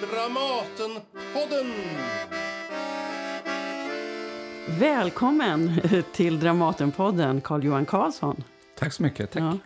Dramatenpodden! 0.00 1.72
Välkommen 4.68 5.80
till 6.12 6.40
Dramatenpodden, 6.40 7.40
Carl-Johan 7.40 7.86
Karlsson. 7.86 8.44
Tack 8.78 8.92
så 8.92 9.02
mycket. 9.02 9.30
Tack. 9.30 9.42
Ja. 9.42 9.58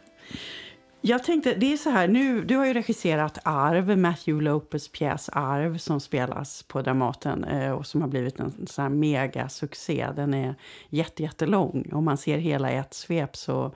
Jag 1.00 1.24
tänkte, 1.24 1.54
det 1.54 1.72
är 1.72 1.76
så 1.76 1.90
här, 1.90 2.08
nu, 2.08 2.44
du 2.44 2.56
har 2.56 2.66
ju 2.66 2.72
regisserat 2.72 3.38
Arv, 3.44 3.98
Matthew 3.98 4.44
Lopez 4.44 4.88
pjäs 4.88 5.28
Arv 5.32 5.78
som 5.78 6.00
spelas 6.00 6.62
på 6.62 6.82
Dramaten 6.82 7.44
eh, 7.44 7.72
och 7.72 7.86
som 7.86 8.00
har 8.00 8.08
blivit 8.08 8.40
en 8.40 8.66
sån 8.66 8.82
här 8.82 8.88
megasuccé. 8.88 10.08
Den 10.16 10.34
är 10.34 10.54
jätte, 10.88 11.22
jättelång. 11.22 11.90
Om 11.92 12.04
man 12.04 12.16
ser 12.16 12.38
hela 12.38 12.72
i 12.72 12.76
ett 12.76 12.94
svep 12.94 13.36
så, 13.36 13.74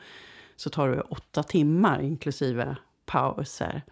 så 0.56 0.70
tar 0.70 0.88
det 0.88 1.00
åtta 1.00 1.42
timmar 1.42 2.00
inklusive 2.00 2.76
pauser. 3.06 3.82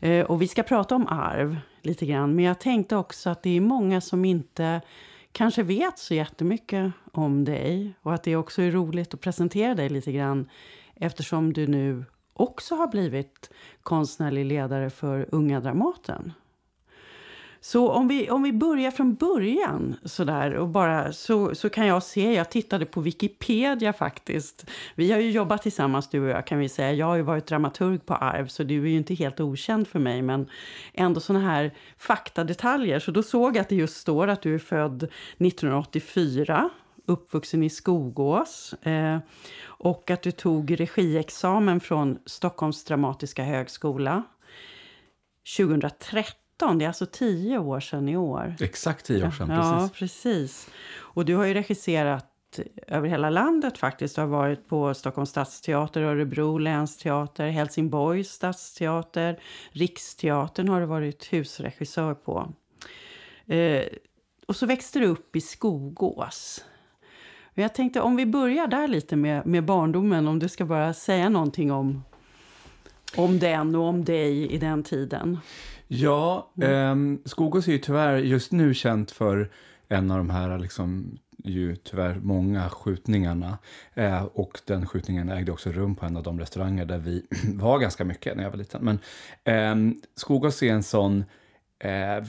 Eh, 0.00 0.26
och 0.26 0.42
vi 0.42 0.48
ska 0.48 0.62
prata 0.62 0.94
om 0.94 1.06
arv 1.06 1.56
lite 1.82 2.06
grann. 2.06 2.34
Men 2.34 2.44
jag 2.44 2.58
tänkte 2.58 2.96
också 2.96 3.30
att 3.30 3.42
det 3.42 3.56
är 3.56 3.60
många 3.60 4.00
som 4.00 4.24
inte 4.24 4.80
kanske 5.32 5.62
vet 5.62 5.98
så 5.98 6.14
jättemycket 6.14 6.92
om 7.12 7.44
dig. 7.44 7.94
Och 8.02 8.14
att 8.14 8.22
det 8.22 8.36
också 8.36 8.62
är 8.62 8.70
roligt 8.70 9.14
att 9.14 9.20
presentera 9.20 9.74
dig 9.74 9.88
lite 9.88 10.12
grann 10.12 10.48
eftersom 10.94 11.52
du 11.52 11.66
nu 11.66 12.04
också 12.32 12.74
har 12.74 12.88
blivit 12.88 13.50
konstnärlig 13.82 14.44
ledare 14.44 14.90
för 14.90 15.28
Unga 15.32 15.60
Dramaten. 15.60 16.32
Så 17.62 17.90
om 17.90 18.08
vi, 18.08 18.30
om 18.30 18.42
vi 18.42 18.52
börjar 18.52 18.90
från 18.90 19.14
början 19.14 19.96
sådär 20.04 20.54
och 20.54 20.68
bara, 20.68 21.12
så, 21.12 21.54
så 21.54 21.68
kan 21.68 21.86
jag 21.86 22.02
se, 22.02 22.34
jag 22.34 22.50
tittade 22.50 22.86
på 22.86 23.00
Wikipedia 23.00 23.92
faktiskt. 23.92 24.70
Vi 24.94 25.12
har 25.12 25.18
ju 25.18 25.30
jobbat 25.30 25.62
tillsammans 25.62 26.10
du 26.10 26.20
och 26.20 26.28
jag 26.28 26.46
kan 26.46 26.58
vi 26.58 26.68
säga. 26.68 26.92
Jag 26.92 27.06
har 27.06 27.16
ju 27.16 27.22
varit 27.22 27.46
dramaturg 27.46 28.06
på 28.06 28.14
Arv 28.14 28.46
så 28.46 28.62
du 28.62 28.84
är 28.84 28.88
ju 28.88 28.96
inte 28.96 29.14
helt 29.14 29.40
okänd 29.40 29.88
för 29.88 29.98
mig. 29.98 30.22
Men 30.22 30.46
ändå 30.94 31.20
såna 31.20 31.40
här 31.40 31.74
faktadetaljer. 31.98 32.98
Så 32.98 33.10
då 33.10 33.22
såg 33.22 33.56
jag 33.56 33.62
att 33.62 33.68
det 33.68 33.76
just 33.76 33.96
står 33.96 34.28
att 34.28 34.42
du 34.42 34.54
är 34.54 34.58
född 34.58 35.02
1984 35.02 36.70
uppvuxen 37.06 37.62
i 37.62 37.70
Skogås. 37.70 38.72
Eh, 38.72 39.18
och 39.62 40.10
att 40.10 40.22
du 40.22 40.30
tog 40.30 40.80
regiexamen 40.80 41.80
från 41.80 42.18
Stockholms 42.26 42.84
dramatiska 42.84 43.44
högskola 43.44 44.22
2013 45.56 46.39
2013, 46.60 46.78
det 46.78 46.84
är 46.84 46.86
alltså 46.86 47.06
tio 47.06 47.58
år 47.58 47.80
sedan 47.80 48.08
i 48.08 48.16
år. 48.16 48.54
Exakt 48.60 49.06
tio 49.06 49.26
år 49.26 49.30
sedan, 49.30 49.48
precis. 49.48 49.72
Ja, 49.72 49.88
precis. 49.94 50.70
Och 50.96 51.24
du 51.24 51.34
har 51.34 51.44
ju 51.44 51.54
regisserat 51.54 52.26
över 52.86 53.08
hela 53.08 53.30
landet 53.30 53.78
faktiskt. 53.78 54.14
Du 54.14 54.20
har 54.20 54.28
varit 54.28 54.68
på 54.68 54.94
Stockholms 54.94 55.30
stadsteater, 55.30 56.02
Örebro 56.02 56.58
länsteater, 56.58 57.48
Helsingborgs 57.48 58.28
stadsteater, 58.28 59.40
Riksteatern 59.70 60.68
har 60.68 60.80
du 60.80 60.86
varit 60.86 61.32
husregissör 61.32 62.14
på. 62.14 62.52
Eh, 63.46 63.82
och 64.46 64.56
så 64.56 64.66
växte 64.66 64.98
du 64.98 65.06
upp 65.06 65.36
i 65.36 65.40
Skogås. 65.40 66.64
jag 67.54 67.74
tänkte 67.74 68.00
om 68.00 68.16
vi 68.16 68.26
börjar 68.26 68.66
där 68.66 68.88
lite 68.88 69.16
med, 69.16 69.46
med 69.46 69.64
barndomen, 69.64 70.28
om 70.28 70.38
du 70.38 70.48
ska 70.48 70.64
bara 70.64 70.94
säga 70.94 71.28
någonting 71.28 71.72
om, 71.72 72.04
om 73.16 73.38
den 73.38 73.74
och 73.74 73.84
om 73.84 74.04
dig 74.04 74.52
i 74.52 74.58
den 74.58 74.82
tiden. 74.82 75.38
Ja, 75.92 76.52
mm. 76.60 77.14
eh, 77.14 77.28
Skogås 77.28 77.68
är 77.68 77.72
ju 77.72 77.78
tyvärr 77.78 78.16
just 78.16 78.52
nu 78.52 78.74
känt 78.74 79.10
för 79.10 79.50
en 79.88 80.10
av 80.10 80.18
de 80.18 80.30
här 80.30 80.58
liksom, 80.58 81.18
ju 81.44 81.76
tyvärr 81.76 82.14
många 82.22 82.68
skjutningarna. 82.68 83.58
Eh, 83.94 84.22
och 84.22 84.60
den 84.66 84.86
skjutningen 84.86 85.28
ägde 85.28 85.52
också 85.52 85.72
rum 85.72 85.94
på 85.94 86.06
en 86.06 86.16
av 86.16 86.22
de 86.22 86.40
restauranger 86.40 86.84
där 86.84 86.98
vi 86.98 87.26
var 87.54 87.78
ganska 87.78 88.04
mycket 88.04 88.36
när 88.36 88.44
jag 88.44 88.50
var 88.50 88.58
liten. 88.58 88.84
Men 88.84 88.98
eh, 89.44 89.94
Skogås 90.16 90.62
är 90.62 90.72
en 90.72 90.82
sån 90.82 91.24
eh, 91.78 92.24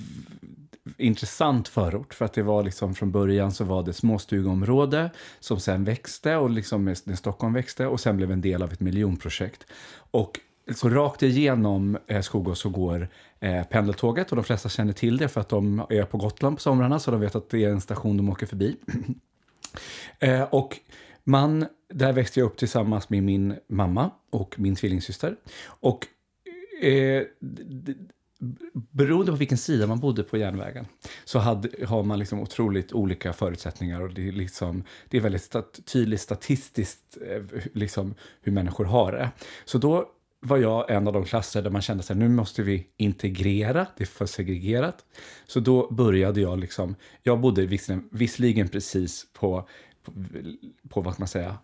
intressant 0.98 1.68
förort 1.68 2.14
för 2.14 2.26
att 2.26 2.34
det 2.34 2.44
var 2.44 2.64
liksom 2.64 2.96
från 2.96 3.12
början 3.12 3.52
så 3.52 3.64
var 3.64 3.84
det 3.84 3.94
småstugområde 3.94 5.10
som 5.40 5.60
sen 5.60 5.84
växte 5.84 6.36
och 6.36 6.50
liksom 6.50 6.86
när 6.86 7.16
Stockholm 7.16 7.54
växte 7.54 7.88
och 7.88 8.00
sen 8.00 8.18
blev 8.18 8.32
en 8.32 8.42
del 8.42 8.64
av 8.64 8.74
ett 8.74 8.80
miljonprojekt. 8.80 9.66
Och 10.12 10.40
så 10.76 10.90
rakt 10.90 11.24
igenom 11.24 11.98
eh, 12.08 12.22
Skogås 12.22 12.60
så 12.60 12.70
går 12.70 13.08
eh, 13.40 13.64
pendeltåget 13.64 14.30
och 14.30 14.36
de 14.36 14.46
flesta 14.46 14.70
känner 14.70 14.94
till 14.94 15.18
det 15.18 15.28
för 15.28 15.42
att 15.42 15.50
de 15.50 15.86
är 15.90 16.04
på 16.04 16.18
Gotland 16.18 16.56
på 16.56 16.62
somrarna 16.62 17.00
så 17.00 17.12
de 17.12 17.20
vet 17.20 17.36
att 17.36 17.50
det 17.50 17.64
är 17.64 17.70
en 17.70 17.82
station 17.82 18.18
de 18.18 18.30
åker 18.30 18.46
förbi. 18.46 18.76
eh, 20.20 20.42
och 20.42 20.80
man, 21.24 21.66
där 21.94 22.14
växte 22.14 22.40
jag 22.40 22.48
upp 22.48 22.58
tillsammans 22.58 23.10
med 23.10 23.24
min 23.24 23.56
mamma 23.68 24.12
och 24.30 24.56
min 24.58 24.76
tvillingsyster. 24.76 25.36
Och 25.66 26.08
eh, 26.82 27.24
beroende 28.92 29.32
på 29.32 29.38
vilken 29.38 29.58
sida 29.58 29.88
man 29.88 30.00
bodde 30.00 30.24
på 30.24 30.38
järnvägen 30.38 30.86
så 31.26 31.40
hade, 31.40 31.86
har 31.86 32.04
man 32.04 32.20
liksom 32.20 32.40
otroligt 32.40 32.94
olika 32.94 33.34
förutsättningar 33.34 34.02
och 34.02 34.14
det 34.14 34.28
är, 34.28 34.32
liksom, 34.32 34.84
det 35.10 35.18
är 35.18 35.22
väldigt 35.22 35.44
stat, 35.44 35.80
tydligt 35.86 36.22
statistiskt 36.22 37.18
eh, 37.28 37.44
liksom, 37.74 38.16
hur 38.42 38.52
människor 38.52 38.86
har 38.86 39.12
det. 39.12 39.32
Så 39.66 39.78
då 39.78 40.10
var 40.42 40.58
jag 40.58 40.92
en 40.92 41.08
av 41.08 41.14
de 41.14 41.26
klasser 41.26 41.62
där 41.62 41.70
man 41.70 41.82
kände 41.82 42.04
att 42.10 42.18
nu 42.18 42.30
måste 42.30 42.64
vi 42.64 42.88
integrera, 42.98 43.88
det 43.98 44.04
är 44.04 44.08
för 44.08 44.26
segregerat. 44.26 45.06
Så 45.46 45.60
då 45.60 45.92
började 45.92 46.42
jag 46.42 46.60
liksom, 46.60 46.96
jag 47.24 47.40
bodde 47.40 47.66
visserligen, 47.66 48.10
visserligen 48.12 48.70
precis 48.70 49.28
på, 49.34 49.68
på, 50.04 50.12
på 50.90 51.02
vad 51.02 51.20
man 51.20 51.28
säga, 51.28 51.58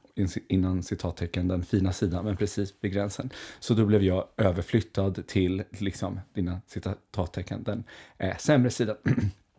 innan 0.47 0.83
citattecken, 0.83 1.47
den 1.47 1.63
fina 1.63 1.93
sidan, 1.93 2.25
men 2.25 2.37
precis 2.37 2.73
vid 2.81 2.93
gränsen. 2.93 3.29
Så 3.59 3.73
då 3.73 3.85
blev 3.85 4.03
jag 4.03 4.27
överflyttad 4.37 5.27
till, 5.27 5.63
liksom, 5.71 6.19
dina 6.33 6.61
citattecken, 6.67 7.63
den 7.63 7.83
eh, 8.17 8.37
sämre 8.37 8.69
sidan. 8.69 8.95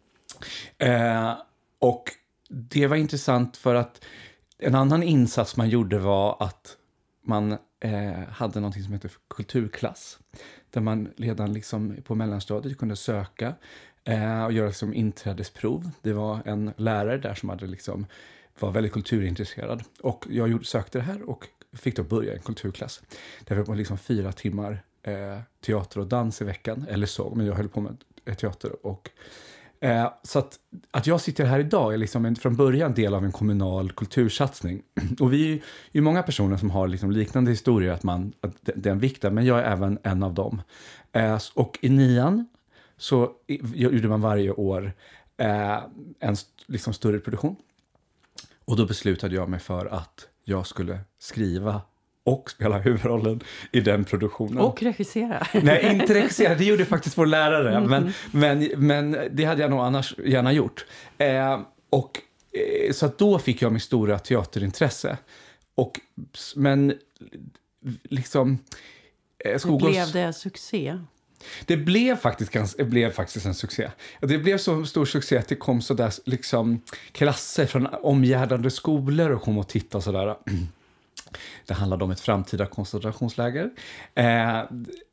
eh, 0.78 1.34
och 1.78 2.04
det 2.48 2.86
var 2.86 2.96
intressant 2.96 3.56
för 3.56 3.74
att 3.74 4.04
en 4.58 4.74
annan 4.74 5.02
insats 5.02 5.56
man 5.56 5.68
gjorde 5.68 5.98
var 5.98 6.36
att 6.40 6.76
man 7.24 7.58
eh, 7.80 8.28
hade 8.30 8.60
någonting 8.60 8.82
som 8.82 8.92
hette 8.92 9.08
kulturklass. 9.30 10.18
Där 10.70 10.80
man 10.80 11.08
redan 11.16 11.52
liksom 11.52 11.96
på 12.04 12.14
mellanstadiet 12.14 12.78
kunde 12.78 12.96
söka 12.96 13.54
eh, 14.04 14.44
och 14.44 14.52
göra 14.52 14.66
liksom 14.66 14.94
inträdesprov. 14.94 15.90
Det 16.02 16.12
var 16.12 16.40
en 16.44 16.72
lärare 16.76 17.18
där 17.18 17.34
som 17.34 17.48
hade 17.48 17.66
liksom, 17.66 18.06
var 18.58 18.70
väldigt 18.70 18.92
kulturintresserad. 18.92 19.82
Och 20.00 20.26
jag 20.30 20.48
gjorde, 20.48 20.64
sökte 20.64 20.98
det 20.98 21.04
här 21.04 21.30
och 21.30 21.48
fick 21.72 21.96
då 21.96 22.02
börja 22.02 22.32
i 22.32 22.36
en 22.36 22.42
kulturklass. 22.42 23.02
Där 23.44 23.56
vi 23.56 23.62
var 23.62 23.74
liksom 23.74 23.98
fyra 23.98 24.32
timmar 24.32 24.82
eh, 25.02 25.38
teater 25.66 26.00
och 26.00 26.06
dans 26.06 26.42
i 26.42 26.44
veckan, 26.44 26.86
eller 26.88 27.06
så, 27.06 27.34
men 27.34 27.46
jag 27.46 27.54
höll 27.54 27.68
på 27.68 27.80
med 27.80 27.96
teater 28.36 28.86
och 28.86 29.10
Eh, 29.80 30.12
så 30.22 30.38
att, 30.38 30.58
att 30.90 31.06
jag 31.06 31.20
sitter 31.20 31.44
här 31.44 31.58
idag 31.58 31.94
är 31.94 31.98
liksom 31.98 32.24
en, 32.24 32.36
från 32.36 32.56
början 32.56 32.94
del 32.94 33.14
av 33.14 33.24
en 33.24 33.32
kommunal 33.32 33.92
kultursatsning. 33.92 34.82
Och 35.20 35.32
vi 35.32 35.52
är 35.52 35.60
ju 35.92 36.00
många 36.00 36.22
personer 36.22 36.56
som 36.56 36.70
har 36.70 36.88
liksom 36.88 37.10
liknande 37.10 37.50
historier, 37.50 37.92
att, 37.92 38.02
man, 38.02 38.32
att 38.40 38.54
den 38.62 38.98
viktar, 38.98 39.30
men 39.30 39.44
jag 39.44 39.58
är 39.58 39.64
även 39.64 39.98
en 40.02 40.22
av 40.22 40.34
dem. 40.34 40.62
Eh, 41.12 41.38
och 41.54 41.78
i 41.80 41.88
nian 41.88 42.48
så 42.96 43.30
gjorde 43.74 44.08
man 44.08 44.20
varje 44.20 44.50
år 44.50 44.92
eh, 45.36 45.78
en 46.20 46.36
liksom 46.66 46.92
större 46.92 47.18
produktion. 47.18 47.56
Och 48.64 48.76
då 48.76 48.86
beslutade 48.86 49.34
jag 49.34 49.48
mig 49.48 49.60
för 49.60 49.86
att 49.86 50.28
jag 50.44 50.66
skulle 50.66 51.00
skriva 51.18 51.80
och 52.28 52.50
spela 52.50 52.78
huvudrollen 52.78 53.40
i 53.72 53.80
den 53.80 54.04
produktionen. 54.04 54.58
Och 54.58 54.82
regissera. 54.82 55.46
Nej, 55.62 55.94
inte 55.94 56.14
regissera. 56.14 56.54
Det 56.54 56.64
gjorde 56.64 56.84
faktiskt 56.84 57.18
vår 57.18 57.26
lärare. 57.26 57.76
Mm. 57.76 57.90
Men, 57.90 58.12
men, 58.30 58.86
men 58.86 59.28
det 59.30 59.44
hade 59.44 59.62
jag 59.62 59.70
nog 59.70 59.80
annars 59.80 60.14
gärna 60.24 60.52
gjort. 60.52 60.86
Eh, 61.18 61.60
och, 61.90 62.20
eh, 62.86 62.92
så 62.92 63.10
då 63.18 63.38
fick 63.38 63.62
jag 63.62 63.72
mitt 63.72 63.82
stora 63.82 64.18
teaterintresse. 64.18 65.18
Och, 65.74 66.00
men 66.56 66.94
liksom... 68.02 68.58
Eh, 69.44 69.58
Skogås... 69.58 69.90
Blev 69.90 70.12
det 70.12 70.32
succé? 70.32 70.98
Det 71.66 71.76
blev 71.76 72.16
faktiskt, 72.16 72.50
ganska, 72.50 72.84
blev 72.84 73.10
faktiskt 73.10 73.46
en 73.46 73.54
succé. 73.54 73.90
Det 74.20 74.38
blev 74.38 74.58
så 74.58 74.86
stor 74.86 75.04
succé 75.04 75.38
att 75.38 75.48
det 75.48 75.56
kom 75.56 75.82
så 75.82 75.94
där, 75.94 76.12
liksom, 76.24 76.80
klasser 77.12 77.66
från 77.66 77.86
omgärdande 77.86 78.70
skolor 78.70 79.30
och 79.30 79.42
kom 79.42 79.58
och 79.58 79.68
tittade 79.68 79.96
och 79.96 80.04
sådär. 80.04 80.36
Det 81.66 81.74
handlade 81.74 82.04
om 82.04 82.10
ett 82.10 82.20
framtida 82.20 82.66
koncentrationsläger. 82.66 83.70
Eh, 84.14 84.58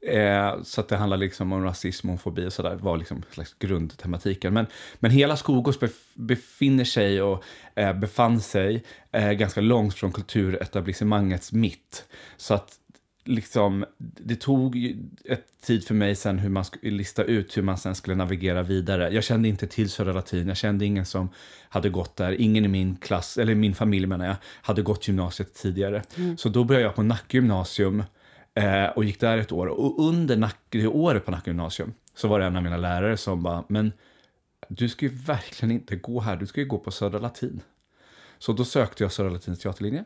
eh, 0.02 0.62
så 0.64 0.82
att 0.82 0.88
det 0.88 0.98
handlade 0.98 1.24
liksom 1.24 1.54
om 1.54 1.64
rasism 1.64 2.10
och 2.10 2.22
fobi 2.22 2.48
och 2.48 2.54
sådär, 2.54 2.76
var 2.76 2.98
liksom 2.98 3.24
slags 3.32 3.56
grundtematiken. 3.60 4.54
Men, 4.54 4.68
men 4.96 5.12
hela 5.12 5.38
Skogås 5.38 5.80
befinner 6.14 6.86
sig 6.86 7.22
och 7.22 7.44
eh, 7.76 7.94
befann 7.94 8.42
sig 8.42 8.84
eh, 9.12 9.32
ganska 9.32 9.62
långt 9.62 9.94
från 9.94 10.12
kulturetablissemangets 10.12 11.52
mitt. 11.52 12.06
Så 12.38 12.54
att 12.54 12.80
liksom, 13.28 13.86
det 13.98 14.36
tog 14.36 14.96
ett 15.26 15.62
tid 15.62 15.88
för 15.88 15.94
mig 15.94 16.16
sen 16.16 16.40
hur 16.40 16.50
man 16.50 16.66
skulle 16.66 16.92
lista 16.92 17.24
ut 17.24 17.58
hur 17.58 17.62
man 17.62 17.78
sen 17.78 17.96
skulle 17.96 18.16
navigera 18.16 18.64
vidare. 18.64 19.10
Jag 19.10 19.24
kände 19.24 19.48
inte 19.48 19.68
till 19.68 19.90
Södra 19.90 20.14
Latin, 20.14 20.48
jag 20.48 20.58
kände 20.58 20.86
ingen 20.86 21.06
som 21.06 21.30
hade 21.70 21.90
gått 21.90 22.16
där. 22.16 22.32
Ingen 22.42 22.66
i 22.66 22.68
min 22.68 22.96
klass, 22.96 23.38
eller 23.38 23.56
min 23.56 23.76
familj 23.76 24.08
menar 24.08 24.26
jag, 24.26 24.36
hade 24.62 24.82
gått 24.82 25.08
gymnasiet 25.08 25.54
tidigare. 25.54 26.04
Mm. 26.18 26.38
Så 26.38 26.50
då 26.50 26.64
började 26.64 26.86
jag 26.86 26.96
på 26.96 27.04
Nacka 27.04 27.38
gymnasium 27.38 28.04
eh, 28.54 28.86
och 28.86 29.04
gick 29.04 29.20
där 29.20 29.38
ett 29.38 29.52
år. 29.52 29.68
Och 29.68 30.08
under 30.08 30.38
Nacka, 30.38 30.90
året 30.90 31.26
på 31.26 31.32
Nacka 31.32 31.50
gymnasium 31.50 31.94
så 32.16 32.28
var 32.28 32.40
det 32.40 32.46
en 32.46 32.56
av 32.56 32.64
mina 32.64 32.78
lärare 32.78 33.18
som 33.18 33.44
bara, 33.44 33.64
men 33.68 33.92
du 34.70 34.90
ska 34.90 35.06
ju 35.06 35.12
verkligen 35.12 35.72
inte 35.72 35.96
gå 35.96 36.20
här, 36.20 36.36
du 36.36 36.48
ska 36.48 36.62
ju 36.62 36.68
gå 36.68 36.78
på 36.78 36.92
Södra 36.92 37.20
Latin. 37.20 37.62
Så 38.38 38.54
då 38.54 38.66
sökte 38.66 39.04
jag 39.04 39.12
Södra 39.12 39.32
Latins 39.32 39.60
teaterlinje 39.60 40.04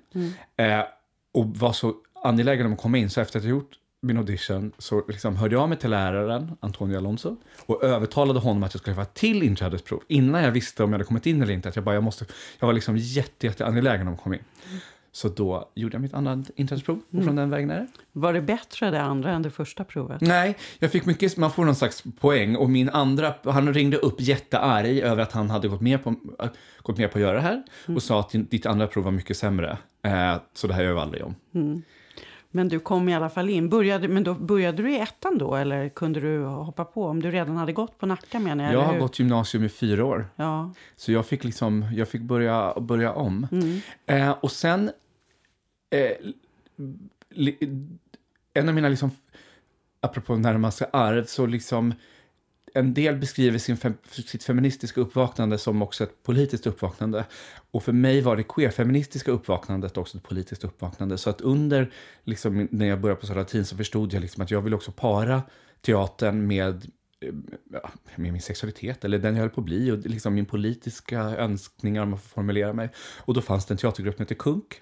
eh, 0.56 0.84
och 1.32 1.46
var 1.58 1.74
så 1.74 1.96
angelägen 2.24 2.66
om 2.66 2.74
att 2.74 2.80
komma 2.80 2.98
in, 2.98 3.10
så 3.10 3.22
efter 3.22 3.40
att 3.40 3.46
jag 3.46 3.52
gjort 3.52 3.72
min 4.02 4.18
audition 4.18 4.72
så 4.78 5.04
liksom 5.08 5.36
hörde 5.36 5.56
jag 5.56 5.70
mig 5.70 5.78
till 5.78 5.90
läraren, 5.90 6.52
Antonio 6.60 6.98
Alonso, 6.98 7.36
och 7.66 7.84
övertalade 7.84 8.40
honom 8.40 8.64
att 8.64 8.74
jag 8.74 8.82
skulle 8.82 8.96
få 8.96 9.02
ett 9.02 9.14
till 9.14 9.44
inträdesprov 9.44 10.04
innan 10.08 10.44
jag 10.44 10.52
visste 10.52 10.84
om 10.84 10.90
jag 10.90 10.94
hade 10.94 11.04
kommit 11.04 11.26
in 11.26 11.42
eller 11.42 11.54
inte. 11.54 11.70
Att 11.70 11.76
jag, 11.76 11.86
bara, 11.86 11.96
jag, 11.96 12.04
måste, 12.04 12.26
jag 12.60 12.68
var 12.68 12.74
liksom 12.74 12.98
jätte, 12.98 13.48
jätte 13.48 13.66
angelägen 13.66 14.08
om 14.08 14.14
att 14.14 14.22
komma 14.22 14.36
in. 14.36 14.44
Så 15.12 15.30
då 15.30 15.70
gjorde 15.76 15.96
jag 15.96 16.02
mitt 16.02 16.14
andra 16.14 16.44
inträdesprov 16.56 17.02
och 17.12 17.24
från 17.24 17.36
den 17.36 17.50
vägen 17.50 17.70
är 17.70 17.80
det. 17.80 17.88
Var 18.12 18.34
det 18.34 18.42
bättre 18.42 18.92
det 18.92 19.02
andra 19.02 19.32
än 19.32 19.42
det 19.42 19.52
första 19.52 19.84
provet? 19.84 20.22
Nej, 20.22 20.58
jag 20.80 20.92
fick 20.92 21.06
mycket, 21.06 21.38
man 21.38 21.52
får 21.52 21.66
någon 21.66 21.76
slags 21.76 22.04
poäng 22.20 22.56
och 22.56 22.70
min 22.70 22.90
andra, 22.90 23.34
han 23.44 23.74
ringde 23.74 23.98
upp 23.98 24.22
jättearg 24.22 25.00
över 25.00 25.24
att 25.24 25.32
han 25.32 25.50
hade 25.50 25.68
gått 25.68 25.82
med 25.82 26.04
på, 26.04 26.16
gått 26.82 26.98
med 26.98 27.12
på 27.12 27.18
att 27.18 27.22
göra 27.22 27.34
det 27.34 27.42
här 27.42 27.64
och 27.96 28.04
sa 28.04 28.20
att 28.20 28.32
ditt 28.32 28.66
andra 28.66 28.88
prov 28.88 29.04
var 29.04 29.12
mycket 29.12 29.38
sämre. 29.38 29.78
Eh, 30.04 30.36
så 30.54 30.68
det 30.68 30.74
här 30.74 30.84
gör 30.84 30.94
vi 30.94 31.00
aldrig 31.00 31.24
om. 31.24 31.36
Men 32.52 32.68
du 32.68 32.80
kom 32.80 33.10
i 33.10 33.16
alla 33.16 33.30
fall 33.30 33.50
in. 33.50 33.70
Började, 33.70 34.08
men 34.08 34.24
då, 34.24 34.34
började 34.34 34.84
du 34.84 34.92
i 34.92 35.00
ettan 35.00 35.38
då 35.38 35.56
eller 35.56 35.90
kunde 35.90 36.20
du 36.20 36.44
hoppa 36.46 36.86
på? 36.86 37.06
Om 37.06 37.22
du 37.22 37.32
redan 37.32 37.58
hade 37.58 37.74
gått 37.74 37.98
på 37.98 38.06
Nacka 38.06 38.40
menar 38.40 38.64
jag. 38.64 38.74
Jag 38.74 38.82
har 38.82 39.00
gått 39.00 39.20
gymnasium 39.20 39.64
i 39.64 39.70
fyra 39.70 40.06
år. 40.06 40.28
Ja. 40.36 40.74
Så 40.96 41.12
jag 41.12 41.26
fick 41.26 41.44
liksom, 41.44 41.86
jag 41.94 42.10
fick 42.10 42.22
börja, 42.22 42.74
börja 42.80 43.14
om. 43.14 43.48
Eh, 44.06 44.32
och 44.32 44.52
sen, 44.52 44.92
eh, 45.90 46.12
li, 47.30 47.58
en 48.54 48.70
av 48.70 48.76
mina 48.76 48.90
liksom, 48.90 49.12
apropå 50.02 50.36
närmaste 50.36 50.86
arv, 50.94 51.26
så 51.26 51.46
liksom 51.46 51.94
en 52.74 52.94
del 52.94 53.16
beskriver 53.16 53.58
sin 53.58 53.78
fem, 53.78 53.94
sitt 54.12 54.44
feministiska 54.44 55.02
uppvaknande 55.02 55.58
som 55.58 55.82
också 55.82 56.04
ett 56.04 56.24
politiskt 56.24 56.68
uppvaknande. 56.68 57.26
Och 57.72 57.84
för 57.84 57.92
mig 57.92 58.22
var 58.22 58.36
det 58.36 58.44
queerfeministiska 58.44 59.32
uppvaknandet 59.32 59.98
också 59.98 60.18
ett 60.18 60.24
politiskt 60.24 60.64
uppvaknande. 60.64 61.18
Så 61.18 61.30
att 61.30 61.42
under, 61.42 61.92
liksom, 62.24 62.68
när 62.72 62.86
jag 62.86 63.02
började 63.02 63.22
på 63.22 63.28
Södra 63.28 63.42
Latin 63.42 63.66
så 63.66 63.78
förstod 63.78 64.14
jag 64.14 64.22
liksom 64.22 64.44
att 64.44 64.52
jag 64.52 64.62
ville 64.62 64.76
också 64.76 64.92
para 64.92 65.42
teatern 65.82 66.48
med 66.48 66.92
eh, 67.22 67.34
med 68.16 68.34
min 68.34 68.42
sexualitet, 68.42 69.06
eller 69.06 69.20
den 69.20 69.36
jag 69.36 69.42
höll 69.42 69.50
på 69.50 69.62
att 69.62 69.66
bli, 69.66 69.92
och 69.92 69.98
liksom 69.98 70.34
min 70.34 70.46
politiska 70.46 71.20
önskningar 71.20 72.04
om 72.04 72.14
att 72.14 72.22
få 72.22 72.30
formulera 72.30 72.74
mig. 72.74 72.90
Och 73.20 73.34
då 73.34 73.42
fanns 73.42 73.66
det 73.66 73.74
en 73.74 73.78
teatergrupp 73.78 74.16
som 74.16 74.24
hette 74.24 74.36
Kunk, 74.36 74.82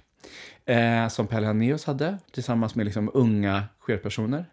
eh, 0.65 1.07
som 1.07 1.27
Pelle 1.27 1.47
Hannéus 1.47 1.85
hade, 1.85 2.17
tillsammans 2.31 2.75
med 2.75 2.85
liksom 2.85 3.11
unga 3.13 3.63
queerpersoner. 3.85 4.45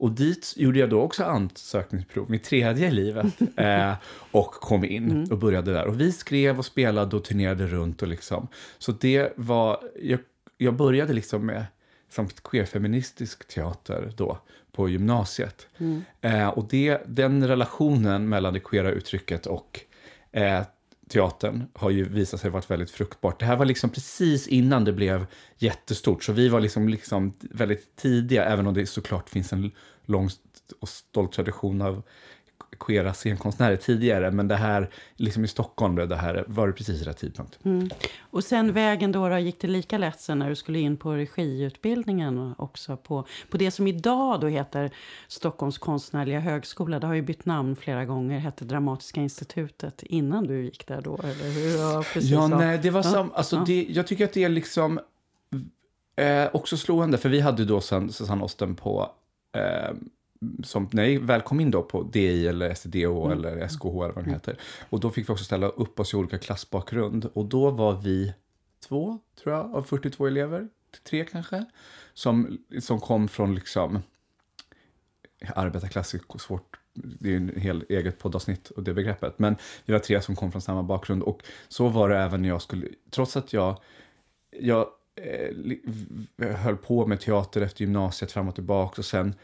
Och 0.00 0.10
dit 0.10 0.54
gjorde 0.56 0.78
jag 0.78 0.90
då 0.90 1.00
också 1.00 1.24
ansökningsprov, 1.24 2.30
mitt 2.30 2.44
tredje 2.44 2.88
i 2.88 2.90
livet, 2.90 3.26
eh, 3.56 3.92
och 4.30 4.50
kom 4.50 4.84
in 4.84 5.28
och 5.30 5.38
började 5.38 5.72
där. 5.72 5.86
Och 5.86 6.00
vi 6.00 6.12
skrev 6.12 6.58
och 6.58 6.64
spelade 6.64 7.16
och 7.16 7.24
turnerade 7.24 7.66
runt 7.66 8.02
och 8.02 8.08
liksom. 8.08 8.48
Så 8.78 8.92
det 8.92 9.32
var, 9.36 9.80
jag, 10.02 10.20
jag 10.56 10.74
började 10.74 11.12
liksom 11.12 11.46
med 11.46 11.64
som 12.10 12.28
queerfeministisk 12.28 13.48
teater 13.48 14.12
då 14.16 14.38
på 14.72 14.88
gymnasiet. 14.88 15.66
Eh, 16.20 16.48
och 16.48 16.66
det, 16.70 17.00
den 17.06 17.48
relationen 17.48 18.28
mellan 18.28 18.54
det 18.54 18.60
queera 18.60 18.90
uttrycket 18.90 19.46
och 19.46 19.80
eh, 20.32 20.62
teatern 21.10 21.64
har 21.74 21.90
ju 21.90 22.08
visat 22.08 22.40
sig 22.40 22.50
vara 22.50 22.62
väldigt 22.68 22.90
fruktbart. 22.90 23.40
Det 23.40 23.46
här 23.46 23.56
var 23.56 23.64
liksom 23.64 23.90
precis 23.90 24.48
innan 24.48 24.84
det 24.84 24.92
blev 24.92 25.26
jättestort, 25.58 26.24
så 26.24 26.32
vi 26.32 26.48
var 26.48 26.60
liksom, 26.60 26.88
liksom 26.88 27.32
väldigt 27.40 27.96
tidiga, 27.96 28.44
även 28.44 28.66
om 28.66 28.74
det 28.74 28.86
såklart 28.86 29.28
finns 29.28 29.52
en 29.52 29.70
lång 30.06 30.30
och 30.80 30.88
stolt 30.88 31.32
tradition 31.32 31.82
av 31.82 32.02
queera 32.78 33.14
scenkonstnärer 33.14 33.76
tidigare, 33.76 34.30
men 34.30 34.48
det 34.48 34.56
här, 34.56 34.90
liksom 35.16 35.44
i 35.44 35.48
Stockholm, 35.48 35.96
det 35.96 36.16
här 36.16 36.44
var 36.46 36.66
det 36.66 36.72
precis 36.72 37.02
rätt 37.02 37.16
tidpunkt. 37.16 37.58
Och 38.20 38.44
sen 38.44 38.72
vägen 38.72 39.12
då, 39.12 39.28
då 39.28 39.38
gick 39.38 39.60
det 39.60 39.68
lika 39.68 39.98
lätt 39.98 40.20
sen 40.20 40.38
när 40.38 40.48
du 40.48 40.56
skulle 40.56 40.78
in 40.78 40.96
på 40.96 41.12
regiutbildningen 41.12 42.54
också 42.58 42.96
på, 42.96 43.26
på 43.50 43.56
det 43.56 43.70
som 43.70 43.86
idag 43.86 44.40
då 44.40 44.46
heter 44.46 44.90
Stockholms 45.28 45.78
konstnärliga 45.78 46.40
högskola. 46.40 46.98
Det 46.98 47.06
har 47.06 47.14
ju 47.14 47.22
bytt 47.22 47.44
namn 47.44 47.76
flera 47.76 48.04
gånger, 48.04 48.38
hette 48.38 48.64
Dramatiska 48.64 49.20
institutet 49.20 50.02
innan 50.02 50.46
du 50.46 50.64
gick 50.64 50.86
där 50.86 51.00
då, 51.00 51.16
eller 51.16 51.50
hur? 51.50 51.78
Ja, 51.78 52.04
precis. 52.12 52.30
Ja, 52.30 52.48
så. 52.48 52.56
nej, 52.56 52.78
det 52.78 52.90
var 52.90 53.00
Ja, 53.00 53.10
sam, 53.10 53.32
alltså 53.34 53.56
ja. 53.56 53.64
det, 53.66 53.86
jag 53.90 54.06
tycker 54.06 54.24
att 54.24 54.32
det 54.32 54.44
är 54.44 54.48
liksom 54.48 55.00
eh, 56.16 56.48
också 56.52 56.76
slående, 56.76 57.18
för 57.18 57.28
vi 57.28 57.40
hade 57.40 57.62
ju 57.62 57.68
då 57.68 57.80
sen 57.80 58.12
Susanne 58.12 58.44
Osten 58.44 58.74
på 58.74 59.10
eh, 59.56 59.94
som 60.64 60.88
när 60.92 61.04
jag 61.04 61.20
väl 61.20 61.40
kom 61.40 61.60
in 61.60 61.70
då 61.70 61.82
på 61.82 62.02
DI 62.02 62.46
eller 62.46 62.74
SDH 62.74 63.32
eller 63.32 63.68
SKH 63.68 63.86
eller 63.86 64.12
vad 64.12 64.24
det 64.24 64.30
heter. 64.30 64.56
Och 64.90 65.00
då 65.00 65.10
fick 65.10 65.28
vi 65.28 65.32
också 65.32 65.44
ställa 65.44 65.68
upp 65.68 66.00
oss 66.00 66.14
i 66.14 66.16
olika 66.16 66.38
klassbakgrund. 66.38 67.30
Och 67.32 67.44
då 67.44 67.70
var 67.70 68.00
vi 68.00 68.34
två, 68.88 69.18
tror 69.42 69.54
jag, 69.54 69.74
av 69.74 69.82
42 69.82 70.26
elever, 70.26 70.68
tre 71.10 71.24
kanske, 71.24 71.64
som, 72.14 72.58
som 72.80 73.00
kom 73.00 73.28
från 73.28 73.54
liksom 73.54 74.02
arbetarklass 75.54 76.14
svårt, 76.38 76.76
det 76.94 77.28
är 77.28 77.30
ju 77.30 77.36
en 77.36 77.60
hel 77.60 77.84
eget 77.88 78.18
poddavsnitt 78.18 78.70
och 78.70 78.82
det 78.82 78.94
begreppet. 78.94 79.38
Men 79.38 79.56
vi 79.84 79.92
var 79.92 80.00
tre 80.00 80.22
som 80.22 80.36
kom 80.36 80.52
från 80.52 80.62
samma 80.62 80.82
bakgrund 80.82 81.22
och 81.22 81.42
så 81.68 81.88
var 81.88 82.08
det 82.08 82.18
även 82.18 82.42
när 82.42 82.48
jag 82.48 82.62
skulle, 82.62 82.88
trots 83.10 83.36
att 83.36 83.52
jag, 83.52 83.80
jag 84.50 84.86
eh, 85.16 86.56
höll 86.56 86.76
på 86.76 87.06
med 87.06 87.20
teater 87.20 87.60
efter 87.60 87.80
gymnasiet 87.80 88.32
fram 88.32 88.48
och 88.48 88.54
tillbaka 88.54 89.00
och 89.00 89.04
sen 89.04 89.34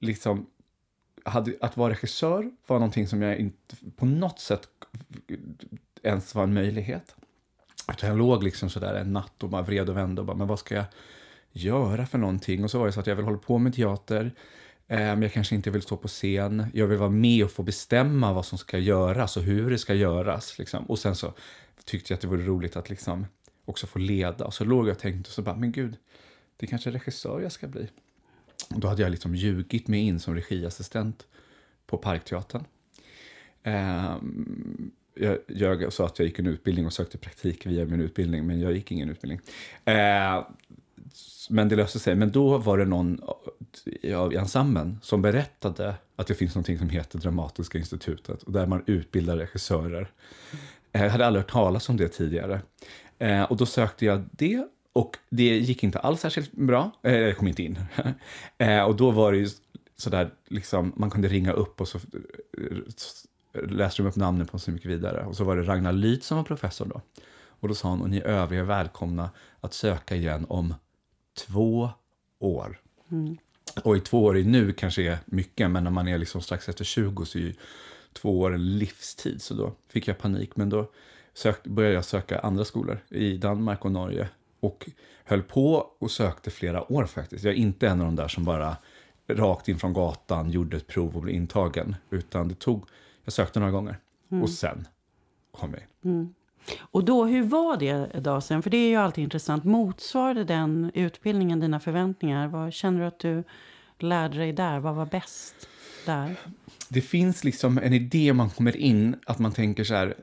liksom 0.00 0.46
hade, 1.24 1.54
att 1.60 1.76
vara 1.76 1.92
regissör 1.92 2.50
var 2.66 2.78
någonting 2.78 3.08
som 3.08 3.22
jag 3.22 3.38
inte 3.38 3.76
på 3.96 4.06
något 4.06 4.40
sätt 4.40 4.68
ens 6.02 6.34
var 6.34 6.42
en 6.42 6.54
möjlighet. 6.54 7.14
Utan 7.92 8.08
jag 8.08 8.18
låg 8.18 8.42
liksom 8.42 8.70
sådär 8.70 8.94
en 8.94 9.12
natt 9.12 9.42
och 9.42 9.48
bara 9.48 9.62
vred 9.62 9.88
och 9.88 9.96
vände 9.96 10.20
och 10.20 10.26
bara, 10.26 10.36
men 10.36 10.46
vad 10.46 10.58
ska 10.58 10.74
jag 10.74 10.84
göra 11.52 12.06
för 12.06 12.18
någonting? 12.18 12.64
Och 12.64 12.70
så 12.70 12.78
var 12.78 12.86
det 12.86 12.92
så 12.92 13.00
att 13.00 13.06
jag 13.06 13.16
vill 13.16 13.24
hålla 13.24 13.38
på 13.38 13.58
med 13.58 13.74
teater, 13.74 14.34
eh, 14.86 14.98
men 14.98 15.22
jag 15.22 15.32
kanske 15.32 15.54
inte 15.54 15.70
vill 15.70 15.82
stå 15.82 15.96
på 15.96 16.08
scen. 16.08 16.66
Jag 16.74 16.86
vill 16.86 16.98
vara 16.98 17.10
med 17.10 17.44
och 17.44 17.50
få 17.50 17.62
bestämma 17.62 18.32
vad 18.32 18.46
som 18.46 18.58
ska 18.58 18.78
göras 18.78 19.36
och 19.36 19.42
hur 19.42 19.70
det 19.70 19.78
ska 19.78 19.94
göras. 19.94 20.58
Liksom. 20.58 20.84
Och 20.84 20.98
sen 20.98 21.14
så 21.14 21.32
tyckte 21.84 22.12
jag 22.12 22.16
att 22.16 22.20
det 22.20 22.28
vore 22.28 22.42
roligt 22.42 22.76
att 22.76 22.90
liksom 22.90 23.26
också 23.64 23.86
få 23.86 23.98
leda. 23.98 24.44
Och 24.44 24.54
så 24.54 24.64
låg 24.64 24.86
jag 24.86 24.92
och 24.92 24.98
tänkte 24.98 25.28
och 25.28 25.32
så 25.32 25.42
bara, 25.42 25.56
men 25.56 25.72
gud, 25.72 25.96
det 26.56 26.66
är 26.66 26.70
kanske 26.70 26.90
regissör 26.90 27.40
jag 27.40 27.52
ska 27.52 27.66
bli. 27.66 27.88
Då 28.68 28.88
hade 28.88 29.02
jag 29.02 29.10
liksom 29.10 29.34
ljugit 29.34 29.88
mig 29.88 30.00
in 30.00 30.20
som 30.20 30.34
regiassistent 30.34 31.26
på 31.86 31.96
Parkteatern. 31.96 32.64
Ehm, 33.62 34.90
jag 35.14 35.38
ljög 35.48 35.86
och 35.86 35.92
sa 35.92 36.06
att 36.06 36.18
jag 36.18 36.28
gick 36.28 36.38
en 36.38 36.46
utbildning 36.46 36.86
och 36.86 36.92
sökte 36.92 37.18
praktik 37.18 37.66
via 37.66 37.84
min 37.84 38.00
utbildning, 38.00 38.46
men 38.46 38.60
jag 38.60 38.72
gick 38.72 38.92
ingen 38.92 39.10
utbildning. 39.10 39.40
Eh, 39.84 40.46
men 41.50 41.68
det 41.68 41.76
löste 41.76 41.98
sig. 41.98 42.14
Men 42.14 42.32
då 42.32 42.58
var 42.58 42.78
det 42.78 42.84
någon 42.84 43.22
eh, 44.02 44.28
i 44.32 44.36
ensemblen 44.36 44.98
som 45.02 45.22
berättade 45.22 45.94
att 46.16 46.26
det 46.26 46.34
finns 46.34 46.54
något 46.54 46.66
som 46.66 46.88
heter 46.88 47.18
Dramatiska 47.18 47.78
institutet 47.78 48.42
och 48.42 48.52
där 48.52 48.66
man 48.66 48.82
utbildar 48.86 49.36
regissörer. 49.36 50.10
Eh, 50.92 51.02
jag 51.02 51.10
hade 51.10 51.26
aldrig 51.26 51.44
hört 51.44 51.52
talas 51.52 51.88
om 51.88 51.96
det 51.96 52.08
tidigare. 52.08 52.60
Eh, 53.18 53.42
och 53.42 53.56
då 53.56 53.66
sökte 53.66 54.06
jag 54.06 54.24
det 54.32 54.66
och 54.98 55.16
det 55.30 55.58
gick 55.58 55.82
inte 55.82 55.98
alls 55.98 56.20
särskilt 56.20 56.52
bra. 56.52 56.90
Eh, 57.02 57.14
jag 57.14 57.36
kom 57.36 57.48
inte 57.48 57.62
in. 57.62 57.78
eh, 58.58 58.82
och 58.82 58.96
då 58.96 59.10
var 59.10 59.32
det 59.32 59.38
ju 59.38 59.48
sådär, 59.96 60.30
liksom, 60.48 60.92
man 60.96 61.10
kunde 61.10 61.28
ringa 61.28 61.52
upp 61.52 61.80
och 61.80 61.88
så 61.88 61.98
eh, 61.98 63.68
läste 63.68 64.02
de 64.02 64.08
upp 64.08 64.16
namnen 64.16 64.46
på 64.46 64.58
Så 64.58 64.70
mycket 64.70 64.90
vidare. 64.90 65.24
Och 65.24 65.36
så 65.36 65.44
var 65.44 65.56
det 65.56 65.62
Ragnar 65.62 65.92
Lyth 65.92 66.26
som 66.26 66.36
var 66.36 66.44
professor 66.44 66.86
då. 66.86 67.00
Och 67.60 67.68
då 67.68 67.74
sa 67.74 67.88
hon, 67.88 68.02
och 68.02 68.10
ni 68.10 68.20
övriga 68.22 68.62
är 68.62 68.66
välkomna 68.66 69.30
att 69.60 69.74
söka 69.74 70.16
igen 70.16 70.46
om 70.48 70.74
två 71.46 71.90
år. 72.38 72.80
Och 73.82 73.96
i 73.96 74.00
två 74.00 74.24
år 74.24 74.38
i 74.38 74.44
nu 74.44 74.72
kanske 74.72 75.02
är 75.02 75.18
mycket, 75.26 75.70
men 75.70 75.84
när 75.84 75.90
man 75.90 76.08
är 76.08 76.18
liksom 76.18 76.40
strax 76.40 76.68
efter 76.68 76.84
20 76.84 77.24
så 77.24 77.38
är 77.38 77.42
ju 77.42 77.54
två 78.12 78.40
år 78.40 78.54
en 78.54 78.78
livstid. 78.78 79.42
Så 79.42 79.54
då 79.54 79.72
fick 79.88 80.08
jag 80.08 80.18
panik, 80.18 80.56
men 80.56 80.70
då 80.70 80.90
sök, 81.34 81.64
började 81.64 81.94
jag 81.94 82.04
söka 82.04 82.38
andra 82.38 82.64
skolor 82.64 83.00
i 83.08 83.36
Danmark 83.36 83.84
och 83.84 83.92
Norge. 83.92 84.28
Och 84.60 84.88
höll 85.24 85.42
på 85.42 85.86
och 85.98 86.10
sökte 86.10 86.50
flera 86.50 86.92
år 86.92 87.06
faktiskt. 87.06 87.44
Jag 87.44 87.54
är 87.54 87.58
inte 87.58 87.88
en 87.88 88.00
av 88.00 88.06
de 88.06 88.16
där 88.16 88.28
som 88.28 88.44
bara 88.44 88.76
rakt 89.28 89.68
in 89.68 89.78
från 89.78 89.92
gatan 89.92 90.50
gjorde 90.50 90.76
ett 90.76 90.86
prov 90.86 91.16
och 91.16 91.22
blev 91.22 91.34
intagen. 91.34 91.96
Utan 92.10 92.48
det 92.48 92.54
tog, 92.54 92.84
jag 93.24 93.32
sökte 93.32 93.60
några 93.60 93.72
gånger 93.72 93.96
och 94.42 94.50
sen 94.50 94.88
kom 95.52 95.70
jag 95.70 95.82
in. 95.82 96.34
Och 96.78 97.04
då, 97.04 97.24
hur 97.24 97.42
var 97.42 97.76
det 97.76 98.20
då 98.20 98.40
sen? 98.40 98.62
För 98.62 98.70
det 98.70 98.76
är 98.76 98.88
ju 98.88 98.96
alltid 98.96 99.24
intressant. 99.24 99.64
Motsvarade 99.64 100.44
den 100.44 100.90
utbildningen 100.94 101.60
dina 101.60 101.80
förväntningar? 101.80 102.48
Vad 102.48 102.72
känner 102.72 103.00
du 103.00 103.06
att 103.06 103.18
du 103.18 103.44
lärde 103.98 104.38
dig 104.38 104.52
där? 104.52 104.78
Vad 104.78 104.94
var 104.94 105.06
bäst 105.06 105.68
där? 106.06 106.36
det 106.88 107.00
finns 107.00 107.44
liksom 107.44 107.78
en 107.78 107.92
idé 107.92 108.32
man 108.32 108.50
kommer 108.50 108.76
in, 108.76 109.16
att 109.26 109.38
man 109.38 109.52
tänker 109.52 109.84
så 109.84 109.94
här, 109.94 110.14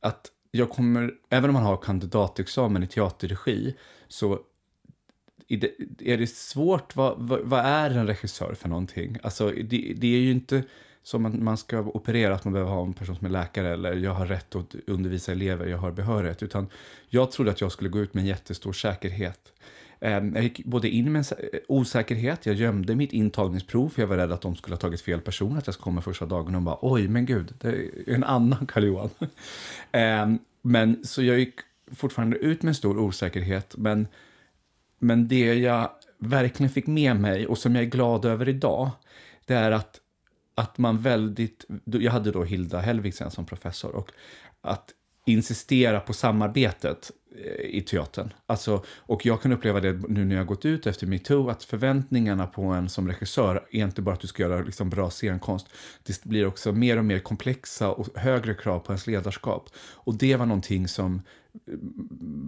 att 0.00 0.30
jag 0.56 0.70
kommer, 0.70 1.14
även 1.30 1.50
om 1.50 1.54
man 1.54 1.62
har 1.62 1.76
kandidatexamen 1.76 2.82
i 2.82 2.86
teaterregi, 2.86 3.74
så 4.08 4.38
är 5.48 5.56
det, 5.56 5.70
är 6.12 6.18
det 6.18 6.26
svårt, 6.26 6.96
vad, 6.96 7.14
vad, 7.18 7.40
vad 7.40 7.60
är 7.60 7.90
en 7.90 8.06
regissör 8.06 8.54
för 8.54 8.68
någonting? 8.68 9.18
Alltså, 9.22 9.50
det, 9.50 9.94
det 9.96 10.06
är 10.06 10.20
ju 10.20 10.30
inte 10.30 10.62
som 11.02 11.26
att 11.26 11.34
man 11.34 11.56
ska 11.56 11.80
operera, 11.80 12.34
att 12.34 12.44
man 12.44 12.52
behöver 12.52 12.72
ha 12.72 12.82
en 12.82 12.92
person 12.92 13.16
som 13.16 13.26
är 13.26 13.30
läkare 13.30 13.72
eller 13.72 13.96
jag 13.96 14.14
har 14.14 14.26
rätt 14.26 14.54
att 14.54 14.74
undervisa 14.86 15.32
elever, 15.32 15.66
jag 15.66 15.78
har 15.78 15.92
behörighet. 15.92 16.42
Utan 16.42 16.68
jag 17.08 17.32
trodde 17.32 17.50
att 17.50 17.60
jag 17.60 17.72
skulle 17.72 17.90
gå 17.90 17.98
ut 17.98 18.14
med 18.14 18.20
en 18.20 18.28
jättestor 18.28 18.72
säkerhet. 18.72 19.52
Ehm, 20.00 20.34
jag 20.34 20.44
gick 20.44 20.64
både 20.64 20.88
in 20.88 21.12
med 21.12 21.26
en 21.30 21.60
osäkerhet, 21.68 22.46
jag 22.46 22.54
gömde 22.54 22.94
mitt 22.94 23.12
intagningsprov 23.12 23.88
för 23.88 24.02
jag 24.02 24.06
var 24.06 24.16
rädd 24.16 24.32
att 24.32 24.40
de 24.40 24.56
skulle 24.56 24.74
ha 24.74 24.80
tagit 24.80 25.00
fel 25.00 25.20
person, 25.20 25.58
att 25.58 25.66
jag 25.66 25.74
skulle 25.74 25.84
komma 25.84 26.02
första 26.02 26.26
dagen 26.26 26.54
och 26.54 26.62
bara 26.62 26.78
oj, 26.82 27.08
men 27.08 27.26
gud, 27.26 27.54
det 27.60 27.68
är 27.68 28.14
en 28.14 28.24
annan 28.24 28.66
Karl-Johan. 28.72 29.10
Ehm, 29.92 30.38
men 30.62 31.04
så 31.04 31.22
jag 31.22 31.38
gick 31.38 31.54
fortfarande 31.92 32.36
ut 32.36 32.62
med 32.62 32.68
en 32.68 32.74
stor 32.74 32.98
osäkerhet, 32.98 33.74
men, 33.76 34.08
men 34.98 35.28
det 35.28 35.54
jag 35.54 35.90
verkligen 36.18 36.70
fick 36.70 36.86
med 36.86 37.16
mig 37.16 37.46
och 37.46 37.58
som 37.58 37.74
jag 37.74 37.84
är 37.84 37.88
glad 37.88 38.24
över 38.24 38.48
idag, 38.48 38.90
det 39.46 39.54
är 39.54 39.70
att, 39.70 40.00
att 40.54 40.78
man 40.78 40.98
väldigt... 40.98 41.64
Jag 41.84 42.12
hade 42.12 42.30
då 42.30 42.44
Hilda 42.44 42.80
Hellvigsen 42.80 43.30
som 43.30 43.46
professor 43.46 43.94
och 43.94 44.10
att 44.60 44.94
insistera 45.24 46.00
på 46.00 46.12
samarbetet 46.12 47.10
eh, 47.44 47.64
i 47.64 47.80
teatern. 47.80 48.32
Alltså, 48.46 48.84
och 48.88 49.26
jag 49.26 49.42
kan 49.42 49.52
uppleva 49.52 49.80
det 49.80 49.92
nu 49.92 50.24
när 50.24 50.36
jag 50.36 50.46
gått 50.46 50.64
ut 50.64 50.86
efter 50.86 51.06
metoo, 51.06 51.48
att 51.48 51.64
förväntningarna 51.64 52.46
på 52.46 52.62
en 52.62 52.88
som 52.88 53.08
regissör 53.08 53.66
är 53.70 53.84
inte 53.84 54.02
bara 54.02 54.14
att 54.14 54.20
du 54.20 54.26
ska 54.26 54.42
göra 54.42 54.62
liksom 54.62 54.90
bra 54.90 55.10
scenkonst. 55.10 55.68
Det 56.02 56.24
blir 56.24 56.46
också 56.46 56.72
mer 56.72 56.98
och 56.98 57.04
mer 57.04 57.18
komplexa 57.18 57.90
och 57.90 58.18
högre 58.18 58.54
krav 58.54 58.78
på 58.78 58.92
ens 58.92 59.06
ledarskap. 59.06 59.70
Och 59.94 60.14
det 60.14 60.36
var 60.36 60.46
någonting 60.46 60.88
som 60.88 61.14
eh, 61.14 61.74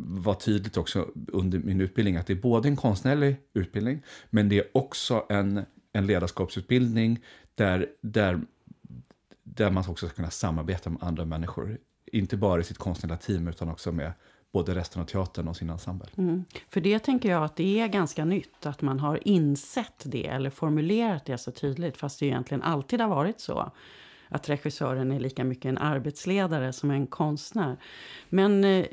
var 0.06 0.34
tydligt 0.34 0.76
också 0.76 1.08
under 1.32 1.58
min 1.58 1.80
utbildning 1.80 2.16
att 2.16 2.26
det 2.26 2.32
är 2.32 2.40
både 2.40 2.68
en 2.68 2.76
konstnärlig 2.76 3.36
utbildning 3.54 4.02
men 4.30 4.48
det 4.48 4.58
är 4.58 4.66
också 4.74 5.26
en, 5.28 5.64
en 5.92 6.06
ledarskapsutbildning 6.06 7.20
där, 7.54 7.86
där, 8.00 8.40
där 9.42 9.70
man 9.70 9.84
också 9.88 10.06
ska 10.06 10.16
kunna 10.16 10.30
samarbeta 10.30 10.90
med 10.90 11.02
andra 11.02 11.24
människor. 11.24 11.78
Inte 12.12 12.36
bara 12.36 12.60
i 12.60 12.64
sitt 12.64 12.78
konstnärliga 12.78 13.18
team 13.18 13.48
utan 13.48 13.68
också 13.68 13.92
med 13.92 14.12
både 14.52 14.74
resten 14.74 15.02
av 15.02 15.06
teatern 15.06 15.48
och 15.48 15.56
sin 15.56 15.70
ensemble. 15.70 16.08
Mm. 16.18 16.44
För 16.70 16.80
det 16.80 16.98
tänker 16.98 17.30
jag 17.30 17.44
att 17.44 17.56
det 17.56 17.80
är 17.80 17.88
ganska 17.88 18.24
nytt 18.24 18.66
att 18.66 18.82
man 18.82 19.00
har 19.00 19.28
insett 19.28 20.02
det 20.04 20.26
eller 20.26 20.50
formulerat 20.50 21.24
det 21.24 21.38
så 21.38 21.50
tydligt 21.50 21.96
fast 21.96 22.20
det 22.20 22.26
egentligen 22.26 22.62
alltid 22.62 23.00
har 23.00 23.08
varit 23.08 23.40
så 23.40 23.72
att 24.28 24.48
regissören 24.48 25.12
är 25.12 25.20
lika 25.20 25.44
mycket 25.44 25.64
en 25.64 25.78
arbetsledare 25.78 26.72
som 26.72 26.90
en 26.90 27.06
konstnär. 27.06 27.76
Men 28.28 28.64
eh, 28.64 28.86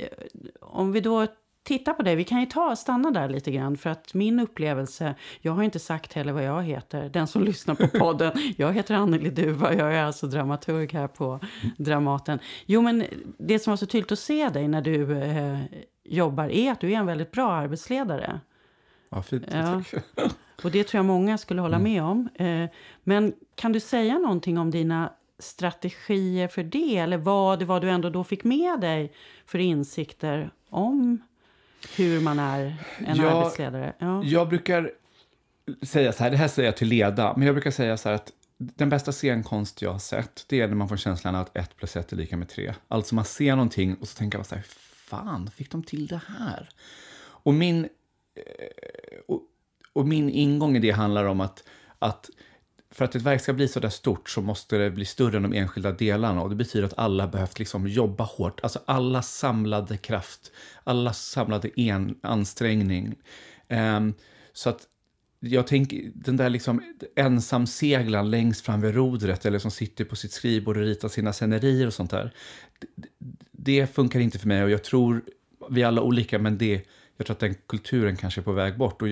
om 0.61 0.91
vi 0.91 0.99
då 0.99 1.27
tittar 1.63 1.93
på 1.93 2.03
det, 2.03 2.15
vi 2.15 2.23
kan 2.23 2.39
ju 2.39 2.45
ta 2.45 2.75
stanna 2.75 3.11
där 3.11 3.29
lite 3.29 3.51
grann 3.51 3.77
för 3.77 3.89
att 3.89 4.13
min 4.13 4.39
upplevelse, 4.39 5.15
jag 5.41 5.51
har 5.51 5.63
inte 5.63 5.79
sagt 5.79 6.13
heller 6.13 6.33
vad 6.33 6.43
jag 6.43 6.63
heter, 6.63 7.09
den 7.09 7.27
som 7.27 7.43
lyssnar 7.43 7.75
på 7.75 7.87
podden, 7.87 8.31
jag 8.57 8.73
heter 8.73 8.95
Anneli 8.95 9.29
Duva, 9.29 9.73
jag 9.73 9.95
är 9.95 10.03
alltså 10.03 10.27
dramaturg 10.27 10.93
här 10.93 11.07
på 11.07 11.39
Dramaten. 11.77 12.39
Jo 12.65 12.81
men 12.81 13.05
det 13.37 13.59
som 13.59 13.71
var 13.71 13.77
så 13.77 13.85
tydligt 13.85 14.11
att 14.11 14.19
se 14.19 14.49
dig 14.49 14.67
när 14.67 14.81
du 14.81 15.17
eh, 15.17 15.59
jobbar 16.03 16.49
är 16.49 16.71
att 16.71 16.79
du 16.79 16.91
är 16.91 16.97
en 16.97 17.05
väldigt 17.05 17.31
bra 17.31 17.51
arbetsledare. 17.51 18.39
Ja, 19.09 19.21
fint. 19.21 19.45
Ja. 19.51 19.81
Och 20.63 20.71
det 20.71 20.83
tror 20.83 20.99
jag 20.99 21.05
många 21.05 21.37
skulle 21.37 21.61
hålla 21.61 21.77
mm. 21.77 21.93
med 21.93 22.03
om. 22.03 22.29
Eh, 22.35 22.69
men 23.03 23.33
kan 23.55 23.71
du 23.71 23.79
säga 23.79 24.17
någonting 24.17 24.57
om 24.57 24.71
dina 24.71 25.13
strategier 25.39 26.47
för 26.47 26.63
det? 26.63 26.97
Eller 26.97 27.17
vad 27.17 27.59
det 27.59 27.65
var 27.65 27.79
du 27.79 27.89
ändå 27.89 28.09
då 28.09 28.23
fick 28.23 28.43
med 28.43 28.79
dig 28.79 29.13
för 29.45 29.59
insikter 29.59 30.51
om 30.69 31.21
hur 31.95 32.19
man 32.21 32.39
är 32.39 32.75
en 32.97 33.15
jag, 33.15 33.25
arbetsledare? 33.25 33.93
Ja. 33.99 34.23
Jag 34.23 34.49
brukar 34.49 34.91
säga 35.81 36.11
så 36.11 36.23
här, 36.23 36.31
det 36.31 36.37
här 36.37 36.47
säger 36.47 36.67
jag 36.67 36.77
till 36.77 36.87
Leda, 36.87 37.33
men 37.37 37.45
jag 37.45 37.55
brukar 37.55 37.71
säga 37.71 37.97
så 37.97 38.09
här 38.09 38.15
att 38.15 38.31
den 38.57 38.89
bästa 38.89 39.11
scenkonst 39.11 39.81
jag 39.81 39.91
har 39.91 39.99
sett, 39.99 40.45
det 40.47 40.61
är 40.61 40.67
när 40.67 40.75
man 40.75 40.89
får 40.89 40.97
känslan 40.97 41.35
att 41.35 41.57
ett 41.57 41.77
plus 41.77 41.95
ett 41.95 42.11
är 42.11 42.15
lika 42.15 42.37
med 42.37 42.49
tre. 42.49 42.73
Alltså 42.87 43.15
man 43.15 43.25
ser 43.25 43.55
någonting 43.55 43.95
och 43.95 44.07
så 44.07 44.17
tänker 44.17 44.37
man 44.37 44.45
så 44.45 44.55
här, 44.55 44.63
fan, 44.67 45.49
fick 45.55 45.71
de 45.71 45.83
till 45.83 46.07
det 46.07 46.21
här? 46.27 46.69
Och 47.15 47.53
min, 47.53 47.83
eh, 48.35 49.19
och, 49.27 49.41
och 49.93 50.07
min 50.07 50.29
ingång 50.29 50.75
i 50.75 50.79
det 50.79 50.91
handlar 50.91 51.25
om 51.25 51.41
att, 51.41 51.63
att 51.99 52.29
för 52.93 53.05
att 53.05 53.15
ett 53.15 53.21
verk 53.21 53.41
ska 53.41 53.53
bli 53.53 53.67
så 53.67 53.79
där 53.79 53.89
stort 53.89 54.29
så 54.29 54.41
måste 54.41 54.77
det 54.77 54.91
bli 54.91 55.05
större 55.05 55.37
än 55.37 55.43
de 55.43 55.53
enskilda 55.53 55.91
delarna 55.91 56.41
och 56.41 56.49
det 56.49 56.55
betyder 56.55 56.85
att 56.85 56.97
alla 56.97 57.27
behövt 57.27 57.59
liksom 57.59 57.87
jobba 57.87 58.23
hårt. 58.23 58.59
Alltså 58.63 58.79
alla 58.85 59.21
samlade 59.21 59.97
kraft, 59.97 60.51
alla 60.83 61.13
samlade 61.13 61.79
en, 61.79 62.15
ansträngning. 62.21 63.15
Um, 63.69 64.13
så 64.53 64.69
att 64.69 64.87
jag 65.39 65.67
tänker, 65.67 66.11
den 66.15 66.37
där 66.37 66.49
liksom 66.49 66.81
ensamseglaren 67.15 68.31
längst 68.31 68.65
fram 68.65 68.81
vid 68.81 68.95
rodret 68.95 69.45
eller 69.45 69.59
som 69.59 69.71
sitter 69.71 70.05
på 70.05 70.15
sitt 70.15 70.31
skrivbord 70.31 70.77
och 70.77 70.83
ritar 70.83 71.07
sina 71.07 71.33
scenerier 71.33 71.87
och 71.87 71.93
sånt 71.93 72.11
där. 72.11 72.33
Det, 72.95 73.07
det 73.51 73.95
funkar 73.95 74.19
inte 74.19 74.39
för 74.39 74.47
mig 74.47 74.63
och 74.63 74.69
jag 74.69 74.83
tror, 74.83 75.21
vi 75.69 75.81
är 75.81 75.87
alla 75.87 76.01
olika, 76.01 76.39
men 76.39 76.57
det, 76.57 76.81
jag 77.17 77.25
tror 77.25 77.35
att 77.35 77.39
den 77.39 77.55
kulturen 77.67 78.17
kanske 78.17 78.41
är 78.41 78.43
på 78.43 78.51
väg 78.51 78.77
bort. 78.77 79.01
Och, 79.01 79.07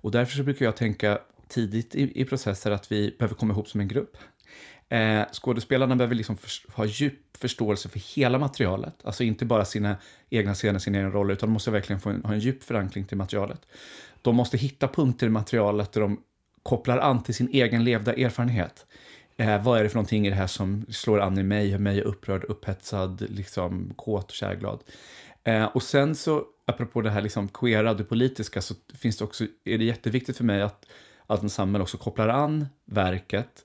och 0.00 0.10
därför 0.10 0.36
så 0.36 0.42
brukar 0.42 0.64
jag 0.64 0.76
tänka 0.76 1.18
tidigt 1.48 1.94
i, 1.94 2.20
i 2.20 2.24
processer 2.24 2.70
att 2.70 2.92
vi 2.92 3.16
behöver 3.18 3.34
komma 3.34 3.52
ihop 3.52 3.68
som 3.68 3.80
en 3.80 3.88
grupp. 3.88 4.16
Eh, 4.88 5.22
skådespelarna 5.32 5.96
behöver 5.96 6.14
liksom 6.14 6.36
för, 6.36 6.72
ha 6.72 6.84
djup 6.84 7.36
förståelse 7.36 7.88
för 7.88 8.16
hela 8.16 8.38
materialet. 8.38 8.94
Alltså 9.04 9.24
inte 9.24 9.44
bara 9.44 9.64
sina 9.64 9.96
egna 10.30 10.54
scener, 10.54 10.78
sina 10.78 10.98
egna 10.98 11.10
roller, 11.10 11.34
utan 11.34 11.48
de 11.48 11.52
måste 11.52 11.70
verkligen 11.70 12.00
få 12.00 12.10
en, 12.10 12.24
ha 12.24 12.34
en 12.34 12.40
djup 12.40 12.62
förankring 12.62 13.04
till 13.04 13.16
materialet. 13.16 13.66
De 14.22 14.36
måste 14.36 14.56
hitta 14.56 14.88
punkter 14.88 15.26
i 15.26 15.30
materialet 15.30 15.92
där 15.92 16.00
de 16.00 16.20
kopplar 16.62 16.98
an 16.98 17.22
till 17.22 17.34
sin 17.34 17.48
egen 17.52 17.84
levda 17.84 18.14
erfarenhet. 18.14 18.86
Eh, 19.36 19.62
vad 19.62 19.78
är 19.78 19.82
det 19.82 19.88
för 19.88 19.96
någonting 19.96 20.26
i 20.26 20.30
det 20.30 20.36
här 20.36 20.46
som 20.46 20.86
slår 20.88 21.20
an 21.20 21.38
i 21.38 21.42
mig, 21.42 21.68
gör 21.68 21.78
mig 21.78 22.02
upprörd, 22.02 22.44
upphetsad, 22.44 23.26
liksom 23.30 23.92
kåt 23.96 24.24
och 24.24 24.36
kärglad? 24.36 24.80
Eh, 25.44 25.64
och 25.64 25.82
sen 25.82 26.14
så, 26.14 26.44
apropå 26.66 27.00
det 27.00 27.10
här 27.10 27.22
liksom 27.22 27.48
queera, 27.48 27.94
det 27.94 28.04
politiska, 28.04 28.62
så 28.62 28.74
finns 28.94 29.16
det 29.16 29.24
också, 29.24 29.44
är 29.64 29.78
det 29.78 29.84
jätteviktigt 29.84 30.36
för 30.36 30.44
mig 30.44 30.62
att 30.62 30.86
att 31.26 31.42
ensemble 31.42 31.82
också 31.82 31.98
kopplar 31.98 32.28
an 32.28 32.66
verket 32.84 33.64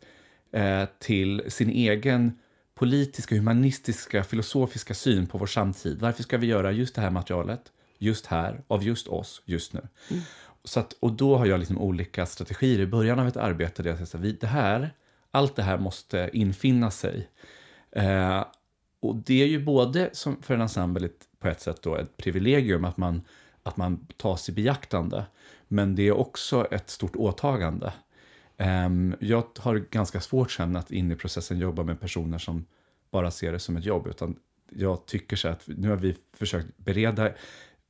eh, 0.52 0.86
till 1.00 1.44
sin 1.48 1.70
egen 1.70 2.40
politiska, 2.76 3.36
humanistiska, 3.36 4.24
filosofiska 4.24 4.94
syn 4.94 5.28
på 5.28 5.38
vår 5.38 5.48
samtid. 5.48 6.00
Varför 6.00 6.24
ska 6.24 6.38
vi 6.38 6.48
göra 6.48 6.72
just 6.72 6.96
det 6.96 7.02
här 7.02 7.10
materialet, 7.10 7.62
just 7.98 8.26
här, 8.26 8.62
av 8.68 8.84
just 8.84 9.08
oss, 9.08 9.42
just 9.46 9.74
nu? 9.74 9.82
Mm. 10.10 10.24
Så 10.64 10.80
att, 10.80 10.94
och 10.94 11.14
då 11.14 11.38
har 11.38 11.46
jag 11.46 11.60
liksom 11.60 11.78
olika 11.78 12.26
strategier 12.26 12.80
i 12.80 12.88
början 12.88 13.20
av 13.20 13.28
ett 13.28 13.38
arbete 13.38 13.84
där 13.84 13.90
jag 13.90 14.08
säger 14.08 14.34
att 14.34 14.42
det 14.42 14.48
här, 14.48 14.90
allt 15.32 15.56
det 15.56 15.64
här 15.64 15.78
måste 15.78 16.30
infinna 16.34 16.92
sig. 16.92 17.30
Eh, 17.92 18.46
och 19.00 19.16
det 19.16 19.42
är 19.42 19.48
ju 19.48 19.66
både 19.66 20.10
som 20.14 20.42
för 20.42 20.54
en 20.54 20.62
ensemble 20.62 21.10
på 21.40 21.48
ett 21.48 21.62
sätt 21.62 21.82
då 21.82 21.96
ett 21.96 22.18
privilegium 22.18 22.86
att 22.86 22.98
man, 22.98 23.22
att 23.64 23.78
man 23.78 24.08
tas 24.18 24.50
i 24.50 24.52
beaktande. 24.52 25.26
Men 25.72 25.96
det 25.96 26.08
är 26.08 26.12
också 26.12 26.68
ett 26.72 26.90
stort 26.90 27.16
åtagande. 27.16 27.94
Um, 28.58 29.16
jag 29.20 29.44
har 29.58 29.76
ganska 29.76 30.22
svårt 30.22 30.52
sen 30.52 30.76
att 30.76 30.92
in 30.92 31.12
i 31.12 31.16
processen 31.16 31.60
jobba 31.60 31.84
med 31.84 32.00
personer 32.00 32.38
som 32.38 32.66
bara 33.12 33.32
ser 33.32 33.52
det 33.52 33.60
som 33.60 33.78
ett 33.78 33.86
jobb. 33.86 34.08
Utan 34.08 34.36
jag 34.70 35.06
tycker 35.06 35.36
så 35.36 35.48
att 35.48 35.64
nu 35.68 35.90
har 35.90 35.96
vi 35.96 36.16
försökt 36.34 36.78
bereda 36.78 37.32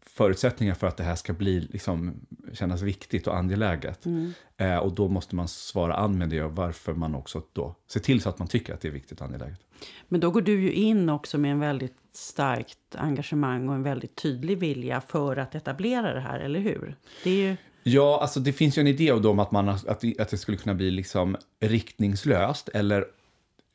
förutsättningar 0.05 0.73
för 0.73 0.87
att 0.87 0.97
det 0.97 1.03
här 1.03 1.15
ska 1.15 1.33
bli, 1.33 1.59
liksom, 1.59 2.13
kännas 2.53 2.81
viktigt 2.81 3.27
och 3.27 3.37
angeläget. 3.37 4.05
Mm. 4.05 4.33
Eh, 4.57 4.77
och 4.77 4.95
då 4.95 5.07
måste 5.07 5.35
man 5.35 5.47
svara 5.47 5.95
an 5.95 6.17
med 6.17 6.29
det 6.29 6.43
och 6.43 6.55
varför 6.55 6.93
man 6.93 7.15
också 7.15 7.41
då 7.53 7.75
ser 7.87 7.99
till 7.99 8.21
så 8.21 8.29
att 8.29 8.39
man 8.39 8.47
tycker 8.47 8.73
att 8.73 8.81
det 8.81 8.87
är 8.87 8.91
viktigt 8.91 9.21
och 9.21 9.27
angeläget. 9.27 9.59
Men 10.07 10.19
då 10.19 10.31
går 10.31 10.41
du 10.41 10.61
ju 10.61 10.71
in 10.71 11.09
också 11.09 11.37
med 11.37 11.51
en 11.51 11.59
väldigt 11.59 11.97
starkt 12.13 12.95
engagemang 12.95 13.69
och 13.69 13.75
en 13.75 13.83
väldigt 13.83 14.15
tydlig 14.15 14.57
vilja 14.57 15.01
för 15.01 15.37
att 15.37 15.55
etablera 15.55 16.13
det 16.13 16.19
här, 16.19 16.39
eller 16.39 16.59
hur? 16.59 16.95
Det 17.23 17.29
är 17.29 17.49
ju... 17.49 17.55
Ja, 17.83 18.19
alltså 18.21 18.39
det 18.39 18.53
finns 18.53 18.77
ju 18.77 18.79
en 18.79 18.87
idé 18.87 19.11
om 19.11 19.39
att, 19.39 19.51
man, 19.51 19.69
att, 19.69 19.87
att 20.19 20.29
det 20.29 20.37
skulle 20.37 20.57
kunna 20.57 20.73
bli 20.73 20.91
liksom 20.91 21.37
riktningslöst 21.59 22.69
eller 22.69 23.05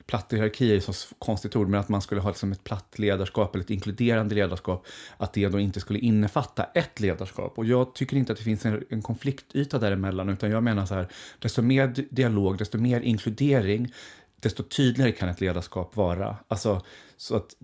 platt 0.07 0.33
hierarki 0.33 0.77
är 0.77 0.81
så 0.81 1.15
konstigt 1.19 1.57
ord, 1.57 1.69
men 1.69 1.81
att 1.81 1.89
man 1.89 2.03
skulle 2.03 2.21
ha 2.21 2.31
liksom 2.31 2.53
ett 2.53 2.65
platt 2.65 2.99
ledarskap 2.99 3.55
eller 3.55 3.65
ett 3.65 3.71
inkluderande 3.71 4.35
ledarskap, 4.35 4.87
att 5.17 5.33
det 5.33 5.49
då 5.49 5.61
inte 5.61 5.81
skulle 5.81 5.99
innefatta 5.99 6.65
ett 6.65 7.01
ledarskap. 7.01 7.59
Och 7.59 7.65
jag 7.65 7.95
tycker 7.95 8.17
inte 8.17 8.33
att 8.33 8.39
det 8.39 8.45
finns 8.45 8.67
en, 8.67 8.85
en 8.91 9.03
konfliktyta 9.03 9.79
däremellan, 9.79 10.29
utan 10.29 10.51
jag 10.51 10.63
menar 10.63 10.87
så 10.87 10.95
här, 10.95 11.09
desto 11.39 11.63
mer 11.63 12.07
dialog, 12.11 12.59
desto 12.59 12.79
mer 12.79 13.01
inkludering, 13.01 13.93
desto 14.41 14.63
tydligare 14.63 15.13
kan 15.13 15.29
ett 15.29 15.41
ledarskap 15.41 15.97
vara. 15.97 16.37
Alltså, 16.49 16.83
så 17.17 17.37
att 17.37 17.57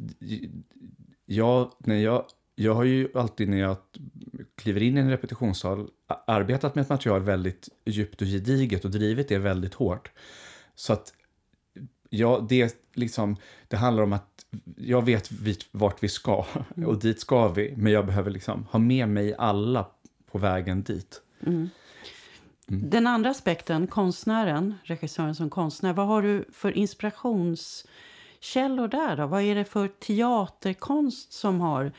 jag, 1.26 1.72
när 1.78 1.96
jag, 1.96 2.24
jag 2.54 2.74
har 2.74 2.84
ju 2.84 3.08
alltid 3.14 3.48
när 3.48 3.58
jag 3.58 3.76
kliver 4.56 4.82
in 4.82 4.96
i 4.96 5.00
en 5.00 5.10
repetitionssal 5.10 5.88
arbetat 6.26 6.74
med 6.74 6.82
ett 6.82 6.88
material 6.88 7.22
väldigt 7.22 7.68
djupt 7.84 8.22
och 8.22 8.26
gediget 8.26 8.84
och 8.84 8.90
drivit 8.90 9.28
det 9.28 9.38
väldigt 9.38 9.74
hårt. 9.74 10.10
Så 10.74 10.92
att 10.92 11.12
ja, 12.10 12.46
det, 12.48 12.76
liksom, 12.94 13.36
det 13.68 13.76
handlar 13.76 14.02
om 14.02 14.12
att 14.12 14.46
jag 14.76 15.04
vet 15.04 15.30
vart 15.70 16.02
vi 16.02 16.08
ska 16.08 16.46
mm. 16.76 16.88
och 16.88 16.98
dit 16.98 17.20
ska 17.20 17.48
vi. 17.48 17.74
Men 17.76 17.92
jag 17.92 18.06
behöver 18.06 18.30
liksom 18.30 18.66
ha 18.70 18.78
med 18.78 19.08
mig 19.08 19.34
alla 19.38 19.86
på 20.30 20.38
vägen 20.38 20.82
dit. 20.82 21.20
Mm. 21.46 21.70
Den 22.66 23.06
andra 23.06 23.30
aspekten, 23.30 23.86
konstnären, 23.86 24.74
regissören 24.84 25.34
som 25.34 25.50
konstnär. 25.50 25.92
Vad 25.92 26.06
har 26.06 26.22
du 26.22 26.44
för 26.52 26.76
inspirationskällor 26.76 28.88
där? 28.88 29.16
Då? 29.16 29.26
Vad 29.26 29.42
är 29.42 29.54
det 29.54 29.64
för 29.64 29.88
teaterkonst 29.88 31.32
som 31.32 31.60
har, 31.60 31.92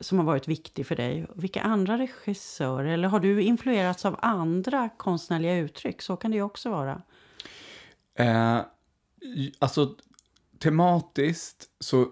som 0.00 0.18
har 0.18 0.24
varit 0.24 0.48
viktig 0.48 0.86
för 0.86 0.96
dig? 0.96 1.26
Vilka 1.34 1.62
andra 1.62 1.98
regissörer? 1.98 2.88
Eller 2.88 3.08
har 3.08 3.20
du 3.20 3.42
influerats 3.42 4.04
av 4.04 4.16
andra 4.22 4.88
konstnärliga 4.96 5.56
uttryck? 5.56 6.02
Så 6.02 6.16
kan 6.16 6.30
det 6.30 6.36
ju 6.36 6.42
också 6.42 6.70
vara. 6.70 7.02
Eh, 8.14 8.60
alltså, 9.58 9.94
tematiskt 10.58 11.64
så 11.80 12.06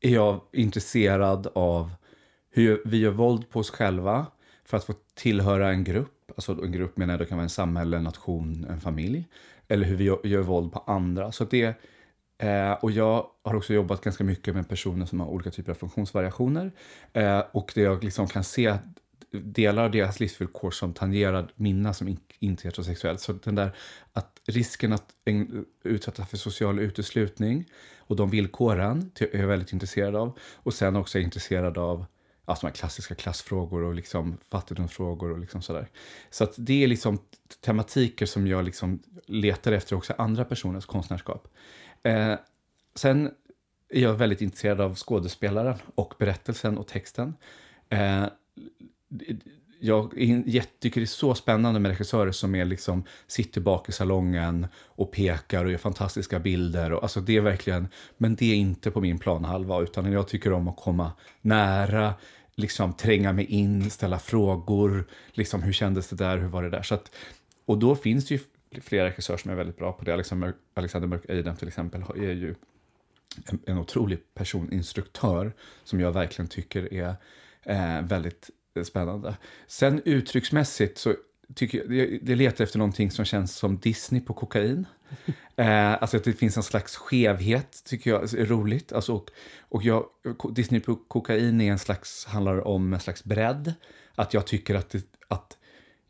är 0.00 0.14
jag 0.14 0.40
intresserad 0.52 1.46
av 1.54 1.90
hur 2.50 2.82
vi 2.84 2.96
gör 2.96 3.10
våld 3.10 3.50
på 3.50 3.60
oss 3.60 3.70
själva 3.70 4.26
för 4.64 4.76
att 4.76 4.84
få 4.84 4.94
tillhöra 5.14 5.70
en 5.70 5.84
grupp. 5.84 6.32
Alltså 6.36 6.52
en 6.52 6.72
grupp 6.72 6.96
menar 6.96 7.14
jag, 7.14 7.20
det 7.20 7.26
kan 7.26 7.38
vara 7.38 7.44
en 7.44 7.50
samhälle, 7.50 7.96
en 7.96 8.04
nation, 8.04 8.66
en 8.70 8.80
familj. 8.80 9.24
Eller 9.68 9.86
hur 9.86 9.96
vi 9.96 10.04
gör, 10.04 10.26
gör 10.26 10.42
våld 10.42 10.72
på 10.72 10.78
andra. 10.78 11.32
Så 11.32 11.44
det, 11.44 11.80
eh, 12.38 12.72
och 12.72 12.90
jag 12.90 13.26
har 13.42 13.54
också 13.54 13.74
jobbat 13.74 14.00
ganska 14.00 14.24
mycket 14.24 14.54
med 14.54 14.68
personer 14.68 15.06
som 15.06 15.20
har 15.20 15.26
olika 15.26 15.50
typer 15.50 15.72
av 15.72 15.76
funktionsvariationer. 15.76 16.72
Eh, 17.12 17.42
och 17.52 17.72
det 17.74 17.80
jag 17.80 18.04
liksom 18.04 18.28
kan 18.28 18.44
se 18.44 18.68
att 18.68 18.82
delar 19.30 19.84
av 19.84 19.90
deras 19.90 20.20
livsvillkor 20.20 20.70
som 20.70 20.92
tangerar 20.92 21.52
mina 21.54 21.94
som 21.94 22.08
in, 22.08 22.20
inte 22.38 22.68
heterosexuell. 22.68 23.18
Så 23.18 23.32
den 23.32 23.54
där 23.54 23.76
att 24.12 24.40
risken 24.46 24.92
att 24.92 25.04
utsätta 25.84 26.24
för 26.24 26.36
social 26.36 26.78
uteslutning 26.78 27.64
och 27.98 28.16
de 28.16 28.30
villkoren 28.30 29.10
är 29.20 29.40
jag 29.40 29.46
väldigt 29.46 29.72
intresserad 29.72 30.16
av. 30.16 30.38
Och 30.54 30.74
sen 30.74 30.96
också 30.96 31.18
är 31.18 31.20
jag 31.20 31.26
intresserad 31.26 31.78
av 31.78 32.06
alltså 32.44 32.66
de 32.66 32.70
här 32.70 32.74
klassiska 32.74 33.14
klassfrågor 33.14 33.82
och 33.82 33.94
liksom 33.94 34.38
fattigdomsfrågor 34.50 35.30
och 35.30 35.38
liksom 35.38 35.62
sådär. 35.62 35.88
Så 36.30 36.44
att 36.44 36.54
det 36.56 36.84
är 36.84 36.88
liksom 36.88 37.18
tematiker 37.64 38.26
som 38.26 38.46
jag 38.46 38.64
liksom 38.64 39.02
letar 39.26 39.72
efter 39.72 39.96
också 39.96 40.14
andra 40.18 40.44
personers 40.44 40.86
konstnärskap. 40.86 41.48
Eh, 42.06 42.38
sen 42.94 43.30
är 43.88 44.00
jag 44.00 44.14
väldigt 44.14 44.40
intresserad 44.40 44.80
av 44.80 44.94
skådespelaren 44.94 45.78
och 45.94 46.14
berättelsen 46.18 46.78
och 46.78 46.86
texten. 46.86 47.34
Eh, 47.88 48.26
jag 49.80 50.10
tycker 50.80 51.00
det 51.00 51.04
är 51.04 51.06
så 51.06 51.34
spännande 51.34 51.80
med 51.80 51.90
regissörer 51.90 52.32
som 52.32 52.54
är 52.54 52.64
liksom, 52.64 53.04
sitter 53.26 53.60
bak 53.60 53.88
i 53.88 53.92
salongen 53.92 54.66
och 54.84 55.12
pekar 55.12 55.64
och 55.64 55.70
gör 55.70 55.78
fantastiska 55.78 56.38
bilder. 56.38 56.92
Och, 56.92 57.02
alltså 57.02 57.20
det 57.20 57.36
är 57.36 57.40
verkligen, 57.40 57.88
men 58.16 58.34
det 58.34 58.52
är 58.52 58.56
inte 58.56 58.90
på 58.90 59.00
min 59.00 59.18
planhalva, 59.18 59.80
utan 59.80 60.12
jag 60.12 60.28
tycker 60.28 60.52
om 60.52 60.68
att 60.68 60.76
komma 60.76 61.12
nära, 61.40 62.14
liksom 62.54 62.92
tränga 62.92 63.32
mig 63.32 63.44
in, 63.44 63.90
ställa 63.90 64.18
frågor. 64.18 65.06
Liksom, 65.32 65.62
hur 65.62 65.72
kändes 65.72 66.08
det 66.08 66.16
där? 66.16 66.38
Hur 66.38 66.48
var 66.48 66.62
det 66.62 66.70
där? 66.70 66.82
Så 66.82 66.94
att, 66.94 67.10
och 67.64 67.78
då 67.78 67.96
finns 67.96 68.26
det 68.26 68.34
ju 68.34 68.40
flera 68.82 69.06
regissörer 69.06 69.38
som 69.38 69.50
är 69.50 69.54
väldigt 69.54 69.76
bra 69.76 69.92
på 69.92 70.04
det. 70.04 70.12
Alexander, 70.12 71.06
Mörk 71.06 71.24
Eidem 71.28 71.56
till 71.56 71.68
exempel 71.68 72.02
är 72.16 72.32
ju 72.32 72.54
en, 73.46 73.58
en 73.66 73.78
otrolig 73.78 74.18
personinstruktör 74.34 75.52
som 75.84 76.00
jag 76.00 76.12
verkligen 76.12 76.48
tycker 76.48 76.94
är 76.94 77.14
eh, 77.62 78.02
väldigt 78.02 78.50
spännande. 78.84 79.36
Sen 79.66 80.02
uttrycksmässigt 80.04 80.98
så 80.98 81.14
tycker 81.54 81.92
jag, 81.92 82.18
det 82.22 82.34
letar 82.34 82.64
efter 82.64 82.78
någonting 82.78 83.10
som 83.10 83.24
känns 83.24 83.56
som 83.56 83.78
Disney 83.78 84.20
på 84.20 84.34
kokain. 84.34 84.86
Eh, 85.58 85.92
alltså 85.92 86.16
att 86.16 86.24
det 86.24 86.32
finns 86.32 86.56
en 86.56 86.62
slags 86.62 86.96
skevhet, 86.96 87.82
tycker 87.84 88.10
jag 88.10 88.34
är 88.34 88.46
roligt. 88.46 88.92
Alltså, 88.92 89.14
och 89.14 89.30
och 89.68 89.82
jag, 89.82 90.04
Disney 90.50 90.80
på 90.80 90.96
kokain 90.96 91.60
är 91.60 91.72
en 91.72 91.78
slags, 91.78 92.26
handlar 92.26 92.66
om 92.66 92.92
en 92.92 93.00
slags 93.00 93.24
bredd. 93.24 93.74
Att 94.14 94.34
jag 94.34 94.46
tycker 94.46 94.74
att, 94.74 94.90
det, 94.90 95.04
att 95.28 95.58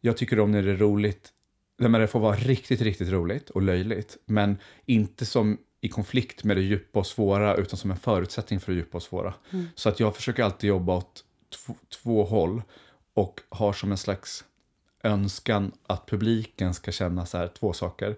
jag 0.01 0.17
tycker 0.17 0.41
om 0.41 0.51
när 0.51 0.63
det 0.63 0.71
är 0.71 0.77
roligt, 0.77 1.33
när 1.79 2.01
det 2.01 2.07
får 2.07 2.21
vara 2.21 2.37
riktigt, 2.37 2.81
riktigt 2.81 3.09
roligt 3.09 3.51
och 3.51 3.63
löjligt. 3.63 4.17
Men 4.27 4.59
inte 4.87 5.27
som 5.27 5.59
i 5.81 5.89
konflikt 5.89 6.45
med 6.45 6.57
det 6.57 6.63
djupa 6.63 6.99
och 6.99 7.07
svåra, 7.07 7.55
utan 7.55 7.77
som 7.77 7.91
en 7.91 7.97
förutsättning 7.97 8.61
för 8.61 8.73
det 8.73 8.77
djupa 8.77 8.97
och 8.97 9.03
svåra. 9.03 9.35
Mm. 9.51 9.67
Så 9.75 9.89
att 9.89 10.01
jag 10.01 10.17
försöker 10.17 10.45
alltid 10.45 10.69
jobba 10.69 10.97
åt 10.97 11.25
två 12.03 12.25
håll 12.25 12.63
och 13.15 13.41
har 13.49 13.73
som 13.73 13.91
en 13.91 13.99
slags 13.99 14.45
önskan 15.03 15.73
att 15.87 16.07
publiken 16.07 16.75
ska 16.75 16.93
känna 16.93 17.27
så 17.27 17.39
här, 17.39 17.49
två 17.49 17.73
saker. 17.73 18.17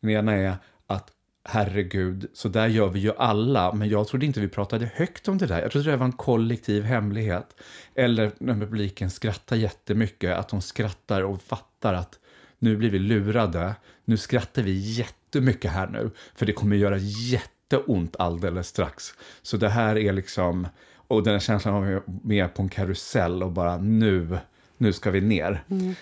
Den 0.00 0.10
ena 0.10 0.32
är 0.32 0.56
att 0.86 1.12
herregud, 1.44 2.30
så 2.32 2.48
där 2.48 2.66
gör 2.66 2.88
vi 2.88 3.00
ju 3.00 3.12
alla, 3.16 3.72
men 3.72 3.88
jag 3.88 4.08
trodde 4.08 4.26
inte 4.26 4.40
vi 4.40 4.48
pratade 4.48 4.90
högt 4.94 5.28
om 5.28 5.38
det 5.38 5.46
där. 5.46 5.62
Jag 5.62 5.70
trodde 5.70 5.90
det 5.90 5.96
var 5.96 6.06
en 6.06 6.12
kollektiv 6.12 6.84
hemlighet. 6.84 7.54
Eller 7.94 8.32
när 8.38 8.54
publiken 8.54 9.10
skrattar 9.10 9.56
jättemycket, 9.56 10.36
att 10.36 10.48
de 10.48 10.62
skrattar 10.62 11.22
och 11.22 11.42
fattar 11.42 11.94
att 11.94 12.18
nu 12.58 12.76
blir 12.76 12.90
vi 12.90 12.98
lurade, 12.98 13.74
nu 14.04 14.16
skrattar 14.16 14.62
vi 14.62 14.72
jättemycket 14.72 15.70
här 15.70 15.86
nu, 15.86 16.10
för 16.34 16.46
det 16.46 16.52
kommer 16.52 16.76
göra 16.76 16.98
jätteont 16.98 18.16
alldeles 18.18 18.68
strax. 18.68 19.14
Så 19.42 19.56
det 19.56 19.68
här 19.68 19.98
är 19.98 20.12
liksom, 20.12 20.66
och 20.94 21.22
den 21.22 21.32
här 21.32 21.40
känslan 21.40 21.74
av 21.74 22.02
med 22.22 22.54
på 22.54 22.62
en 22.62 22.68
karusell 22.68 23.42
och 23.42 23.52
bara 23.52 23.78
nu, 23.78 24.38
nu 24.76 24.92
ska 24.92 25.10
vi 25.10 25.20
ner. 25.20 25.64
Mm. 25.68 25.94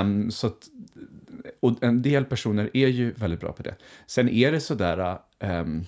Um, 0.00 0.30
så 0.30 0.46
att, 0.46 0.68
och 1.60 1.82
en 1.82 2.02
del 2.02 2.24
personer 2.24 2.70
är 2.72 2.88
ju 2.88 3.12
väldigt 3.12 3.40
bra 3.40 3.52
på 3.52 3.62
det. 3.62 3.74
Sen 4.06 4.28
är 4.28 4.52
det 4.52 4.60
sådär, 4.60 5.18
um, 5.38 5.86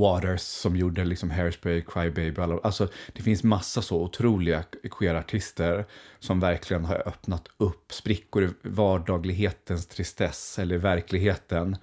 Waters 0.00 0.40
som 0.40 0.76
gjorde 0.76 1.04
liksom 1.04 1.30
Hairspray, 1.30 1.82
Cry 1.82 2.10
Baby, 2.10 2.40
alltså 2.62 2.88
det 3.12 3.22
finns 3.22 3.42
massa 3.42 3.82
så 3.82 4.02
otroliga 4.02 4.64
queerartister 4.90 5.84
som 6.18 6.40
verkligen 6.40 6.84
har 6.84 7.08
öppnat 7.08 7.48
upp 7.56 7.92
sprickor 7.92 8.44
i 8.44 8.48
vardaglighetens 8.62 9.86
tristess 9.86 10.58
eller 10.58 10.78
verkligheten 10.78 11.76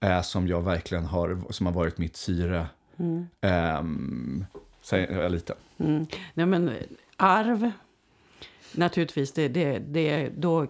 eh, 0.00 0.22
som 0.22 0.48
jag 0.48 0.62
verkligen 0.62 1.04
har, 1.04 1.40
som 1.50 1.66
har 1.66 1.72
varit 1.72 1.98
mitt 1.98 2.16
syre. 2.16 2.66
Mm. 2.98 3.26
eh, 3.40 3.82
sen 4.82 5.00
jag 5.00 5.22
var 5.22 5.28
liten. 5.28 5.56
Mm. 5.78 6.06
Nej, 6.34 6.46
men 6.46 6.70
arv, 7.16 7.70
naturligtvis, 8.72 9.32
det, 9.32 9.48
det, 9.48 9.78
det, 9.78 10.28
då 10.36 10.66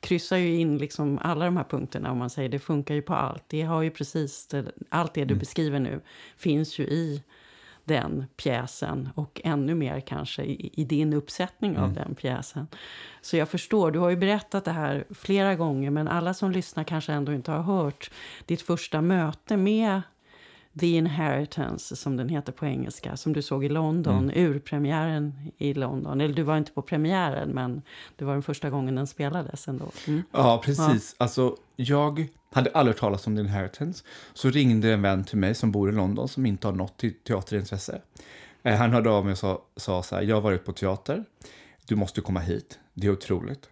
kryssar 0.00 0.36
ju 0.36 0.56
in 0.56 0.78
liksom 0.78 1.18
alla 1.22 1.44
de 1.44 1.56
här 1.56 1.64
punkterna. 1.64 2.10
om 2.10 2.18
man 2.18 2.30
säger 2.30 2.48
Det 2.48 2.58
funkar 2.58 2.94
ju 2.94 3.02
på 3.02 3.14
allt. 3.14 3.44
Det 3.46 3.62
har 3.62 3.82
ju 3.82 3.90
precis 3.90 4.46
det, 4.46 4.72
allt 4.88 5.14
det 5.14 5.24
du 5.24 5.32
mm. 5.32 5.38
beskriver 5.38 5.80
nu 5.80 6.00
finns 6.36 6.78
ju 6.78 6.84
i 6.84 7.22
den 7.84 8.26
pjäsen 8.36 9.08
och 9.14 9.40
ännu 9.44 9.74
mer 9.74 10.00
kanske 10.00 10.42
i, 10.42 10.70
i 10.74 10.84
din 10.84 11.12
uppsättning 11.12 11.70
mm. 11.70 11.84
av 11.84 11.92
den 11.92 12.14
pjäsen. 12.14 12.66
Så 13.20 13.36
jag 13.36 13.48
förstår, 13.48 13.90
du 13.90 13.98
har 13.98 14.10
ju 14.10 14.16
berättat 14.16 14.64
det 14.64 14.70
här 14.70 15.04
flera 15.10 15.54
gånger 15.54 15.90
men 15.90 16.08
alla 16.08 16.34
som 16.34 16.50
lyssnar 16.50 16.84
kanske 16.84 17.12
ändå 17.12 17.32
inte 17.32 17.52
har 17.52 17.62
hört 17.62 18.10
ditt 18.46 18.62
första 18.62 19.00
möte 19.00 19.56
med 19.56 20.02
The 20.78 20.86
Inheritance, 20.86 21.96
som 21.96 22.16
den 22.16 22.28
heter 22.28 22.52
på 22.52 22.66
engelska, 22.66 23.16
som 23.16 23.32
du 23.32 23.42
såg 23.42 23.64
i 23.64 23.68
London, 23.68 24.30
mm. 24.30 24.46
urpremiären 24.46 25.34
i 25.58 25.74
London. 25.74 26.20
Eller 26.20 26.34
du 26.34 26.42
var 26.42 26.56
inte 26.56 26.72
på 26.72 26.82
premiären, 26.82 27.50
men 27.50 27.82
det 28.16 28.24
var 28.24 28.32
den 28.32 28.42
första 28.42 28.70
gången 28.70 28.94
den 28.94 29.06
spelades 29.06 29.68
ändå. 29.68 29.90
Mm. 30.06 30.22
Ja, 30.32 30.62
precis. 30.64 31.16
Ja. 31.18 31.24
Alltså, 31.24 31.56
jag 31.76 32.28
hade 32.52 32.70
aldrig 32.70 32.94
hört 32.94 33.00
talas 33.00 33.26
om 33.26 33.36
The 33.36 33.40
Inheritance. 33.40 34.04
Så 34.34 34.50
ringde 34.50 34.92
en 34.92 35.02
vän 35.02 35.24
till 35.24 35.38
mig 35.38 35.54
som 35.54 35.72
bor 35.72 35.88
i 35.88 35.92
London, 35.92 36.28
som 36.28 36.46
inte 36.46 36.66
har 36.66 36.74
något 36.74 37.04
teaterintresse. 37.26 38.00
Eh, 38.62 38.76
han 38.76 38.92
hörde 38.92 39.10
av 39.10 39.24
mig 39.24 39.32
och 39.32 39.38
sa, 39.38 39.62
sa 39.76 40.02
så 40.02 40.14
här, 40.14 40.22
jag 40.22 40.36
har 40.36 40.40
varit 40.40 40.64
på 40.64 40.72
teater, 40.72 41.24
du 41.86 41.96
måste 41.96 42.20
komma 42.20 42.40
hit, 42.40 42.78
det 42.94 43.06
är 43.06 43.10
otroligt. 43.10 43.68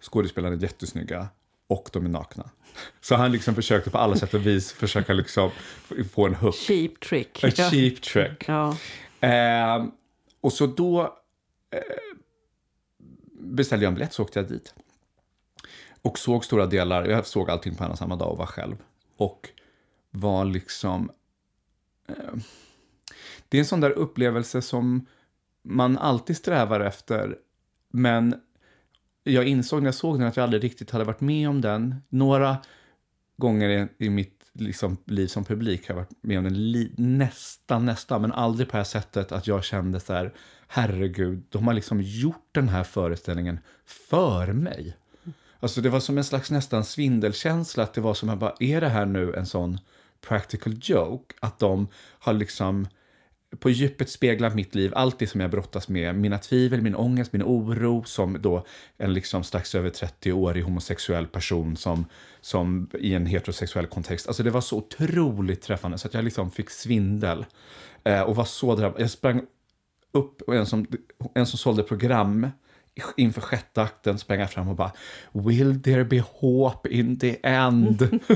Skådespelarna 0.00 0.56
är 0.56 0.62
jättesnygga 0.62 1.28
och 1.74 1.90
de 1.92 2.04
är 2.04 2.08
nakna. 2.08 2.50
Så 3.00 3.14
han 3.14 3.32
liksom 3.32 3.54
försökte 3.54 3.90
på 3.90 3.98
alla 3.98 4.16
sätt 4.16 4.34
och 4.34 4.46
vis 4.46 4.72
försöka 4.72 5.12
liksom 5.12 5.50
få 6.12 6.26
en 6.26 6.34
hook. 6.34 6.54
Cheap 6.54 7.00
trick. 7.00 7.44
A 7.44 7.50
cheap 7.50 8.00
trick. 8.02 8.44
Ja. 8.48 8.76
Eh, 9.20 9.86
och 10.40 10.52
så 10.52 10.66
då 10.66 11.02
eh, 11.70 11.80
beställde 13.32 13.84
jag 13.84 13.90
en 13.90 13.94
biljett 13.94 14.12
så 14.12 14.22
åkte 14.22 14.38
jag 14.38 14.48
dit. 14.48 14.74
Och 16.02 16.18
såg 16.18 16.44
stora 16.44 16.66
delar, 16.66 17.04
jag 17.04 17.26
såg 17.26 17.50
allting 17.50 17.74
på 17.74 17.84
en 17.84 17.90
och 17.90 17.98
samma 17.98 18.16
dag 18.16 18.30
och 18.32 18.38
var 18.38 18.46
själv. 18.46 18.76
Och 19.16 19.48
var 20.10 20.44
liksom... 20.44 21.10
Eh, 22.08 22.34
det 23.48 23.56
är 23.56 23.58
en 23.58 23.66
sån 23.66 23.80
där 23.80 23.90
upplevelse 23.90 24.62
som 24.62 25.06
man 25.62 25.98
alltid 25.98 26.36
strävar 26.36 26.80
efter, 26.80 27.38
men 27.90 28.40
jag 29.24 29.48
insåg 29.48 29.82
när 29.82 29.86
jag 29.86 29.94
såg 29.94 30.18
den 30.18 30.28
att 30.28 30.36
jag 30.36 30.44
aldrig 30.44 30.64
riktigt 30.64 30.90
hade 30.90 31.04
varit 31.04 31.20
med 31.20 31.48
om 31.48 31.60
den. 31.60 31.94
Några 32.08 32.56
gånger 33.36 33.68
i, 33.68 34.06
i 34.06 34.10
mitt 34.10 34.44
liksom, 34.52 34.96
liv 35.04 35.26
som 35.26 35.44
publik 35.44 35.88
har 35.88 35.94
jag 35.94 36.02
varit 36.02 36.22
med 36.22 36.38
om 36.38 36.44
den 36.44 36.72
li, 36.72 36.92
nästan, 36.96 37.86
nästan, 37.86 38.22
men 38.22 38.32
aldrig 38.32 38.68
på 38.68 38.72
det 38.72 38.78
här 38.78 38.84
sättet 38.84 39.32
att 39.32 39.46
jag 39.46 39.64
kände 39.64 40.00
så 40.00 40.12
här, 40.12 40.34
herregud, 40.68 41.42
de 41.48 41.66
har 41.66 41.74
liksom 41.74 42.02
gjort 42.02 42.48
den 42.52 42.68
här 42.68 42.84
föreställningen 42.84 43.58
för 43.84 44.52
mig. 44.52 44.96
Alltså 45.60 45.80
det 45.80 45.88
var 45.88 46.00
som 46.00 46.18
en 46.18 46.24
slags 46.24 46.50
nästan 46.50 46.84
svindelkänsla, 46.84 47.82
att 47.82 47.94
det 47.94 48.00
var 48.00 48.14
som 48.14 48.28
att 48.28 48.38
bara, 48.38 48.54
är 48.60 48.80
det 48.80 48.88
här 48.88 49.06
nu 49.06 49.34
en 49.34 49.46
sån 49.46 49.78
practical 50.20 50.74
joke? 50.82 51.34
Att 51.40 51.58
de 51.58 51.88
har 52.18 52.32
liksom 52.32 52.86
på 53.58 53.70
djupet 53.70 54.10
speglar 54.10 54.50
mitt 54.50 54.74
liv, 54.74 54.92
allt 54.94 55.18
det 55.18 55.26
som 55.26 55.40
jag 55.40 55.50
brottas 55.50 55.88
med, 55.88 56.14
mina 56.14 56.38
tvivel, 56.38 56.82
min 56.82 56.94
ångest, 56.94 57.32
min 57.32 57.42
oro 57.42 58.04
som 58.04 58.42
då 58.42 58.66
en 58.96 59.12
liksom 59.12 59.44
strax 59.44 59.74
över 59.74 59.90
30-årig 59.90 60.62
homosexuell 60.62 61.26
person 61.26 61.76
som, 61.76 62.06
som 62.40 62.90
i 62.98 63.14
en 63.14 63.26
heterosexuell 63.26 63.86
kontext. 63.86 64.26
Alltså 64.26 64.42
det 64.42 64.50
var 64.50 64.60
så 64.60 64.76
otroligt 64.76 65.62
träffande 65.62 65.98
så 65.98 66.08
att 66.08 66.14
jag 66.14 66.24
liksom 66.24 66.50
fick 66.50 66.70
svindel 66.70 67.46
eh, 68.04 68.20
och 68.20 68.36
var 68.36 68.44
så 68.44 68.74
drabbad. 68.74 69.00
Jag 69.00 69.10
sprang 69.10 69.42
upp 70.12 70.42
och 70.42 70.54
en 70.54 70.66
som, 70.66 70.86
en 71.34 71.46
som 71.46 71.58
sålde 71.58 71.82
program 71.82 72.48
inför 73.16 73.40
sjätte 73.40 73.82
akten 73.82 74.18
sprang 74.18 74.40
jag 74.40 74.50
fram 74.50 74.68
och 74.68 74.76
bara 74.76 74.92
Will 75.32 75.82
there 75.82 76.04
be 76.04 76.24
hope 76.40 76.88
in 76.88 77.18
the 77.18 77.36
end? 77.42 78.20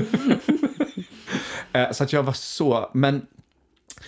Eh, 1.73 1.91
så 1.91 2.03
att 2.03 2.13
jag 2.13 2.23
var 2.23 2.33
så, 2.33 2.89
men 2.93 3.25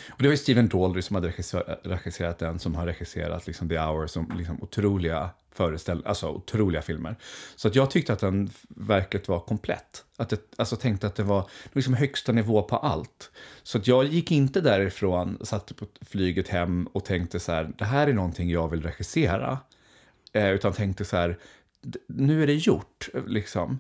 och 0.10 0.22
det 0.22 0.28
var 0.28 0.32
ju 0.32 0.38
Steven 0.38 0.68
Daldry 0.68 1.02
som 1.02 1.16
hade 1.16 1.28
regisserat, 1.28 1.80
regisserat 1.84 2.40
den, 2.40 2.60
som 2.60 2.76
har 2.76 2.86
regisserat 2.86 3.48
liksom 3.48 3.70
The 3.70 3.80
Hour, 3.80 4.08
som 4.08 4.32
liksom 4.38 4.64
otroliga 4.64 5.30
föreställ, 5.52 6.04
alltså 6.06 6.30
otroliga 6.30 6.82
filmer. 6.82 7.16
Så 7.56 7.68
att 7.68 7.76
jag 7.76 7.92
tyckte 7.92 8.14
att 8.14 8.20
den 8.20 8.50
verket 8.70 9.28
var 9.28 9.40
komplett. 9.40 10.04
Att 10.18 10.30
det, 10.30 10.40
alltså 10.56 10.76
tänkte 10.76 11.08
att 11.08 11.16
det 11.16 11.24
var 11.24 11.50
liksom 11.74 11.94
högsta 11.94 12.32
nivå 12.32 12.62
på 12.64 12.78
allt. 12.78 13.32
Så 13.64 13.78
att 13.78 13.88
jag 13.88 14.06
gick 14.06 14.32
inte 14.32 14.62
därifrån, 14.62 15.38
satt 15.42 15.76
på 15.76 15.86
flyget 16.02 16.48
hem 16.48 16.88
och 16.94 17.06
tänkte 17.06 17.40
så 17.40 17.52
här, 17.52 17.72
det 17.78 17.86
här 17.86 18.08
är 18.08 18.14
någonting 18.14 18.50
jag 18.50 18.70
vill 18.70 18.84
regissera. 18.84 19.60
Eh, 20.34 20.50
utan 20.50 20.74
tänkte 20.74 21.06
så 21.06 21.18
här, 21.18 21.38
nu 22.08 22.44
är 22.44 22.48
det 22.48 22.54
gjort, 22.54 23.10
liksom. 23.28 23.80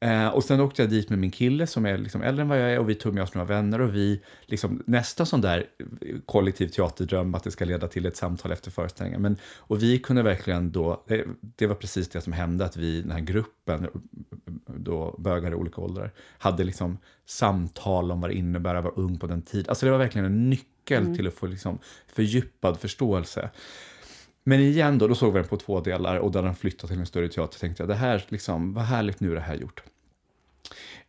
Eh, 0.00 0.28
och 0.28 0.44
sen 0.44 0.60
åkte 0.60 0.82
jag 0.82 0.90
dit 0.90 1.10
med 1.10 1.18
min 1.18 1.30
kille 1.30 1.66
som 1.66 1.86
är 1.86 1.98
liksom 1.98 2.22
äldre 2.22 2.42
än 2.42 2.48
vad 2.48 2.60
jag 2.60 2.72
är 2.72 2.78
och 2.78 2.88
vi 2.88 2.94
tog 2.94 3.14
med 3.14 3.22
oss 3.22 3.34
några 3.34 3.48
vänner 3.48 3.80
och 3.80 3.94
vi, 3.94 4.22
liksom, 4.46 4.82
nästa 4.86 5.26
sån 5.26 5.40
där 5.40 5.66
kollektiv 6.26 6.68
teaterdröm 6.68 7.34
att 7.34 7.44
det 7.44 7.50
ska 7.50 7.64
leda 7.64 7.88
till 7.88 8.06
ett 8.06 8.16
samtal 8.16 8.52
efter 8.52 8.70
föreställningen. 8.70 9.22
Men, 9.22 9.36
och 9.58 9.82
vi 9.82 9.98
kunde 9.98 10.22
verkligen 10.22 10.72
då, 10.72 11.04
det, 11.06 11.24
det, 11.40 11.66
var 11.66 11.74
precis 11.74 12.08
det 12.08 12.20
som 12.20 12.32
hände, 12.32 12.64
att 12.64 12.76
vi, 12.76 13.02
den 13.02 13.10
här 13.10 13.20
gruppen, 13.20 13.88
då 14.66 15.16
bögar 15.18 15.52
i 15.52 15.54
olika 15.54 15.80
åldrar, 15.80 16.12
hade 16.38 16.64
liksom 16.64 16.98
samtal 17.26 18.12
om 18.12 18.20
vad 18.20 18.30
det 18.30 18.34
innebär 18.34 18.74
att 18.74 18.84
vara 18.84 18.94
ung 18.94 19.18
på 19.18 19.26
den 19.26 19.42
tiden. 19.42 19.66
Alltså 19.68 19.86
det 19.86 19.92
var 19.92 19.98
verkligen 19.98 20.24
en 20.24 20.50
nyckel 20.50 21.02
mm. 21.02 21.16
till 21.16 21.26
att 21.26 21.34
få 21.34 21.46
liksom 21.46 21.78
fördjupad 22.06 22.78
förståelse. 22.78 23.50
Men 24.44 24.60
igen 24.60 24.98
då, 24.98 25.06
då 25.06 25.14
såg 25.14 25.32
vi 25.32 25.38
den 25.38 25.48
på 25.48 25.56
två 25.56 25.80
delar 25.80 26.16
och 26.16 26.30
då 26.30 26.42
den 26.42 26.54
flyttat 26.54 26.90
till 26.90 26.98
en 26.98 27.06
större 27.06 27.28
teater 27.28 27.58
tänkte 27.58 27.82
jag, 27.82 27.88
det 27.88 27.94
här 27.94 28.24
liksom, 28.28 28.74
vad 28.74 28.84
härligt 28.84 29.20
nu 29.20 29.30
är 29.30 29.34
det 29.34 29.40
här 29.40 29.54
gjort. 29.54 29.82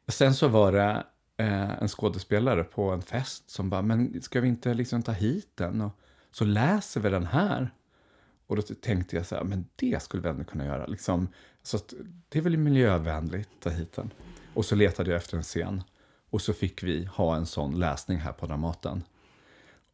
Sen 0.08 0.34
så 0.34 0.48
var 0.48 0.72
det 0.72 1.04
eh, 1.38 1.82
en 1.82 1.88
skådespelare 1.88 2.64
på 2.64 2.92
en 2.92 3.02
fest 3.02 3.50
som 3.50 3.70
bara, 3.70 3.82
men 3.82 4.22
ska 4.22 4.42
vi 4.42 4.48
inte 4.48 4.74
liksom 4.74 5.04
ta 5.04 5.12
hit 5.12 5.50
den? 5.56 5.82
Och 5.82 5.92
så 6.32 6.46
läser 6.46 7.02
vi 7.02 7.10
den 7.10 7.26
här. 7.26 7.72
Och 8.48 8.56
då 8.56 8.62
tänkte 8.62 9.16
jag 9.16 9.26
så 9.26 9.36
här, 9.36 9.44
men 9.44 9.66
det 9.76 10.04
skulle 10.04 10.24
vi 10.24 10.30
ändå 10.30 10.44
kunna 10.44 10.66
göra. 10.66 10.86
Liksom, 10.86 11.28
så 11.64 11.78
att, 11.78 11.94
det 12.30 12.40
är 12.40 12.44
väl 12.44 12.58
miljövänligt, 12.58 13.50
ta 13.60 13.70
hit 13.70 13.94
den. 13.94 14.14
Och 14.54 14.66
så 14.66 14.76
letade 14.76 15.10
jag 15.10 15.18
efter 15.18 15.38
en 15.38 15.44
scen. 15.44 15.84
Och 16.30 16.42
så 16.42 16.54
fick 16.54 16.84
vi 16.84 17.06
ha 17.06 17.36
en 17.36 17.46
sån 17.46 17.80
läsning 17.80 18.18
här 18.18 18.32
på 18.32 18.46
Dramaten. 18.46 19.04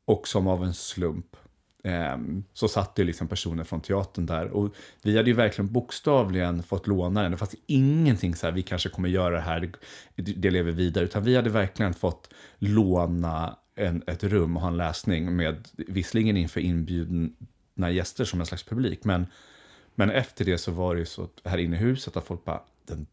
Och 0.06 0.28
som 0.28 0.48
av 0.48 0.64
en 0.64 0.74
slump 0.74 1.36
Ehm, 1.84 2.44
så 2.54 2.68
satt 2.68 2.96
det 2.96 3.04
liksom 3.04 3.28
personer 3.28 3.64
från 3.64 3.82
teatern 3.82 4.26
där. 4.26 4.48
Och 4.48 4.76
vi 5.02 5.18
hade 5.18 5.30
ju 5.30 5.36
verkligen 5.36 5.74
bokstavligen 5.74 6.64
fått 6.64 6.88
låna 6.88 7.22
den. 7.22 7.32
Det 7.32 7.38
fanns 7.38 7.56
ingenting 7.66 8.36
så 8.36 8.48
här, 8.48 8.54
vi 8.54 8.62
kanske 8.62 8.90
kommer 8.90 9.10
göra 9.10 9.36
det 9.36 9.42
här, 9.42 9.72
det, 10.16 10.50
lever 10.50 10.72
vidare. 10.72 11.06
Utan 11.06 11.24
vi 11.24 11.36
hade 11.36 11.50
verkligen 11.50 11.94
fått 11.94 12.34
låna 12.58 13.58
en, 13.76 14.04
ett 14.08 14.24
rum 14.24 14.56
och 14.56 14.62
ha 14.62 14.70
en 14.70 14.78
läsning 14.78 15.36
med, 15.36 15.68
visserligen 15.74 16.38
inför 16.38 16.62
inbjudna 16.62 17.92
gäster 17.92 18.26
som 18.26 18.40
en 18.40 18.46
slags 18.46 18.64
publik. 18.64 19.04
Men, 19.04 19.28
men 19.96 20.10
efter 20.10 20.46
det 20.46 20.58
så 20.58 20.72
var 20.72 20.96
det 20.96 21.00
ju 21.00 21.06
så 21.06 21.30
här 21.44 21.58
inne 21.58 21.76
i 21.76 21.80
huset 21.80 22.18
att 22.18 22.26
folk 22.26 22.46
bara, 22.46 22.62
den 22.86 23.08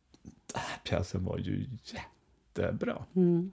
där 0.52 0.62
pjäsen 0.84 1.24
var 1.24 1.38
ju 1.38 1.66
jättebra. 1.84 3.04
Mm. 3.16 3.52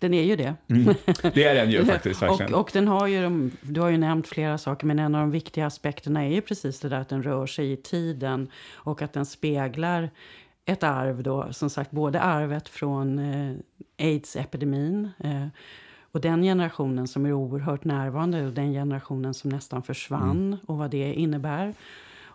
Den 0.00 0.14
är 0.14 0.22
ju 0.22 0.36
det. 0.36 0.54
Mm. 0.68 0.84
Det 1.34 1.44
är 1.44 1.54
den 1.54 1.70
ju 1.70 1.84
faktiskt. 1.84 2.22
och, 2.22 2.40
och 2.40 2.70
den 2.72 2.88
har 2.88 3.06
ju, 3.06 3.22
de, 3.22 3.50
du 3.60 3.80
har 3.80 3.88
ju 3.88 3.98
nämnt 3.98 4.26
flera 4.26 4.58
saker, 4.58 4.86
men 4.86 4.98
en 4.98 5.14
av 5.14 5.20
de 5.20 5.30
viktiga 5.30 5.66
aspekterna 5.66 6.24
är 6.24 6.30
ju 6.30 6.40
precis 6.40 6.80
det 6.80 6.88
där 6.88 7.00
att 7.00 7.08
den 7.08 7.22
rör 7.22 7.46
sig 7.46 7.72
i 7.72 7.76
tiden 7.76 8.50
och 8.74 9.02
att 9.02 9.12
den 9.12 9.26
speglar 9.26 10.10
ett 10.64 10.82
arv 10.82 11.22
då, 11.22 11.52
som 11.52 11.70
sagt, 11.70 11.90
både 11.90 12.20
arvet 12.20 12.68
från 12.68 13.18
eh, 13.18 13.56
aids-epidemin 13.98 15.10
eh, 15.18 15.46
och 16.12 16.20
den 16.20 16.42
generationen 16.42 17.08
som 17.08 17.26
är 17.26 17.32
oerhört 17.32 17.84
närvarande 17.84 18.46
och 18.46 18.52
den 18.52 18.72
generationen 18.72 19.34
som 19.34 19.50
nästan 19.50 19.82
försvann 19.82 20.46
mm. 20.46 20.58
och 20.66 20.76
vad 20.76 20.90
det 20.90 21.14
innebär. 21.14 21.74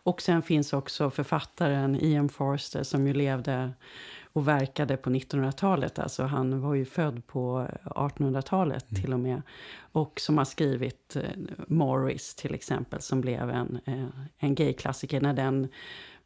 Och 0.04 0.22
sen 0.22 0.42
finns 0.42 0.74
också 0.74 1.10
författaren 1.10 1.96
Ian 1.96 2.30
Forster 2.30 2.84
som 2.84 3.08
ju 3.08 3.14
levde 3.14 3.72
och 4.34 4.48
verkade 4.48 4.98
på 4.98 5.10
1900-talet. 5.10 6.00
Alltså 6.00 6.24
han 6.24 6.62
var 6.62 6.74
ju 6.74 6.86
född 6.86 7.28
på 7.28 7.68
1800-talet 7.84 8.92
mm. 8.92 9.02
till 9.02 9.14
och 9.14 9.20
med. 9.20 9.42
Och 9.92 10.20
som 10.20 10.38
har 10.38 10.46
skrivit 10.46 11.16
eh, 11.16 11.24
Morris 11.68 12.36
till 12.36 12.54
exempel, 12.54 13.02
som 13.02 13.22
blev 13.22 13.50
en, 13.50 13.80
eh, 13.86 14.06
en 14.38 14.56
gayklassiker 14.56 15.22
när 15.22 15.34
den 15.34 15.68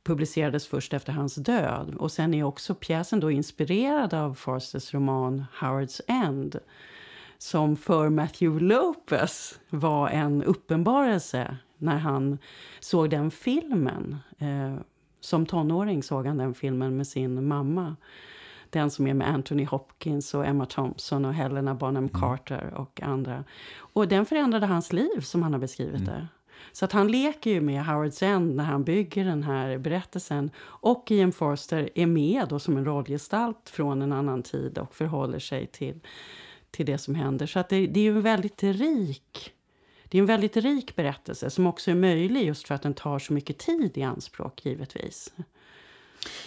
publicerades 0.03 0.67
först 0.67 0.93
efter 0.93 1.13
hans 1.13 1.35
död. 1.35 1.95
Och 1.95 2.11
sen 2.11 2.33
är 2.33 2.43
också 2.43 2.75
pjäsen 2.75 3.19
då 3.19 3.31
inspirerad 3.31 4.13
av 4.13 4.33
Forsters 4.33 4.93
roman 4.93 5.45
Howard's 5.59 6.01
End 6.07 6.59
som 7.37 7.77
för 7.77 8.09
Matthew 8.09 8.65
Lopez 8.65 9.59
var 9.69 10.09
en 10.09 10.43
uppenbarelse 10.43 11.57
när 11.77 11.97
han 11.97 12.37
såg 12.79 13.09
den 13.09 13.31
filmen. 13.31 14.17
Eh, 14.37 14.75
som 15.25 15.45
tonåring 15.45 16.03
såg 16.03 16.25
han 16.25 16.37
den 16.37 16.53
filmen 16.53 16.97
med 16.97 17.07
sin 17.07 17.47
mamma. 17.47 17.95
Den 18.69 18.91
som 18.91 19.07
är 19.07 19.13
med 19.13 19.27
Anthony 19.27 19.65
Hopkins 19.65 20.33
och 20.33 20.45
Emma 20.45 20.65
Thompson 20.65 21.25
och 21.25 21.33
Helena 21.33 21.75
Bonham 21.75 22.03
mm. 22.03 22.21
Carter 22.21 22.73
och 22.75 23.01
andra. 23.01 23.43
Och 23.77 24.07
den 24.07 24.25
förändrade 24.25 24.65
hans 24.65 24.93
liv 24.93 25.19
som 25.21 25.43
han 25.43 25.53
har 25.53 25.59
beskrivit 25.59 26.01
mm. 26.01 26.05
det. 26.05 26.27
Så 26.71 26.85
att 26.85 26.91
han 26.91 27.07
leker 27.07 27.51
ju 27.51 27.61
med 27.61 27.83
Howard's 27.83 28.25
End 28.25 28.55
när 28.55 28.63
han 28.63 28.83
bygger 28.83 29.25
den 29.25 29.43
här 29.43 29.77
berättelsen. 29.77 30.51
Och 30.57 31.11
Ian 31.11 31.31
Forster 31.31 31.89
är 31.95 32.05
med 32.05 32.47
då 32.49 32.59
som 32.59 32.77
en 32.77 32.85
rollgestalt 32.85 33.69
från 33.69 34.01
en 34.01 34.11
annan 34.11 34.43
tid 34.43 34.77
och 34.77 34.95
förhåller 34.95 35.39
sig 35.39 35.67
till, 35.67 35.99
till 36.71 36.85
det 36.85 36.97
som 36.97 37.15
händer. 37.15 37.45
Så 37.45 37.59
att 37.59 37.69
det, 37.69 37.87
det 37.87 37.99
är 37.99 38.03
ju 38.03 38.15
en 38.15 38.21
väldigt 38.21 38.63
rik 38.63 39.53
det 40.09 40.17
är 40.17 40.19
en 40.19 40.25
väldigt 40.25 40.57
rik 40.57 40.95
berättelse 40.95 41.49
som 41.49 41.67
också 41.67 41.91
är 41.91 41.95
möjlig 41.95 42.45
just 42.45 42.67
för 42.67 42.75
att 42.75 42.81
den 42.81 42.93
tar 42.93 43.19
så 43.19 43.33
mycket 43.33 43.57
tid 43.57 43.97
i 43.97 44.03
anspråk, 44.03 44.65
givetvis. 44.65 45.33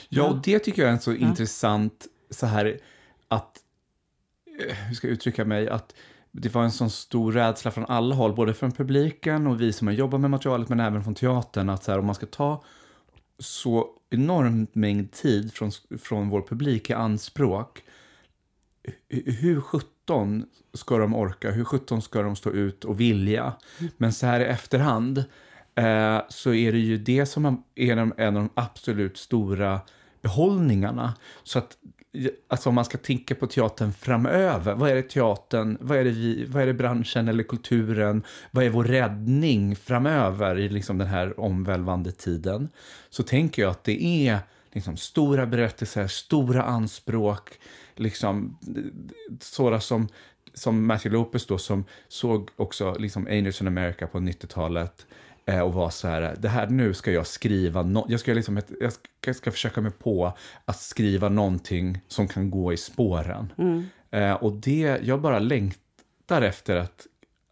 Ja, 0.08 0.28
och 0.28 0.36
det 0.36 0.58
tycker 0.58 0.82
jag 0.82 0.92
är 0.92 0.98
så 0.98 1.12
ja. 1.12 1.16
intressant 1.16 2.06
så 2.30 2.46
här 2.46 2.80
att, 3.28 3.58
eh, 4.60 4.74
hur 4.74 4.94
ska 4.94 5.06
jag 5.06 5.12
uttrycka 5.12 5.44
mig, 5.44 5.68
att 5.68 5.94
det 6.30 6.54
var 6.54 6.62
en 6.62 6.70
sån 6.70 6.90
stor 6.90 7.32
rädsla 7.32 7.70
från 7.70 7.86
alla 7.86 8.14
håll, 8.14 8.34
både 8.34 8.54
från 8.54 8.72
publiken 8.72 9.46
och 9.46 9.60
vi 9.60 9.72
som 9.72 9.86
har 9.86 9.94
jobbat 9.94 10.20
med 10.20 10.30
materialet, 10.30 10.68
men 10.68 10.80
även 10.80 11.04
från 11.04 11.14
teatern, 11.14 11.68
att 11.68 11.84
så 11.84 11.90
här, 11.90 11.98
om 11.98 12.06
man 12.06 12.14
ska 12.14 12.26
ta 12.26 12.64
så 13.38 13.88
enormt 14.10 14.74
mängd 14.74 15.12
tid 15.12 15.52
från, 15.52 15.70
från 16.02 16.28
vår 16.28 16.42
publik 16.42 16.90
i 16.90 16.92
anspråk, 16.92 17.82
hur 19.08 19.60
sjutton 19.60 20.46
ska 20.74 20.98
de 20.98 21.14
orka? 21.14 21.50
Hur 21.50 21.64
sjutton 21.64 22.02
ska 22.02 22.22
de 22.22 22.36
stå 22.36 22.50
ut 22.50 22.84
och 22.84 23.00
vilja? 23.00 23.52
Men 23.96 24.12
så 24.12 24.26
här 24.26 24.40
i 24.40 24.44
efterhand 24.44 25.24
eh, 25.74 26.20
så 26.28 26.54
är 26.54 26.72
det 26.72 26.78
ju 26.78 26.98
det 26.98 27.26
som 27.26 27.62
är 27.74 27.92
en 27.96 28.36
av 28.36 28.42
de 28.42 28.50
absolut 28.54 29.18
stora 29.18 29.80
behållningarna. 30.22 31.14
Så 31.42 31.58
att 31.58 31.76
alltså 32.48 32.68
om 32.68 32.74
man 32.74 32.84
ska 32.84 32.98
tänka 32.98 33.34
på 33.34 33.46
teatern 33.46 33.92
framöver, 33.92 34.74
vad 34.74 34.90
är 34.90 34.94
det 34.94 35.02
teatern, 35.02 35.78
vad 35.80 35.98
är 35.98 36.04
det, 36.04 36.10
vi, 36.10 36.44
vad 36.44 36.62
är 36.62 36.66
det 36.66 36.74
branschen 36.74 37.28
eller 37.28 37.42
kulturen, 37.42 38.22
vad 38.50 38.64
är 38.64 38.70
vår 38.70 38.84
räddning 38.84 39.76
framöver 39.76 40.58
i 40.58 40.68
liksom 40.68 40.98
den 40.98 41.08
här 41.08 41.40
omvälvande 41.40 42.12
tiden? 42.12 42.68
Så 43.10 43.22
tänker 43.22 43.62
jag 43.62 43.70
att 43.70 43.84
det 43.84 44.28
är 44.28 44.38
liksom 44.72 44.96
stora 44.96 45.46
berättelser, 45.46 46.06
stora 46.06 46.62
anspråk, 46.62 47.58
liksom 47.98 48.58
sådana 49.40 49.80
som, 49.80 50.08
som 50.54 50.86
Matthew 50.86 51.18
Lopez 51.18 51.46
då, 51.46 51.58
som 51.58 51.84
såg 52.08 52.50
också 52.56 52.94
liksom 52.98 53.26
Angels 53.26 53.60
in 53.60 53.66
America 53.66 54.06
på 54.06 54.18
90-talet 54.18 55.06
eh, 55.46 55.60
och 55.60 55.74
var 55.74 55.90
så 55.90 56.08
här, 56.08 56.36
det 56.38 56.48
här 56.48 56.66
nu 56.66 56.94
ska 56.94 57.12
jag 57.12 57.26
skriva, 57.26 57.82
no 57.82 58.06
jag, 58.08 58.20
ska 58.20 58.34
liksom 58.34 58.56
ett, 58.56 58.70
jag 58.80 58.92
ska, 58.92 59.34
ska, 59.34 59.50
försöka 59.50 59.80
mig 59.80 59.92
på 59.92 60.32
att 60.64 60.80
skriva 60.80 61.28
någonting 61.28 62.00
som 62.08 62.28
kan 62.28 62.50
gå 62.50 62.72
i 62.72 62.76
spåren. 62.76 63.52
Mm. 63.58 63.86
Eh, 64.10 64.32
och 64.32 64.52
det, 64.52 64.98
jag 65.02 65.20
bara 65.20 65.38
längtar 65.38 66.42
efter 66.42 66.76
att 66.76 67.06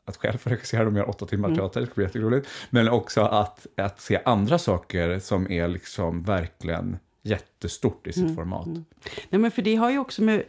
att 0.06 0.16
själv 0.16 0.38
få 0.38 0.50
regissera 0.50 0.88
om 0.88 0.96
jag 0.96 1.04
har 1.04 1.11
åtta 1.11 1.26
timmar 1.26 1.48
mm. 1.48 1.59
teater, 1.59 1.80
det 1.80 1.87
skulle 1.87 1.94
bli 1.94 2.04
jätteroligt. 2.04 2.48
Men 2.70 2.88
också 2.88 3.20
att, 3.20 3.66
att 3.76 4.00
se 4.00 4.20
andra 4.24 4.59
saker 4.59 5.18
som 5.18 5.50
är 5.50 5.68
liksom 5.68 6.22
verkligen 6.22 6.98
jättestort 7.26 8.06
i 8.06 8.12
sitt 8.12 8.34
format. 8.34 8.66
Nej, 9.28 9.40
men 9.40 9.50
för 9.50 9.62
det 9.62 9.76
har 9.76 9.90
ju 9.90 9.98
också 9.98 10.22
med, 10.22 10.42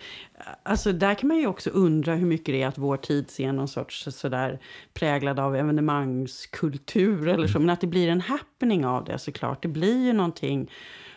alltså 0.64 0.92
där 0.92 1.14
kan 1.14 1.28
man 1.28 1.38
ju 1.38 1.48
också 1.48 1.70
undra 1.70 2.16
hur 2.16 2.26
mycket 2.26 2.46
det 2.46 2.62
är 2.62 2.68
att 2.68 2.78
vår 2.78 2.98
tidsscen 2.98 3.56
någon 3.56 3.68
sorts 3.68 4.08
sådär 4.12 4.60
präglad 4.94 5.40
av 5.40 5.56
evenemangskultur 5.56 7.28
eller 7.28 7.48
så. 7.48 7.60
Men 7.60 7.70
att 7.70 7.82
det 7.82 7.88
blir 7.88 8.10
en 8.10 8.22
happening 8.22 8.86
av 8.86 9.06
det 9.06 9.20
såklart. 9.20 9.62
Det 9.62 9.68
blir 9.68 10.06
ju 10.06 10.14
någonting 10.14 10.72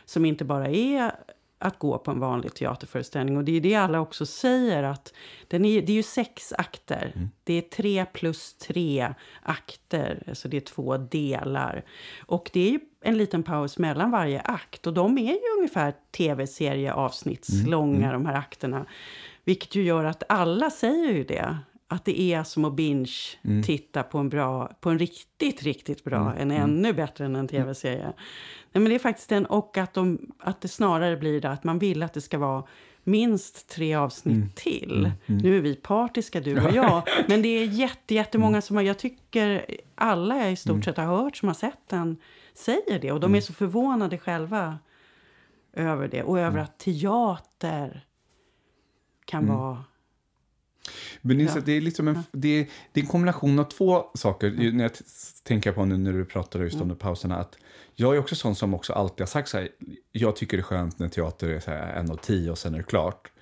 som 0.04 0.24
inte 0.24 0.44
bara 0.44 0.68
är 0.68 1.12
att 1.62 1.78
gå 1.78 1.98
på 1.98 2.10
en 2.10 2.20
vanlig 2.20 2.54
teaterföreställning. 2.54 3.36
Och 3.36 3.44
det 3.44 3.56
är 3.56 3.60
det 3.60 3.74
alla 3.74 4.00
också 4.00 4.26
säger 4.26 4.82
att 4.82 5.12
den 5.48 5.64
är, 5.64 5.82
det 5.82 5.92
är 5.92 5.96
ju 5.96 6.02
sex 6.02 6.52
akter. 6.58 7.12
Mm. 7.16 7.30
Det 7.44 7.54
är 7.54 7.62
tre 7.62 8.06
plus 8.12 8.54
tre 8.54 9.14
akter, 9.42 10.22
alltså 10.28 10.48
det 10.48 10.56
är 10.56 10.60
två 10.60 10.96
delar. 10.96 11.84
Och 12.26 12.50
det 12.52 12.60
är 12.68 12.70
ju 12.70 12.80
en 13.02 13.18
liten 13.18 13.42
paus 13.42 13.78
mellan 13.78 14.10
varje 14.10 14.40
akt. 14.40 14.86
Och 14.86 14.94
de 14.94 15.18
är 15.18 15.32
ju 15.32 15.58
ungefär 15.58 15.94
tv-serieavsnittslånga, 16.16 18.08
Mm. 18.08 18.12
de 18.12 18.26
här 18.26 18.34
akterna. 18.34 18.86
Vilket 19.44 19.74
ju 19.74 19.82
gör 19.82 20.04
att 20.04 20.22
alla 20.28 20.70
säger 20.70 21.12
ju 21.12 21.24
det. 21.24 21.58
Att 21.92 22.04
det 22.04 22.20
är 22.20 22.42
som 22.42 22.64
att 22.64 22.72
binge-titta 22.72 24.02
på 24.02 24.18
en 24.18 24.28
bra, 24.28 24.72
på 24.80 24.90
en 24.90 24.98
riktigt, 24.98 25.62
riktigt 25.62 26.04
bra, 26.04 26.34
en 26.34 26.50
ännu 26.50 26.92
bättre 26.92 27.24
än 27.24 27.36
en 27.36 27.48
tv-serie. 27.48 28.12
Nej, 28.72 28.82
men 28.82 28.84
det 28.84 28.94
är 28.94 28.98
faktiskt 28.98 29.28
den, 29.28 29.46
och 29.46 29.78
att, 29.78 29.94
de, 29.94 30.32
att 30.38 30.60
det 30.60 30.68
snarare 30.68 31.16
blir 31.16 31.40
det 31.40 31.50
att 31.50 31.64
man 31.64 31.78
vill 31.78 32.02
att 32.02 32.14
det 32.14 32.20
ska 32.20 32.38
vara 32.38 32.64
minst 33.04 33.68
tre 33.68 33.94
avsnitt 33.94 34.56
till. 34.56 35.10
Nu 35.26 35.56
är 35.56 35.60
vi 35.60 35.74
partiska, 35.74 36.40
du 36.40 36.66
och 36.66 36.74
jag. 36.74 37.02
Men 37.28 37.42
det 37.42 37.48
är 37.48 37.64
jätte, 37.64 38.14
jättemånga 38.14 38.60
som 38.62 38.76
har, 38.76 38.82
jag 38.82 38.98
tycker 38.98 39.66
alla 39.94 40.36
jag 40.36 40.52
i 40.52 40.56
stort 40.56 40.84
sett 40.84 40.96
har 40.96 41.04
hört 41.04 41.36
som 41.36 41.48
har 41.48 41.54
sett 41.54 41.88
den 41.88 42.16
säger 42.54 42.98
det. 42.98 43.12
Och 43.12 43.20
de 43.20 43.34
är 43.34 43.40
så 43.40 43.52
förvånade 43.52 44.18
själva 44.18 44.78
över 45.72 46.08
det. 46.08 46.22
Och 46.22 46.38
över 46.38 46.58
att 46.58 46.78
teater 46.78 48.04
kan 49.24 49.46
vara... 49.46 49.84
Men 51.22 51.38
det, 51.38 51.44
är, 51.44 51.48
så- 51.48 51.60
det, 51.60 51.72
är 51.72 51.80
liksom 51.80 52.08
en, 52.08 52.22
det, 52.32 52.48
är, 52.48 52.66
det 52.92 53.00
är 53.00 53.04
en 53.04 53.10
kombination 53.10 53.58
av 53.58 53.64
två 53.64 54.04
saker. 54.14 54.46
Ju 54.46 54.72
När 54.72 54.84
jag 54.84 54.92
tänker 55.44 55.72
på 55.72 55.84
nu 55.84 55.96
när 55.96 56.12
du 56.12 56.24
pratar 56.24 56.60
just 56.60 56.80
om 56.80 56.88
de 56.88 56.96
pauserna. 56.96 57.36
Att 57.36 57.56
jag 57.94 58.14
är 58.14 58.18
också 58.18 58.34
sån 58.34 58.54
som 58.54 58.74
också 58.74 58.92
alltid 58.92 59.20
har 59.20 59.26
sagt 59.26 59.48
så 59.48 59.58
här. 59.58 59.68
Jag 60.12 60.36
tycker 60.36 60.56
det 60.56 60.60
är 60.60 60.64
skönt 60.64 60.98
när 60.98 61.08
teater 61.08 61.48
är 61.48 61.60
så 61.60 61.70
här 61.70 61.92
en 61.92 62.10
och 62.10 62.22
tio 62.22 62.50
och 62.50 62.58
sen 62.58 62.74
är 62.74 62.78
det 62.78 62.84
klart. 62.84 63.32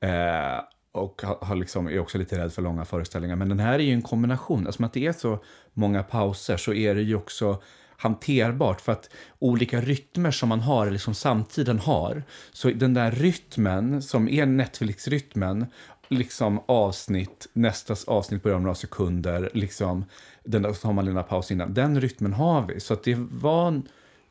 Eh, 0.00 0.64
och 0.92 1.22
har, 1.40 1.56
liksom, 1.56 1.86
är 1.86 1.98
också 1.98 2.18
lite 2.18 2.38
rädd 2.38 2.52
för 2.52 2.62
långa 2.62 2.84
föreställningar. 2.84 3.36
Men 3.36 3.48
den 3.48 3.58
här 3.60 3.74
är 3.74 3.82
ju 3.82 3.92
en 3.92 4.02
kombination. 4.02 4.66
Eftersom 4.66 4.84
att 4.84 4.92
det 4.92 5.06
är 5.06 5.12
så 5.12 5.38
många 5.72 6.02
pauser 6.02 6.56
så 6.56 6.72
är 6.72 6.94
det 6.94 7.02
ju 7.02 7.14
också 7.14 7.62
hanterbart. 7.96 8.80
För 8.80 8.92
att 8.92 9.10
olika 9.38 9.80
rytmer 9.80 10.30
som 10.30 10.48
man 10.48 10.60
har, 10.60 10.86
eller 10.86 10.98
som 10.98 11.14
samtiden 11.14 11.78
har. 11.78 12.22
Så 12.52 12.70
den 12.70 12.94
där 12.94 13.10
rytmen 13.10 14.02
som 14.02 14.28
är 14.28 14.46
Netflix-rytmen, 14.46 15.66
liksom 16.08 16.60
avsnitt, 16.66 17.48
nästa 17.52 17.94
avsnitt 18.06 18.42
börjar 18.42 18.56
om 18.56 18.62
några 18.62 18.74
sekunder, 18.74 19.50
liksom, 19.54 20.04
den 20.44 20.62
där, 20.62 20.72
så 20.72 20.88
har 20.88 20.92
man 20.92 21.08
en 21.08 21.24
paus 21.24 21.50
innan. 21.50 21.74
Den 21.74 22.00
rytmen 22.00 22.32
har 22.32 22.66
vi. 22.66 22.80
Så 22.80 22.94
att 22.94 23.02
det 23.02 23.14
var 23.18 23.82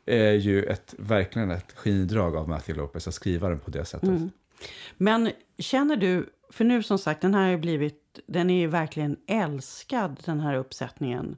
eh, 0.06 0.34
ju 0.34 0.62
ett, 0.62 0.94
verkligen 0.98 1.50
ett 1.50 1.72
genidrag 1.72 2.36
av 2.36 2.48
Matthew 2.48 2.82
Lopez 2.82 3.08
att 3.08 3.14
skriva 3.14 3.48
den 3.48 3.58
på 3.58 3.70
det 3.70 3.84
sättet. 3.84 4.08
Mm. 4.08 4.30
Men 4.96 5.30
känner 5.58 5.96
du, 5.96 6.30
för 6.50 6.64
nu 6.64 6.82
som 6.82 6.98
sagt, 6.98 7.20
den 7.20 7.34
här 7.34 7.50
har 7.50 7.58
blivit, 7.58 8.20
den 8.26 8.50
är 8.50 8.60
ju 8.60 8.66
verkligen 8.66 9.16
älskad 9.26 10.20
den 10.24 10.40
här 10.40 10.54
uppsättningen. 10.54 11.36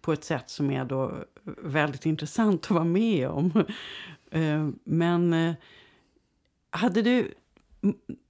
På 0.00 0.12
ett 0.12 0.24
sätt 0.24 0.50
som 0.50 0.70
är 0.70 0.84
då 0.84 1.24
väldigt 1.62 2.06
intressant 2.06 2.64
att 2.64 2.70
vara 2.70 2.84
med 2.84 3.28
om. 3.28 3.64
Eh, 4.30 4.68
men 4.84 5.32
eh, 5.32 5.54
hade 6.70 7.02
du, 7.02 7.34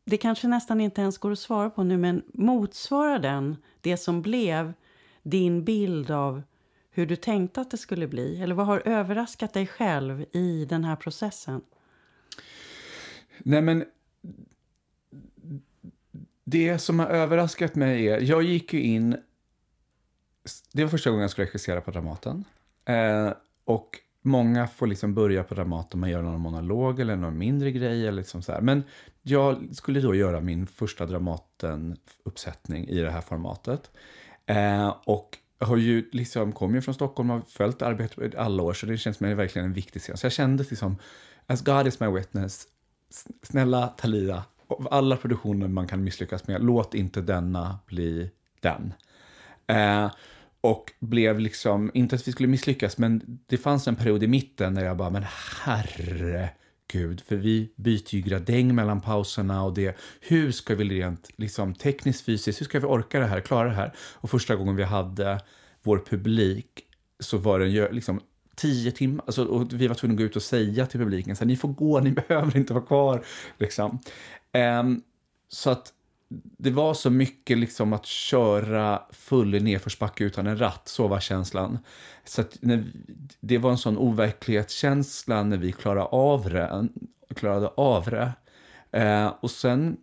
det 0.08 0.16
kanske 0.16 0.48
nästan 0.48 0.80
inte 0.80 1.00
ens 1.00 1.18
går 1.18 1.32
att 1.32 1.38
svara 1.38 1.70
på 1.70 1.82
nu, 1.84 1.96
men 1.96 2.22
motsvarar 2.32 3.18
den 3.18 3.56
det 3.80 3.96
som 3.96 4.22
blev 4.22 4.72
din 5.22 5.64
bild 5.64 6.10
av 6.10 6.42
hur 6.90 7.06
du 7.06 7.16
tänkte 7.16 7.60
att 7.60 7.70
det 7.70 7.76
skulle 7.76 8.06
bli? 8.06 8.42
Eller 8.42 8.54
vad 8.54 8.66
har 8.66 8.82
överraskat 8.84 9.52
dig 9.52 9.66
själv 9.66 10.24
i 10.32 10.64
den 10.64 10.84
här 10.84 10.96
processen? 10.96 11.60
Nej, 13.38 13.62
men 13.62 13.84
det 16.44 16.78
som 16.78 16.98
har 16.98 17.06
överraskat 17.06 17.74
mig 17.74 18.08
är, 18.08 18.20
jag 18.20 18.42
gick 18.42 18.72
ju 18.72 18.80
in, 18.80 19.16
det 20.72 20.82
var 20.82 20.90
första 20.90 21.10
gången 21.10 21.22
jag 21.22 21.30
skulle 21.30 21.46
regissera 21.46 21.80
på 21.80 21.90
Dramaten. 21.90 22.44
Eh, 22.84 23.32
och 23.64 23.98
många 24.28 24.66
får 24.66 24.86
liksom 24.86 25.14
börja 25.14 25.44
på 25.44 25.54
Dramaten, 25.54 26.00
man 26.00 26.10
gör 26.10 26.22
någon 26.22 26.40
monolog 26.40 27.00
eller 27.00 27.16
någon 27.16 27.38
mindre 27.38 27.70
grej. 27.70 28.06
Eller 28.06 28.18
liksom 28.18 28.42
så 28.42 28.52
här. 28.52 28.60
Men 28.60 28.82
jag 29.22 29.68
skulle 29.72 30.00
då 30.00 30.14
göra 30.14 30.40
min 30.40 30.66
första 30.66 31.06
Dramaten-uppsättning 31.06 32.88
i 32.88 33.00
det 33.00 33.10
här 33.10 33.20
formatet. 33.20 33.90
Eh, 34.46 34.94
och 35.04 35.38
jag 35.58 35.66
har 35.66 35.76
ju 35.76 36.10
liksom, 36.12 36.52
kom 36.52 36.74
ju 36.74 36.82
från 36.82 36.94
Stockholm 36.94 37.30
och 37.30 37.36
har 37.36 37.42
följt 37.42 37.82
arbetet 37.82 38.34
i 38.34 38.36
alla 38.36 38.62
år, 38.62 38.72
så 38.72 38.86
det 38.86 38.98
känns 38.98 39.16
som 39.16 39.36
verkligen 39.36 39.66
en 39.66 39.72
viktig 39.72 40.02
scen. 40.02 40.16
Så 40.16 40.26
jag 40.26 40.32
kände 40.32 40.64
liksom, 40.70 40.96
as 41.46 41.64
God 41.64 41.86
is 41.86 42.00
my 42.00 42.06
witness, 42.06 42.66
snälla 43.42 43.88
Thalia, 43.88 44.44
av 44.66 44.88
alla 44.90 45.16
produktioner 45.16 45.68
man 45.68 45.86
kan 45.86 46.04
misslyckas 46.04 46.46
med, 46.46 46.64
låt 46.64 46.94
inte 46.94 47.20
denna 47.20 47.78
bli 47.86 48.30
den. 48.60 48.92
Eh, 49.66 50.10
och 50.60 50.92
blev 51.00 51.40
liksom, 51.40 51.90
inte 51.94 52.16
att 52.16 52.28
vi 52.28 52.32
skulle 52.32 52.48
misslyckas, 52.48 52.98
men 52.98 53.38
det 53.46 53.56
fanns 53.56 53.88
en 53.88 53.96
period 53.96 54.22
i 54.22 54.26
mitten 54.26 54.74
när 54.74 54.84
jag 54.84 54.96
bara, 54.96 55.10
men 55.10 55.24
herregud, 55.64 57.22
för 57.28 57.36
vi 57.36 57.72
byter 57.76 58.14
ju 58.14 58.20
gradäng 58.20 58.74
mellan 58.74 59.00
pauserna 59.00 59.64
och 59.64 59.74
det, 59.74 59.96
hur 60.20 60.52
ska 60.52 60.74
vi 60.74 60.84
rent 60.84 61.30
liksom, 61.36 61.74
tekniskt, 61.74 62.24
fysiskt, 62.24 62.60
hur 62.60 62.64
ska 62.64 62.80
vi 62.80 62.86
orka 62.86 63.20
det 63.20 63.26
här, 63.26 63.40
klara 63.40 63.68
det 63.68 63.74
här? 63.74 63.92
Och 63.96 64.30
första 64.30 64.56
gången 64.56 64.76
vi 64.76 64.84
hade 64.84 65.40
vår 65.82 65.98
publik 65.98 66.84
så 67.20 67.38
var 67.38 67.58
den 67.58 67.70
ju 67.70 67.92
liksom 67.92 68.20
tio 68.56 68.92
timmar, 68.92 69.24
alltså, 69.26 69.44
och 69.44 69.72
vi 69.72 69.86
var 69.86 69.94
tvungna 69.94 70.14
att 70.14 70.18
gå 70.18 70.24
ut 70.24 70.36
och 70.36 70.42
säga 70.42 70.86
till 70.86 71.00
publiken, 71.00 71.36
så 71.36 71.40
här, 71.40 71.46
ni 71.46 71.56
får 71.56 71.68
gå, 71.68 72.00
ni 72.00 72.10
behöver 72.28 72.56
inte 72.56 72.74
vara 72.74 72.84
kvar. 72.84 73.24
Liksom. 73.58 73.98
Um, 74.80 75.02
så 75.48 75.70
att 75.70 75.92
det 76.30 76.70
var 76.70 76.94
så 76.94 77.10
mycket 77.10 77.58
liksom 77.58 77.92
att 77.92 78.06
köra 78.06 79.02
full 79.10 79.54
i 79.54 79.60
nedförsbacke 79.60 80.24
utan 80.24 80.46
en 80.46 80.58
ratt, 80.58 80.88
så 80.88 81.08
var 81.08 81.20
känslan. 81.20 81.78
Så 82.24 82.40
att 82.40 82.58
när, 82.60 82.92
det 83.40 83.58
var 83.58 83.70
en 83.70 83.78
sån 83.78 83.98
overklighetskänsla 83.98 85.42
när 85.42 85.56
vi 85.56 85.72
klarade 85.72 86.04
av 86.04 86.50
det. 86.50 86.88
Klarade 87.34 87.68
av 87.68 88.04
det. 88.04 88.32
Eh, 88.90 89.34
och 89.40 89.50
sen, 89.50 89.96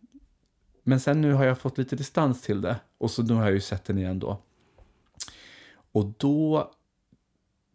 men 0.83 0.99
sen 0.99 1.21
nu 1.21 1.33
har 1.33 1.45
jag 1.45 1.59
fått 1.59 1.77
lite 1.77 1.95
distans 1.95 2.41
till 2.41 2.61
det. 2.61 2.75
Och 2.97 3.11
så 3.11 3.23
nu 3.23 3.33
har 3.33 3.43
jag 3.43 3.53
ju 3.53 3.61
sett 3.61 3.85
den 3.85 3.97
igen 3.97 4.19
då. 4.19 4.41
Och 5.91 6.13
då 6.17 6.71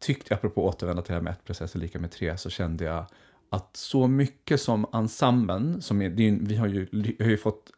tyckte 0.00 0.26
jag, 0.32 0.36
apropå 0.36 0.66
återvända 0.66 1.02
till 1.02 1.12
det 1.12 1.16
här 1.16 1.22
med 1.22 1.32
ett 1.32 1.44
process 1.44 1.74
är 1.74 1.78
lika 1.78 1.98
med 1.98 2.10
tre, 2.10 2.38
så 2.38 2.50
kände 2.50 2.84
jag 2.84 3.06
att 3.50 3.76
så 3.76 4.06
mycket 4.06 4.60
som 4.60 4.86
ensemblen, 4.92 5.82
som 5.82 6.02
är, 6.02 6.10
det 6.10 6.28
är, 6.28 6.38
vi 6.40 6.56
har 6.56 6.66
ju, 6.66 6.86
vi 6.92 7.16
har 7.20 7.30
ju 7.30 7.36
fått 7.36 7.70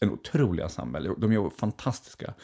en 0.00 0.10
otrolig 0.10 0.62
ensemble, 0.62 1.14
de 1.18 1.32
är 1.32 1.50
fantastiska. 1.50 2.34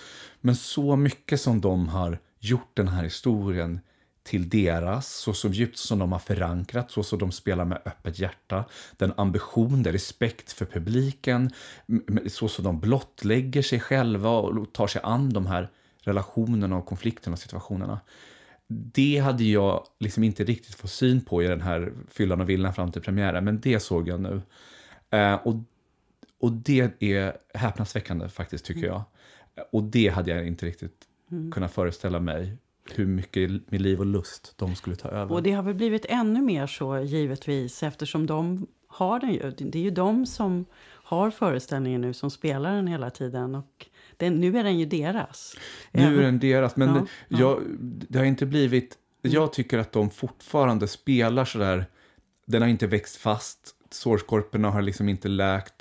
Men 0.41 0.57
så 0.57 0.97
mycket 0.97 1.41
som 1.41 1.61
de 1.61 1.89
har 1.89 2.19
gjort 2.41 2.71
den 2.75 2.89
här 2.89 3.05
historien 3.05 3.81
till 4.23 4.49
deras, 4.49 5.09
så, 5.09 5.35
så 5.35 5.49
djupt 5.49 5.79
som 5.79 5.99
de 5.99 6.13
har 6.13 6.19
förankrat, 6.19 6.91
så 6.91 7.03
som 7.03 7.19
de 7.19 7.33
spelar 7.33 7.65
med 7.65 7.83
öppet 7.85 8.19
hjärta, 8.19 8.65
den 8.97 9.13
ambition, 9.17 9.83
den 9.83 9.93
respekt 9.93 10.53
för 10.53 10.65
publiken, 10.65 11.51
så 12.27 12.49
som 12.49 12.65
de 12.65 12.81
blottlägger 12.81 13.63
sig 13.63 13.81
själva 13.81 14.31
och 14.31 14.73
tar 14.73 14.87
sig 14.87 15.01
an 15.05 15.33
de 15.33 15.47
här 15.47 15.69
relationerna 16.01 16.77
och 16.77 16.87
konflikterna 16.87 17.35
och 17.35 17.39
situationerna. 17.39 18.01
Det 18.69 19.19
hade 19.19 19.45
jag 19.45 19.85
liksom 20.01 20.25
inte 20.25 20.45
riktigt 20.45 20.75
fått 20.75 20.91
syn 20.91 21.21
på 21.21 21.43
i 21.43 21.47
den 21.47 21.61
här 21.61 21.93
Fyllan 22.09 22.41
och 22.41 22.49
villan 22.49 22.75
fram 22.75 22.93
till 22.93 23.03
premiären, 23.03 23.45
men 23.45 23.61
det 23.61 23.81
såg 23.81 24.09
jag 24.09 24.21
nu. 24.21 24.43
Eh, 25.11 25.35
och, 25.35 25.55
och 26.43 26.53
det 26.53 27.03
är 27.03 27.37
häpnadsväckande 27.55 28.29
faktiskt, 28.29 28.65
tycker 28.65 28.87
jag. 28.87 29.03
Och 29.73 29.83
det 29.83 30.09
hade 30.09 30.31
jag 30.31 30.47
inte 30.47 30.67
riktigt 30.67 31.05
kunnat 31.53 31.73
föreställa 31.73 32.21
mig 32.21 32.57
hur 32.95 33.07
mycket 33.07 33.71
med 33.71 33.81
liv 33.81 34.01
och 34.01 34.07
lust 34.07 34.55
de 34.57 34.75
skulle 34.75 34.97
ta 34.97 35.09
över. 35.09 35.35
Och 35.35 35.43
det 35.43 35.53
har 35.53 35.63
väl 35.63 35.75
blivit 35.75 36.07
ännu 36.09 36.43
mer 36.43 36.67
så 36.67 36.99
givetvis 36.99 37.83
eftersom 37.83 38.27
de 38.27 38.67
har 38.87 39.21
den 39.21 39.33
ju. 39.33 39.51
Det 39.51 39.79
är 39.79 39.83
ju 39.83 39.91
de 39.91 40.27
som 40.27 40.65
har 41.05 41.31
föreställningen 41.31 42.01
nu 42.01 42.13
som 42.13 42.31
spelar 42.31 42.77
den 42.77 42.87
hela 42.87 43.11
tiden. 43.11 43.55
Och 43.55 43.87
den, 44.17 44.35
nu 44.35 44.59
är 44.59 44.65
den 44.65 44.79
ju 44.79 44.87
deras. 44.87 45.57
Nu 45.93 46.19
är 46.19 46.23
den 46.23 46.39
deras, 46.39 46.77
men 46.77 46.89
Ja, 46.89 47.07
ja. 47.29 47.39
Jag, 47.39 47.63
det 47.81 48.19
har 48.19 48.25
inte 48.25 48.47
blivit... 48.47 48.99
Jag 49.23 49.53
tycker 49.53 49.79
att 49.79 49.93
de 49.93 50.11
fortfarande 50.11 50.89
spelar 50.89 51.45
så 51.45 51.59
där... 51.59 51.87
Den 52.47 52.63
har 52.63 52.69
inte 52.69 52.87
växt 52.87 53.17
fast, 53.17 53.77
sårskorporna 53.91 54.71
har 54.71 54.83
liksom 54.83 55.09
inte 55.09 55.29
läkt. 55.29 55.75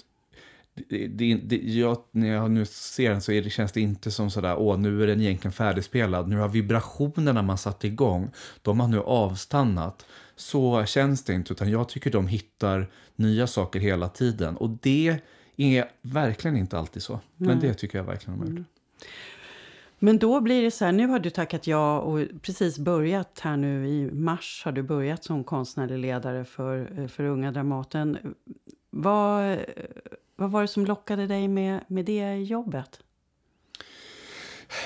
Det, 0.89 1.07
det, 1.07 1.35
det, 1.35 1.57
jag, 1.57 1.97
när 2.11 2.27
jag 2.27 2.51
nu 2.51 2.65
ser 2.65 3.09
den 3.09 3.21
så 3.21 3.31
är 3.31 3.41
det, 3.41 3.49
känns 3.49 3.71
det 3.71 3.81
inte 3.81 4.11
som 4.11 4.29
sådär, 4.31 4.55
åh, 4.59 4.77
nu 4.77 5.03
är 5.03 5.07
den 5.07 5.21
egentligen 5.21 5.51
färdigspelad. 5.51 6.27
Nu 6.27 6.37
har 6.37 6.47
vibrationerna 6.47 7.41
man 7.41 7.57
satt 7.57 7.83
igång, 7.83 8.31
de 8.61 8.79
har 8.79 8.87
nu 8.87 8.99
avstannat. 8.99 10.05
så 10.35 10.85
känns 10.85 11.23
det 11.23 11.33
inte. 11.33 11.53
Utan 11.53 11.69
jag 11.69 11.89
tycker 11.89 12.11
de 12.11 12.27
hittar 12.27 12.87
nya 13.15 13.47
saker 13.47 13.79
hela 13.79 14.09
tiden. 14.09 14.57
Och 14.57 14.69
det 14.69 15.19
är 15.57 15.85
verkligen 16.01 16.57
inte 16.57 16.77
alltid 16.77 17.03
så. 17.03 17.19
Men 17.37 17.59
det 17.59 17.73
tycker 17.73 17.97
jag 17.97 18.05
verkligen 18.05 18.39
de 18.39 18.47
har 18.47 18.57
gjort. 18.57 18.67
Men 20.03 20.17
då 20.17 20.41
blir 20.41 20.63
det 20.63 20.71
så 20.71 20.85
här, 20.85 20.91
nu 20.91 21.07
har 21.07 21.19
du 21.19 21.29
tackat 21.29 21.67
ja 21.67 21.99
och 21.99 22.27
precis 22.41 22.79
börjat 22.79 23.39
här 23.39 23.57
nu 23.57 23.87
i 23.87 24.11
mars 24.11 24.61
har 24.65 24.71
du 24.71 24.83
börjat 24.83 25.23
som 25.23 25.43
konstnärlig 25.43 25.97
ledare 25.97 26.45
för, 26.45 27.07
för 27.07 27.23
Unga 27.23 27.51
Dramaten. 27.51 28.35
Vad, 28.89 29.57
vad 30.41 30.51
var 30.51 30.61
det 30.61 30.67
som 30.67 30.85
lockade 30.85 31.27
dig 31.27 31.47
med, 31.47 31.79
med 31.87 32.05
det 32.05 32.35
jobbet? 32.35 32.99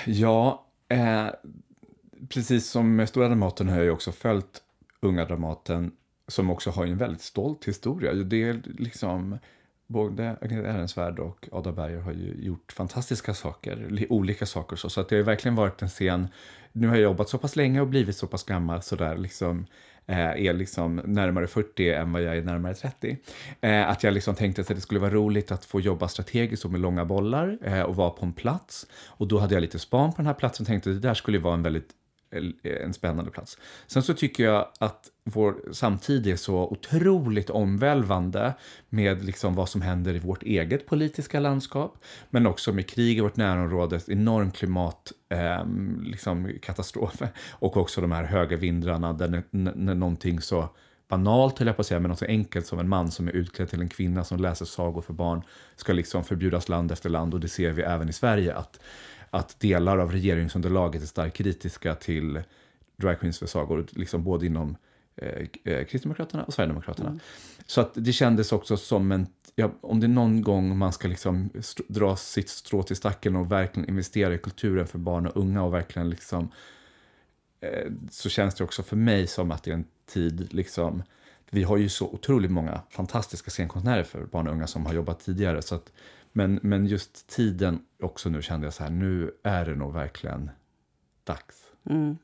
Ja, 0.05 0.65
eh, 0.89 1.27
precis 2.29 2.69
som 2.69 2.95
med 2.95 3.09
Stora 3.09 3.27
Dramaten 3.27 3.69
har 3.69 3.79
jag 3.79 3.93
också 3.93 4.11
följt 4.11 4.61
Unga 4.99 5.25
Dramaten 5.25 5.91
som 6.27 6.49
också 6.49 6.69
har 6.69 6.85
en 6.85 6.97
väldigt 6.97 7.21
stolt 7.21 7.65
historia. 7.65 8.13
Det 8.13 8.43
är 8.43 8.61
liksom 8.77 9.37
både 9.87 10.37
Agneta 10.41 10.67
Ehrensvärd 10.67 11.19
och 11.19 11.49
Ada 11.51 11.71
Berger 11.71 11.99
har 11.99 12.11
ju 12.11 12.35
gjort 12.39 12.71
fantastiska 12.71 13.33
saker, 13.33 14.05
olika 14.09 14.45
saker. 14.45 14.75
Så, 14.75 14.89
så 14.89 15.01
att 15.01 15.09
det 15.09 15.15
har 15.15 15.23
verkligen 15.23 15.55
varit 15.55 15.81
en 15.81 15.89
scen, 15.89 16.27
nu 16.71 16.87
har 16.87 16.95
jag 16.95 17.03
jobbat 17.03 17.29
så 17.29 17.37
pass 17.37 17.55
länge 17.55 17.81
och 17.81 17.87
blivit 17.87 18.17
så 18.17 18.27
pass 18.27 18.43
gammal 18.43 18.81
så 18.81 18.95
där 18.95 19.17
liksom 19.17 19.65
Eh, 20.07 20.45
är 20.45 20.53
liksom 20.53 20.95
närmare 21.05 21.47
40 21.47 21.93
än 21.93 22.11
vad 22.11 22.21
jag 22.21 22.37
är 22.37 22.43
närmare 22.43 22.73
30. 22.73 23.17
Eh, 23.61 23.89
att 23.89 24.03
jag 24.03 24.13
liksom 24.13 24.35
tänkte 24.35 24.61
att 24.61 24.67
det 24.67 24.81
skulle 24.81 24.99
vara 24.99 25.11
roligt 25.11 25.51
att 25.51 25.65
få 25.65 25.81
jobba 25.81 26.07
strategiskt 26.07 26.65
och 26.65 26.71
med 26.71 26.81
långa 26.81 27.05
bollar 27.05 27.57
eh, 27.63 27.81
och 27.81 27.95
vara 27.95 28.09
på 28.09 28.25
en 28.25 28.33
plats. 28.33 28.87
Och 29.07 29.27
då 29.27 29.39
hade 29.39 29.53
jag 29.53 29.61
lite 29.61 29.79
span 29.79 30.11
på 30.11 30.17
den 30.17 30.25
här 30.25 30.33
platsen 30.33 30.63
och 30.63 30.67
tänkte 30.67 30.89
att 30.89 31.01
det 31.01 31.07
där 31.07 31.13
skulle 31.13 31.39
vara 31.39 31.53
en 31.53 31.63
väldigt 31.63 31.89
Eh, 32.35 32.43
en 32.63 32.93
spännande 32.93 33.31
plats. 33.31 33.57
Sen 33.87 34.03
så 34.03 34.13
tycker 34.13 34.43
jag 34.43 34.67
att 34.79 35.09
vår 35.23 35.55
samtid 35.71 36.27
är 36.27 36.35
så 36.35 36.57
otroligt 36.57 37.49
omvälvande 37.49 38.53
med 38.89 39.25
liksom 39.25 39.55
vad 39.55 39.69
som 39.69 39.81
händer 39.81 40.15
i 40.15 40.19
vårt 40.19 40.43
eget 40.43 40.85
politiska 40.85 41.39
landskap, 41.39 41.97
men 42.29 42.47
också 42.47 42.73
med 42.73 42.89
krig 42.89 43.17
i 43.17 43.21
vårt 43.21 43.35
närområde, 43.35 43.99
enorm 44.07 44.51
klimatkatastrof 44.51 47.21
eh, 47.21 47.27
liksom, 47.27 47.29
och 47.59 47.77
också 47.77 48.01
de 48.01 48.11
här 48.11 48.23
höga 48.23 48.57
vindrarna 48.57 49.13
där 49.13 49.43
när 49.51 49.95
någonting 49.95 50.41
så 50.41 50.69
banalt, 51.07 51.59
höll 51.59 51.67
jag 51.67 51.75
på 51.75 51.81
att 51.81 51.87
säga, 51.87 51.99
men 51.99 52.09
något 52.09 52.19
så 52.19 52.25
enkelt 52.25 52.65
som 52.65 52.79
en 52.79 52.89
man 52.89 53.11
som 53.11 53.27
är 53.27 53.31
utklädd 53.31 53.69
till 53.69 53.81
en 53.81 53.89
kvinna 53.89 54.23
som 54.23 54.39
läser 54.39 54.65
sagor 54.65 55.01
för 55.01 55.13
barn 55.13 55.41
ska 55.75 55.93
liksom 55.93 56.23
förbjudas 56.23 56.69
land 56.69 56.91
efter 56.91 57.09
land 57.09 57.33
och 57.33 57.39
det 57.39 57.47
ser 57.47 57.71
vi 57.71 57.81
även 57.81 58.09
i 58.09 58.13
Sverige 58.13 58.55
att 58.55 58.79
att 59.29 59.59
delar 59.59 59.97
av 59.97 60.11
regeringsunderlaget 60.11 61.01
är 61.01 61.05
starkt 61.05 61.37
kritiska 61.37 61.95
till 61.95 62.43
drag 62.95 63.19
queens 63.19 63.39
för 63.39 63.45
sagor, 63.45 63.85
liksom 63.89 64.23
både 64.23 64.45
inom 64.45 64.77
eh, 65.15 65.47
eh, 65.63 65.85
Kristdemokraterna 65.85 66.43
och 66.43 66.53
Sverigedemokraterna. 66.53 67.09
Mm. 67.09 67.19
Så 67.65 67.81
att 67.81 67.91
det 67.93 68.13
kändes 68.13 68.51
också 68.51 68.77
som 68.77 69.11
en, 69.11 69.27
ja, 69.55 69.71
om 69.81 69.99
det 69.99 70.05
är 70.05 70.09
någon 70.09 70.41
gång 70.41 70.77
man 70.77 70.93
ska 70.93 71.07
liksom 71.07 71.49
dra 71.87 72.15
sitt 72.15 72.49
strå 72.49 72.83
till 72.83 72.95
stacken 72.95 73.35
och 73.35 73.51
verkligen 73.51 73.89
investera 73.89 74.33
i 74.33 74.37
kulturen 74.37 74.87
för 74.87 74.97
barn 74.97 75.27
och 75.27 75.37
unga 75.37 75.63
och 75.63 75.73
verkligen 75.73 76.09
liksom, 76.09 76.51
eh, 77.59 77.91
så 78.11 78.29
känns 78.29 78.55
det 78.55 78.63
också 78.63 78.83
för 78.83 78.95
mig 78.95 79.27
som 79.27 79.51
att 79.51 79.63
det 79.63 79.71
är 79.71 79.75
en 79.75 79.85
tid 80.05 80.53
liksom, 80.53 81.03
vi 81.49 81.63
har 81.63 81.77
ju 81.77 81.89
så 81.89 82.07
otroligt 82.07 82.51
många 82.51 82.81
fantastiska 82.89 83.51
scenkonstnärer 83.51 84.03
för 84.03 84.25
barn 84.25 84.47
och 84.47 84.53
unga 84.53 84.67
som 84.67 84.85
har 84.85 84.93
jobbat 84.93 85.19
tidigare. 85.19 85.61
Så 85.61 85.75
att 85.75 85.91
men, 86.37 86.59
men 86.63 86.85
just 86.85 87.27
tiden 87.27 87.79
också 88.01 88.29
nu 88.29 88.41
kände 88.41 88.67
jag 88.67 88.73
så 88.73 88.83
här, 88.83 88.89
nu 88.89 89.31
är 89.43 89.65
det 89.65 89.75
nog 89.75 89.93
verkligen 89.93 90.49
dags. 91.23 91.55
Mm. 91.89 92.17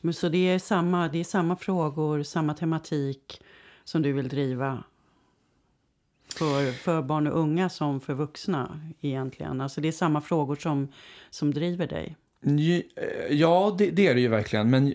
Men 0.00 0.14
så 0.14 0.28
det 0.28 0.48
är, 0.48 0.58
samma, 0.58 1.08
det 1.08 1.18
är 1.18 1.24
samma 1.24 1.56
frågor, 1.56 2.22
samma 2.22 2.54
tematik 2.54 3.42
som 3.84 4.02
du 4.02 4.12
vill 4.12 4.28
driva 4.28 4.84
för, 6.28 6.72
för 6.72 7.02
barn 7.02 7.26
och 7.26 7.38
unga 7.38 7.68
som 7.68 8.00
för 8.00 8.14
vuxna 8.14 8.80
egentligen? 9.00 9.60
Alltså 9.60 9.80
det 9.80 9.88
är 9.88 9.92
samma 9.92 10.20
frågor 10.20 10.56
som, 10.56 10.88
som 11.30 11.54
driver 11.54 11.86
dig? 11.86 12.16
Ja, 13.30 13.74
det, 13.78 13.90
det 13.90 14.06
är 14.06 14.14
det 14.14 14.20
ju 14.20 14.28
verkligen. 14.28 14.70
Men, 14.70 14.94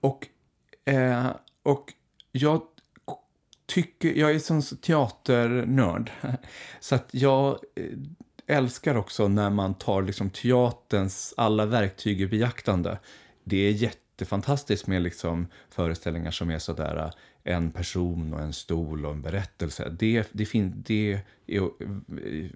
och, 0.00 0.28
eh, 0.84 1.26
och 1.62 1.92
jag 2.32 2.62
tycker, 3.66 4.14
jag 4.14 4.34
är 4.34 4.38
sån 4.38 4.62
teaternörd. 4.62 6.10
Så 6.80 6.94
att 6.94 7.08
jag 7.10 7.58
eh, 7.74 8.56
älskar 8.56 8.94
också 8.94 9.28
när 9.28 9.50
man 9.50 9.74
tar 9.74 10.02
liksom 10.02 10.30
teaterns 10.30 11.34
alla 11.36 11.66
verktyg 11.66 12.20
i 12.20 12.26
beaktande. 12.26 12.98
Det 13.44 13.56
är 13.56 13.70
jättefantastiskt 13.70 14.86
med 14.86 15.02
liksom 15.02 15.46
föreställningar 15.70 16.30
som 16.30 16.50
är 16.50 16.58
sådär 16.58 16.96
eh, 16.96 17.10
en 17.54 17.70
person 17.70 18.34
och 18.34 18.40
en 18.40 18.52
stol 18.52 19.06
och 19.06 19.12
en 19.12 19.22
berättelse. 19.22 19.96
Det, 19.98 20.28
det, 20.32 20.46
fin, 20.46 20.82
det 20.86 21.20
är, 21.46 21.60
eh, 21.60 22.50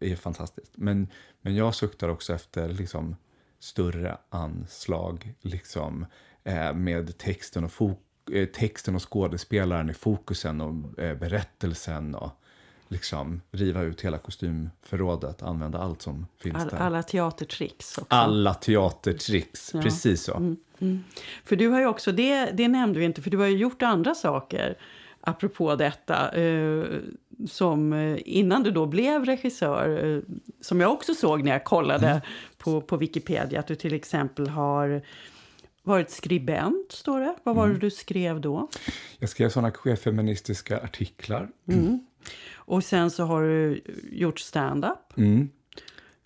är 0.00 0.16
fantastiskt. 0.16 0.72
Men, 0.74 1.08
men 1.42 1.56
jag 1.56 1.74
suktar 1.74 2.08
också 2.08 2.34
efter 2.34 2.68
liksom 2.68 3.16
större 3.58 4.18
anslag 4.28 5.34
liksom, 5.40 6.06
eh, 6.44 6.74
med 6.74 7.18
texten 7.18 7.64
och 7.64 7.72
fokus 7.72 8.11
texten 8.52 8.94
och 8.94 9.12
skådespelaren 9.12 9.90
i 9.90 9.94
fokusen 9.94 10.60
och 10.60 10.98
eh, 10.98 11.18
berättelsen 11.18 12.14
och 12.14 12.30
liksom 12.88 13.40
riva 13.50 13.82
ut 13.82 14.00
hela 14.00 14.18
kostymförrådet, 14.18 15.42
använda 15.42 15.78
allt 15.78 16.02
som 16.02 16.26
finns 16.38 16.56
All, 16.56 16.68
där. 16.68 16.76
Alla 16.76 17.02
teatertricks 17.02 17.98
också. 17.98 18.14
Alla 18.14 18.54
teatertricks, 18.54 19.70
ja. 19.74 19.82
precis 19.82 20.22
så. 20.22 20.34
Mm, 20.34 20.56
mm. 20.78 21.04
För 21.44 21.56
du 21.56 21.68
har 21.68 21.80
ju 21.80 21.86
också, 21.86 22.12
det, 22.12 22.50
det 22.50 22.68
nämnde 22.68 22.98
vi 22.98 23.04
inte, 23.04 23.22
för 23.22 23.30
du 23.30 23.38
har 23.38 23.46
ju 23.46 23.56
gjort 23.56 23.82
andra 23.82 24.14
saker 24.14 24.78
apropå 25.20 25.76
detta. 25.76 26.30
Eh, 26.32 26.84
som 27.48 27.92
eh, 27.92 28.18
innan 28.24 28.62
du 28.62 28.70
då 28.70 28.86
blev 28.86 29.24
regissör, 29.24 30.04
eh, 30.04 30.20
som 30.60 30.80
jag 30.80 30.92
också 30.92 31.14
såg 31.14 31.44
när 31.44 31.52
jag 31.52 31.64
kollade 31.64 32.08
mm. 32.08 32.20
på, 32.58 32.80
på 32.80 32.96
Wikipedia, 32.96 33.60
att 33.60 33.66
du 33.66 33.74
till 33.74 33.94
exempel 33.94 34.48
har 34.48 35.02
varit 35.82 36.10
skribent, 36.10 36.92
står 36.92 37.20
det. 37.20 37.34
Vad 37.42 37.56
var 37.56 37.64
mm. 37.64 37.74
det 37.74 37.86
du 37.86 37.90
skrev 37.90 38.40
då? 38.40 38.68
Jag 39.18 39.28
skrev 39.28 39.48
såna 39.48 39.70
queerfeministiska 39.70 40.80
artiklar. 40.80 41.48
Mm. 41.68 42.06
Och 42.54 42.84
sen 42.84 43.10
så 43.10 43.24
har 43.24 43.42
du 43.42 43.82
gjort 44.12 44.38
stand-up. 44.40 45.16
Mm. 45.16 45.48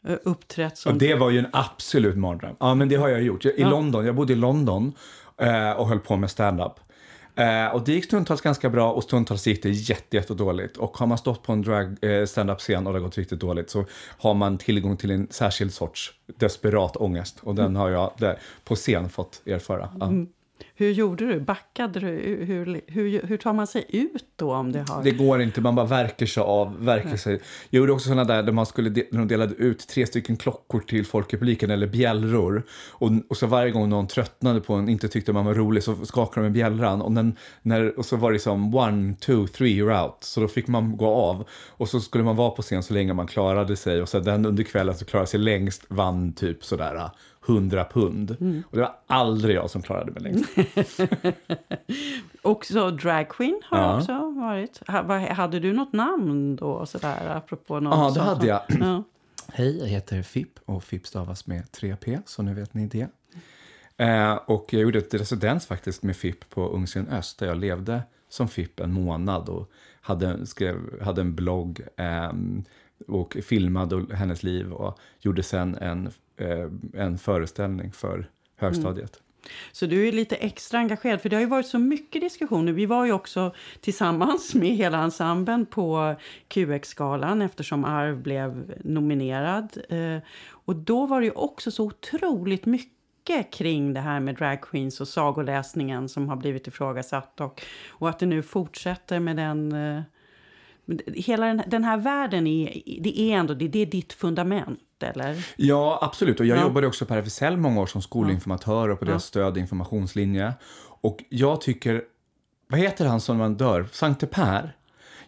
Eh, 0.05 0.17
uppträtt 0.23 0.79
som... 0.79 0.93
Och 0.93 0.99
det 0.99 1.15
var 1.15 1.31
ju 1.31 1.39
en 1.39 1.49
absolut 1.53 2.17
mardröm. 2.17 2.57
Ja, 2.61 2.75
men 2.75 2.89
det 2.89 2.97
har 2.97 3.09
jag 3.09 3.23
gjort. 3.23 3.45
I 3.45 3.55
ja. 3.57 3.71
London, 3.71 4.07
jag 4.07 4.15
bodde 4.15 4.33
i 4.33 4.37
London 4.37 4.93
eh, 5.41 5.71
och 5.71 5.89
höll 5.89 6.01
på 6.01 6.17
med 6.17 6.31
stand-up. 6.31 6.73
Eh, 7.37 7.75
och 7.75 7.85
det 7.85 7.93
gick 7.93 8.05
stundtals 8.05 8.41
ganska 8.41 8.71
bra 8.71 8.93
och 8.93 9.03
stundtals 9.03 9.47
gick 9.47 9.63
det 9.63 9.71
jätte, 9.71 10.17
jätte 10.17 10.35
dåligt. 10.35 10.77
Och 10.77 10.97
har 10.97 11.07
man 11.07 11.19
stått 11.19 11.43
på 11.43 11.53
en 11.53 11.63
drag 11.63 12.05
eh, 12.05 12.27
stand-up-scen 12.27 12.87
och 12.87 12.93
det 12.93 12.99
har 12.99 13.05
gått 13.05 13.19
riktigt 13.19 13.41
dåligt 13.41 13.71
så 13.71 13.85
har 14.19 14.35
man 14.35 14.59
tillgång 14.59 14.97
till 14.97 15.11
en 15.11 15.29
särskild 15.31 15.73
sorts 15.73 16.13
desperat 16.39 16.97
ångest. 16.97 17.39
Och 17.43 17.55
den 17.55 17.65
mm. 17.65 17.77
har 17.77 17.91
jag 17.91 18.13
där, 18.19 18.39
på 18.65 18.75
scen 18.75 19.09
fått 19.09 19.43
erfara. 19.47 19.89
Ja. 20.01 20.07
Mm. 20.07 20.27
Hur 20.75 20.91
gjorde 20.91 21.27
du? 21.27 21.41
Backade 21.41 22.01
du? 22.01 22.07
Hur, 22.45 22.81
hur, 22.87 23.23
hur 23.23 23.37
tar 23.37 23.53
man 23.53 23.67
sig 23.67 23.87
ut 23.89 24.25
då? 24.37 24.55
om 24.55 24.73
Det 24.73 24.85
har... 24.89 25.03
Det 25.03 25.11
går 25.11 25.43
inte, 25.43 25.61
man 25.61 25.75
bara 25.75 25.87
verkar 25.87 26.27
sig 26.27 26.43
av. 26.43 26.85
Verkar 26.85 27.17
sig. 27.17 27.41
Jag 27.71 27.81
gjorde 27.81 27.93
också 27.93 28.09
sådana 28.09 28.25
där 28.25 28.43
där 28.43 28.53
man 28.53 28.67
skulle, 28.67 28.91
när 28.91 29.19
de 29.19 29.29
delade 29.29 29.55
ut 29.55 29.89
tre 29.89 30.07
stycken 30.07 30.37
klockor 30.37 30.81
till 30.81 31.07
folk 31.07 31.35
i 31.35 31.37
publiken, 31.37 31.71
eller 31.71 31.87
bjällror. 31.87 32.63
Och, 32.91 33.11
och 33.29 33.37
så 33.37 33.47
varje 33.47 33.73
gång 33.73 33.89
någon 33.89 34.07
tröttnade 34.07 34.61
på 34.61 34.75
en, 34.75 34.89
inte 34.89 35.09
tyckte 35.09 35.33
man 35.33 35.45
var 35.45 35.55
rolig, 35.55 35.83
så 35.83 36.07
skakade 36.07 36.41
de 36.41 36.43
med 36.43 36.53
bjällran. 36.53 37.03
Och, 37.03 37.13
den, 37.13 37.37
när, 37.63 37.99
och 37.99 38.05
så 38.05 38.17
var 38.17 38.33
det 38.33 38.39
som 38.39 38.75
one, 38.75 39.15
two, 39.15 39.47
three, 39.47 39.83
you're 39.83 40.03
out. 40.05 40.17
Så 40.21 40.41
då 40.41 40.49
fick 40.49 40.69
man 40.69 40.97
gå 40.97 41.07
av. 41.07 41.49
Och 41.69 41.89
så 41.89 42.01
skulle 42.01 42.25
man 42.25 42.37
vara 42.37 42.51
på 42.51 42.63
scen 42.63 42.83
så 42.83 42.95
länge 42.95 43.15
man 43.15 43.27
klarade 43.27 43.77
sig. 43.77 44.03
Och 44.03 44.09
så 44.09 44.21
den 44.21 44.47
under 44.47 44.65
kvällen 44.65 44.95
som 44.95 45.07
klarade 45.07 45.27
sig 45.27 45.41
längst 45.41 45.85
vann 45.89 46.33
typ 46.33 46.65
sådär 46.65 47.11
100 47.49 47.85
pund. 47.85 48.37
Mm. 48.41 48.63
Och 48.71 48.77
det 48.77 48.83
var 48.83 48.97
aldrig 49.07 49.57
jag 49.57 49.71
som 49.71 49.83
klarade 49.83 50.13
mig 50.13 50.23
längst. 50.23 50.51
också 52.43 52.91
dragqueen 52.91 53.61
har 53.65 53.79
ja. 53.79 53.99
också 53.99 54.31
varit. 54.31 54.81
Hade 55.29 55.61
du 55.61 55.73
något 55.73 55.93
namn 55.93 56.57
då? 56.57 56.87
Sådär, 56.87 57.37
apropå 57.37 57.81
något 57.81 57.95
ja, 57.95 58.11
det 58.15 58.21
hade 58.21 58.47
jag. 58.47 58.61
Ja. 58.69 59.03
Hej, 59.53 59.79
jag 59.79 59.87
heter 59.87 60.23
Fipp 60.23 60.59
och 60.65 60.85
Fipp 60.85 61.07
stavas 61.07 61.47
med 61.47 61.65
3P, 61.65 62.23
så 62.27 62.43
nu 62.43 62.55
vet 62.55 62.75
ni 62.75 62.87
det. 62.87 63.09
Eh, 63.97 64.35
och 64.35 64.73
jag 64.73 64.83
gjorde 64.83 64.99
ett 64.99 65.15
residens 65.15 65.67
faktiskt 65.67 66.03
med 66.03 66.17
Fipp 66.17 66.51
på 66.51 66.69
Ungsön 66.69 67.09
Öst 67.09 67.39
där 67.39 67.47
jag 67.47 67.57
levde 67.57 68.03
som 68.29 68.49
Fipp 68.49 68.81
en 68.81 68.93
månad 68.93 69.49
och 69.49 69.71
hade, 70.01 70.47
skrev, 70.47 71.03
hade 71.03 71.21
en 71.21 71.35
blogg 71.35 71.81
eh, 71.97 72.33
och 73.09 73.37
filmade 73.43 74.17
hennes 74.17 74.43
liv 74.43 74.73
och 74.73 74.99
gjorde 75.21 75.43
sen 75.43 75.75
en, 75.75 76.11
Eh, 76.37 76.71
en 76.95 77.19
föreställning 77.19 77.93
för 77.93 78.31
högstadiet. 78.57 79.17
Mm. 79.17 79.27
Så 79.73 79.87
du 79.87 80.09
är 80.09 80.13
lite 80.13 80.37
extra 80.37 80.79
engagerad, 80.79 81.21
för 81.21 81.29
det 81.29 81.37
har 81.37 81.41
ju 81.41 81.49
varit 81.49 81.67
så 81.67 81.79
mycket 81.79 82.23
diskussioner. 82.23 82.73
Vi 82.73 82.87
var 82.87 83.05
ju 83.05 83.13
också 83.13 83.55
tillsammans 83.81 84.55
med 84.55 84.77
hela 84.77 84.99
ensemblen 84.99 85.67
på 85.67 86.15
QX-galan 86.49 87.43
eftersom 87.43 87.85
Arv 87.85 88.23
blev 88.23 88.75
nominerad. 88.85 89.79
Eh, 89.89 90.23
och 90.49 90.77
då 90.77 91.07
var 91.07 91.21
det 91.21 91.27
ju 91.27 91.33
också 91.33 91.71
så 91.71 91.85
otroligt 91.85 92.67
mycket 92.67 93.53
kring 93.53 93.95
det 93.95 94.01
här 94.01 94.21
med 94.21 94.35
drag 94.35 94.61
queens 94.61 95.01
och 95.01 95.09
sagoläsningen 95.09 96.09
som 96.09 96.29
har 96.29 96.37
blivit 96.37 96.67
ifrågasatt. 96.67 97.41
Och, 97.41 97.63
och 97.89 98.09
att 98.09 98.19
det 98.19 98.27
nu 98.27 98.43
fortsätter 98.43 99.21
med 99.21 99.37
den... 99.37 99.73
Eh, 99.73 100.03
hela 101.15 101.47
den, 101.47 101.63
den, 101.67 101.85
här 101.85 101.97
världen 101.97 102.47
är, 102.47 102.83
det 103.01 103.21
är 103.21 103.37
ändå 103.37 103.55
det, 103.55 103.69
det 103.69 103.79
är 103.79 103.87
ditt 103.87 104.13
fundament, 104.13 104.81
eller? 105.03 105.47
Ja, 105.57 105.99
absolut. 106.03 106.41
Och 106.41 106.47
jag 106.47 106.59
ja. 106.59 106.63
jobbade 106.63 106.87
också 106.87 107.07
på 107.07 107.15
RFSL 107.15 107.57
många 107.57 107.81
år 107.81 107.87
som 107.87 108.03
skolinformatör 108.03 108.89
och 108.89 108.99
på 108.99 109.05
deras 109.05 109.25
ja. 109.25 109.29
stöd 109.29 109.53
och 109.53 109.59
informationslinje. 109.59 110.53
Och 111.01 111.25
jag 111.29 111.61
tycker... 111.61 112.03
Vad 112.69 112.81
heter 112.81 113.07
han 113.07 113.21
som 113.21 113.37
man 113.37 113.57
dör? 113.57 113.87
Sankte 113.93 114.27
Per? 114.27 114.77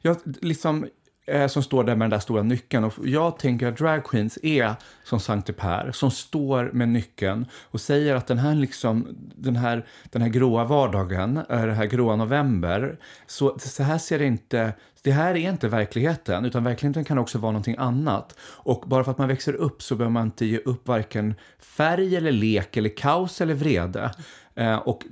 Jag, 0.03 0.17
liksom, 0.25 0.87
Eh, 1.29 1.47
som 1.47 1.63
står 1.63 1.85
där 1.85 1.97
med 1.97 2.05
den 2.05 2.11
där 2.11 2.19
stora 2.19 2.43
nyckeln. 2.43 2.85
Och 2.85 2.93
jag 3.05 3.39
tänker 3.39 3.67
att 3.67 3.79
drag 3.79 4.05
queens 4.05 4.39
är 4.43 4.75
som 5.05 5.21
Sankte 5.21 5.53
Per, 5.53 5.93
som 5.93 6.11
står 6.11 6.71
med 6.73 6.89
nyckeln 6.89 7.47
och 7.71 7.81
säger 7.81 8.15
att 8.15 8.27
den 8.27 8.39
här, 8.39 8.55
liksom, 8.55 9.07
den 9.37 9.57
här, 9.57 9.87
den 10.05 10.23
här 10.23 10.29
gråa 10.29 10.65
vardagen, 10.65 11.37
eh, 11.37 11.45
den 11.49 11.75
här 11.75 11.87
gråa 11.87 12.17
november, 12.17 12.99
så, 13.27 13.59
så 13.59 13.83
här 13.83 13.99
ser 13.99 14.19
det 14.19 14.25
inte 14.25 14.73
det 15.03 15.13
här 15.13 15.35
är 15.35 15.51
inte 15.51 15.69
verkligheten, 15.69 16.45
utan 16.45 16.65
verkligheten 16.65 17.05
kan 17.05 17.19
också 17.19 17.39
vara 17.39 17.53
någonting 17.53 17.77
annat. 17.79 18.35
Och 18.41 18.85
bara 18.87 19.05
för 19.05 19.11
att 19.11 19.19
man 19.19 19.29
växer 19.29 19.53
upp 19.53 19.83
så 19.83 19.97
behöver 19.97 20.13
man 20.13 20.27
inte 20.27 20.47
ge 20.47 20.59
upp 20.59 20.89
varken 20.89 21.35
färg 21.59 22.17
eller 22.17 22.33
lek 22.33 22.77
eller 22.77 22.97
kaos 22.97 23.41
eller 23.41 23.55
vrede. 23.55 24.11
Eh, 24.55 24.77
och 24.77 25.05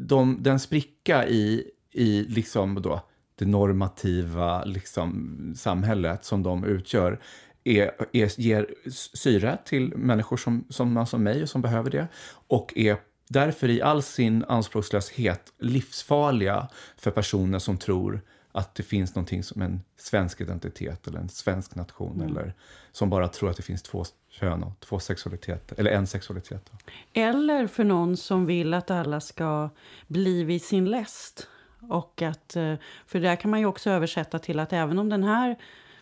de, 0.00 0.42
den 0.42 0.58
spricka 0.60 1.26
i, 1.26 1.64
i 1.92 2.22
liksom 2.28 2.82
då, 2.82 3.00
det 3.44 3.50
normativa 3.50 4.64
liksom, 4.64 5.54
samhället 5.56 6.24
som 6.24 6.42
de 6.42 6.64
utgör 6.64 7.20
är, 7.64 7.90
är, 8.12 8.40
ger 8.40 8.74
syre 9.14 9.58
till 9.64 9.96
människor 9.96 10.36
som, 10.36 10.64
som, 10.68 11.06
som 11.06 11.22
mig 11.22 11.42
och 11.42 11.48
som 11.48 11.62
behöver 11.62 11.90
det 11.90 12.08
och 12.48 12.72
är 12.76 12.96
därför 13.28 13.68
i 13.68 13.82
all 13.82 14.02
sin 14.02 14.44
anspråkslöshet 14.44 15.52
livsfarliga 15.58 16.68
för 16.96 17.10
personer 17.10 17.58
som 17.58 17.78
tror 17.78 18.20
att 18.52 18.74
det 18.74 18.82
finns 18.82 19.14
någonting 19.14 19.42
som 19.42 19.62
en 19.62 19.80
svensk 19.96 20.40
identitet 20.40 21.06
eller 21.06 21.18
en 21.18 21.28
svensk 21.28 21.74
nation 21.74 22.16
mm. 22.16 22.28
eller 22.28 22.54
som 22.92 23.10
bara 23.10 23.28
tror 23.28 23.50
att 23.50 23.56
det 23.56 23.62
finns 23.62 23.82
två 23.82 24.04
kön 24.30 24.62
och 24.62 24.80
två 24.80 24.98
sexualiteter, 24.98 25.80
eller 25.80 25.90
en 25.90 26.06
sexualitet. 26.06 26.70
Eller 27.12 27.66
för 27.66 27.84
någon 27.84 28.16
som 28.16 28.46
vill 28.46 28.74
att 28.74 28.90
alla 28.90 29.20
ska 29.20 29.70
bli 30.06 30.44
vid 30.44 30.62
sin 30.62 30.84
läst. 30.84 31.48
Och 31.88 32.22
att, 32.22 32.56
eh, 32.56 32.74
för 33.06 33.20
där 33.20 33.36
kan 33.36 33.50
man 33.50 33.60
ju 33.60 33.66
också 33.66 33.90
översätta 33.90 34.38
till 34.38 34.58
att 34.58 34.72
även 34.72 34.98
om 34.98 35.08
den 35.08 35.24
här 35.24 35.56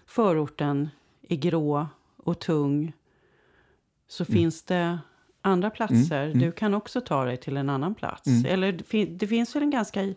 förorten 0.06 0.90
är 1.28 1.36
grå 1.36 1.86
och 2.16 2.38
tung 2.38 2.92
så 4.08 4.24
mm. 4.24 4.36
finns 4.36 4.62
det 4.62 4.98
andra 5.42 5.70
platser. 5.70 6.22
Mm. 6.22 6.30
Mm. 6.30 6.38
Du 6.38 6.52
kan 6.52 6.74
också 6.74 7.00
ta 7.00 7.24
dig 7.24 7.36
till 7.36 7.56
en 7.56 7.68
annan 7.68 7.94
plats. 7.94 8.26
Mm. 8.26 8.44
Eller 8.44 8.72
det 9.18 9.26
finns 9.26 9.56
väl 9.56 9.62
en 9.62 9.70
ganska 9.70 10.14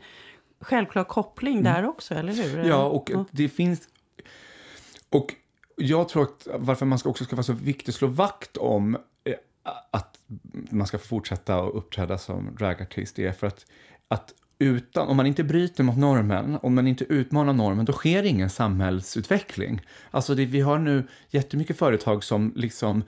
självklar 0.60 1.04
koppling 1.04 1.60
mm. 1.60 1.64
där 1.64 1.86
också, 1.86 2.14
eller 2.14 2.34
hur? 2.34 2.64
Ja, 2.64 2.86
och 2.86 3.10
ja. 3.14 3.26
det 3.32 3.50
finns... 3.50 3.90
Och 5.10 5.34
jag 5.76 6.10
tror 6.10 6.24
att 6.24 6.48
varför 6.56 6.86
man 6.86 7.00
också 7.06 7.24
ska 7.24 7.36
vara 7.36 7.44
så 7.44 7.54
viktigt 7.54 7.90
att 7.90 7.96
slå 7.96 8.08
vakt 8.08 8.58
om 8.58 8.98
eh, 9.24 9.34
att 9.92 10.20
man 10.70 10.88
ska 10.88 10.98
fortsätta 10.98 11.56
att 11.56 11.74
uppträda 11.74 12.18
som 12.18 12.56
dragartist 12.56 13.20
är 13.20 13.32
för 13.32 13.48
att, 13.48 13.66
att 14.08 14.34
utan, 14.64 15.08
om 15.08 15.18
man 15.18 15.26
inte 15.26 15.44
bryter 15.44 15.84
mot 15.84 15.98
normen, 15.98 16.58
om 16.62 16.76
man 16.76 16.88
inte 16.88 17.04
utmanar 17.04 17.54
normen, 17.54 17.86
då 17.86 17.94
sker 17.94 18.24
ingen 18.24 18.50
samhällsutveckling. 18.50 19.82
Alltså 20.12 20.36
det, 20.36 20.46
vi 20.46 20.62
har 20.62 20.80
nu 20.80 21.04
jättemycket 21.30 21.78
företag 21.78 22.24
som 22.24 22.54
liksom, 22.56 23.04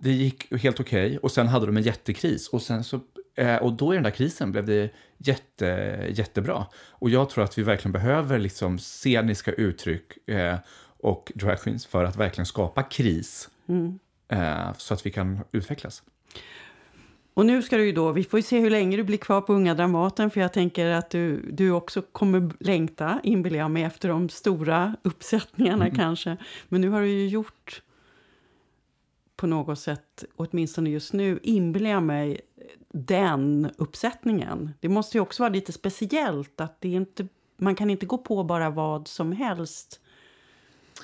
det 0.00 0.12
gick 0.12 0.62
helt 0.62 0.80
okej 0.80 1.06
okay, 1.06 1.18
och 1.18 1.30
sen 1.30 1.48
hade 1.48 1.66
de 1.66 1.76
en 1.76 1.82
jättekris 1.82 2.48
och 2.48 2.62
sen 2.62 2.84
så 2.84 3.00
Eh, 3.40 3.56
och 3.56 3.72
då 3.72 3.92
i 3.92 3.96
den 3.96 4.02
där 4.02 4.10
krisen 4.10 4.52
blev 4.52 4.66
det 4.66 4.90
jätte, 5.18 5.66
jättebra. 6.10 6.66
Och 6.88 7.10
jag 7.10 7.30
tror 7.30 7.44
att 7.44 7.58
vi 7.58 7.62
verkligen 7.62 7.92
behöver 7.92 8.38
liksom 8.38 8.78
sceniska 8.78 9.52
uttryck 9.52 10.28
eh, 10.28 10.56
och 11.00 11.32
drag 11.34 11.60
queens 11.60 11.86
för 11.86 12.04
att 12.04 12.16
verkligen 12.16 12.46
skapa 12.46 12.82
kris. 12.82 13.48
Mm. 13.68 13.98
Eh, 14.28 14.72
så 14.76 14.94
att 14.94 15.06
vi 15.06 15.10
kan 15.10 15.40
utvecklas. 15.52 16.02
Och 17.34 17.46
nu 17.46 17.62
ska 17.62 17.76
du 17.76 17.86
ju 17.86 17.92
då, 17.92 18.12
vi 18.12 18.24
får 18.24 18.38
ju 18.38 18.42
se 18.42 18.60
hur 18.60 18.70
länge 18.70 18.96
du 18.96 19.04
blir 19.04 19.18
kvar 19.18 19.40
på 19.40 19.52
Unga 19.52 19.74
Dramaten 19.74 20.30
för 20.30 20.40
jag 20.40 20.52
tänker 20.52 20.86
att 20.86 21.10
du, 21.10 21.50
du 21.52 21.70
också 21.70 22.02
kommer 22.02 22.50
längta, 22.60 23.20
inbillar 23.22 23.58
jag 23.58 23.70
mig, 23.70 23.82
efter 23.82 24.08
de 24.08 24.28
stora 24.28 24.96
uppsättningarna 25.02 25.84
mm. 25.84 25.96
kanske. 25.96 26.36
Men 26.68 26.80
nu 26.80 26.88
har 26.88 27.00
du 27.00 27.08
ju 27.08 27.28
gjort 27.28 27.82
på 29.36 29.46
något 29.46 29.78
sätt, 29.78 30.24
åtminstone 30.36 30.90
just 30.90 31.12
nu, 31.12 31.40
inbillar 31.42 31.90
jag 31.90 32.02
mig 32.02 32.40
den 32.92 33.70
uppsättningen. 33.78 34.70
Det 34.80 34.88
måste 34.88 35.16
ju 35.16 35.20
också 35.20 35.42
vara 35.42 35.52
lite 35.52 35.72
speciellt 35.72 36.60
att 36.60 36.80
det 36.80 36.88
inte, 36.88 37.26
man 37.56 37.74
kan 37.74 37.90
inte 37.90 38.06
gå 38.06 38.18
på 38.18 38.44
bara 38.44 38.70
vad 38.70 39.08
som 39.08 39.32
helst 39.32 40.00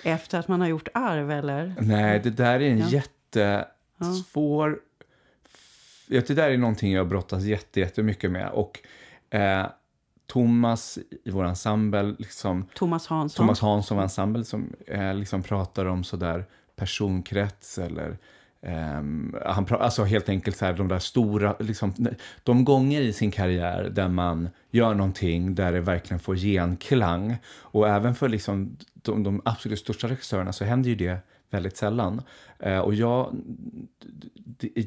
efter 0.02 0.38
att 0.38 0.48
man 0.48 0.60
har 0.60 0.68
gjort 0.68 0.88
arv, 0.94 1.30
eller? 1.30 1.74
Nej, 1.80 2.20
det 2.20 2.30
där 2.30 2.60
är 2.60 2.70
en 2.70 2.78
ja. 2.78 3.02
jättesvår... 3.98 4.80
Det 6.08 6.28
där 6.28 6.50
är 6.50 6.58
någonting 6.58 6.92
jag 6.92 7.08
brottas 7.08 7.44
jättemycket 7.44 8.30
med. 8.30 8.50
Och 8.50 8.80
eh, 9.30 9.66
Thomas 10.26 10.98
i 11.24 11.30
vår 11.30 11.44
ensemble, 11.44 12.14
liksom, 12.18 12.66
Thomas 12.74 13.06
Hansson, 13.06 13.36
Thomas 13.36 13.60
Hansson 13.60 13.98
ensemble 13.98 14.44
som 14.44 14.72
eh, 14.86 15.14
liksom 15.14 15.42
pratar 15.42 15.84
om 15.84 16.04
sådär 16.04 16.44
personkrets 16.76 17.78
eller 17.78 18.18
Um, 18.60 19.36
han 19.44 19.66
alltså 19.70 20.04
helt 20.04 20.28
enkelt 20.28 20.56
så 20.56 20.64
här, 20.64 20.72
de 20.72 20.88
där 20.88 20.98
stora, 20.98 21.56
liksom, 21.58 21.94
de 22.42 22.64
gånger 22.64 23.00
i 23.00 23.12
sin 23.12 23.30
karriär 23.30 23.90
där 23.94 24.08
man 24.08 24.48
gör 24.70 24.94
någonting 24.94 25.54
där 25.54 25.72
det 25.72 25.80
verkligen 25.80 26.20
får 26.20 26.36
genklang. 26.36 27.36
Och 27.46 27.88
även 27.88 28.14
för 28.14 28.28
liksom, 28.28 28.76
de, 28.94 29.22
de 29.22 29.42
absolut 29.44 29.78
största 29.78 30.08
regissörerna 30.08 30.52
så 30.52 30.64
händer 30.64 30.90
ju 30.90 30.96
det 30.96 31.18
väldigt 31.50 31.76
sällan. 31.76 32.22
Uh, 32.66 32.78
och 32.78 32.94
jag, 32.94 33.36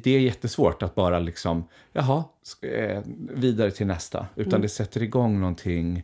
det, 0.02 0.10
är 0.10 0.20
jättesvårt 0.20 0.82
att 0.82 0.94
bara 0.94 1.18
liksom, 1.18 1.64
jaha, 1.92 2.24
eh, 2.62 3.02
vidare 3.16 3.70
till 3.70 3.86
nästa. 3.86 4.26
Utan 4.34 4.52
mm. 4.52 4.62
det 4.62 4.68
sätter 4.68 5.02
igång 5.02 5.40
någonting. 5.40 6.02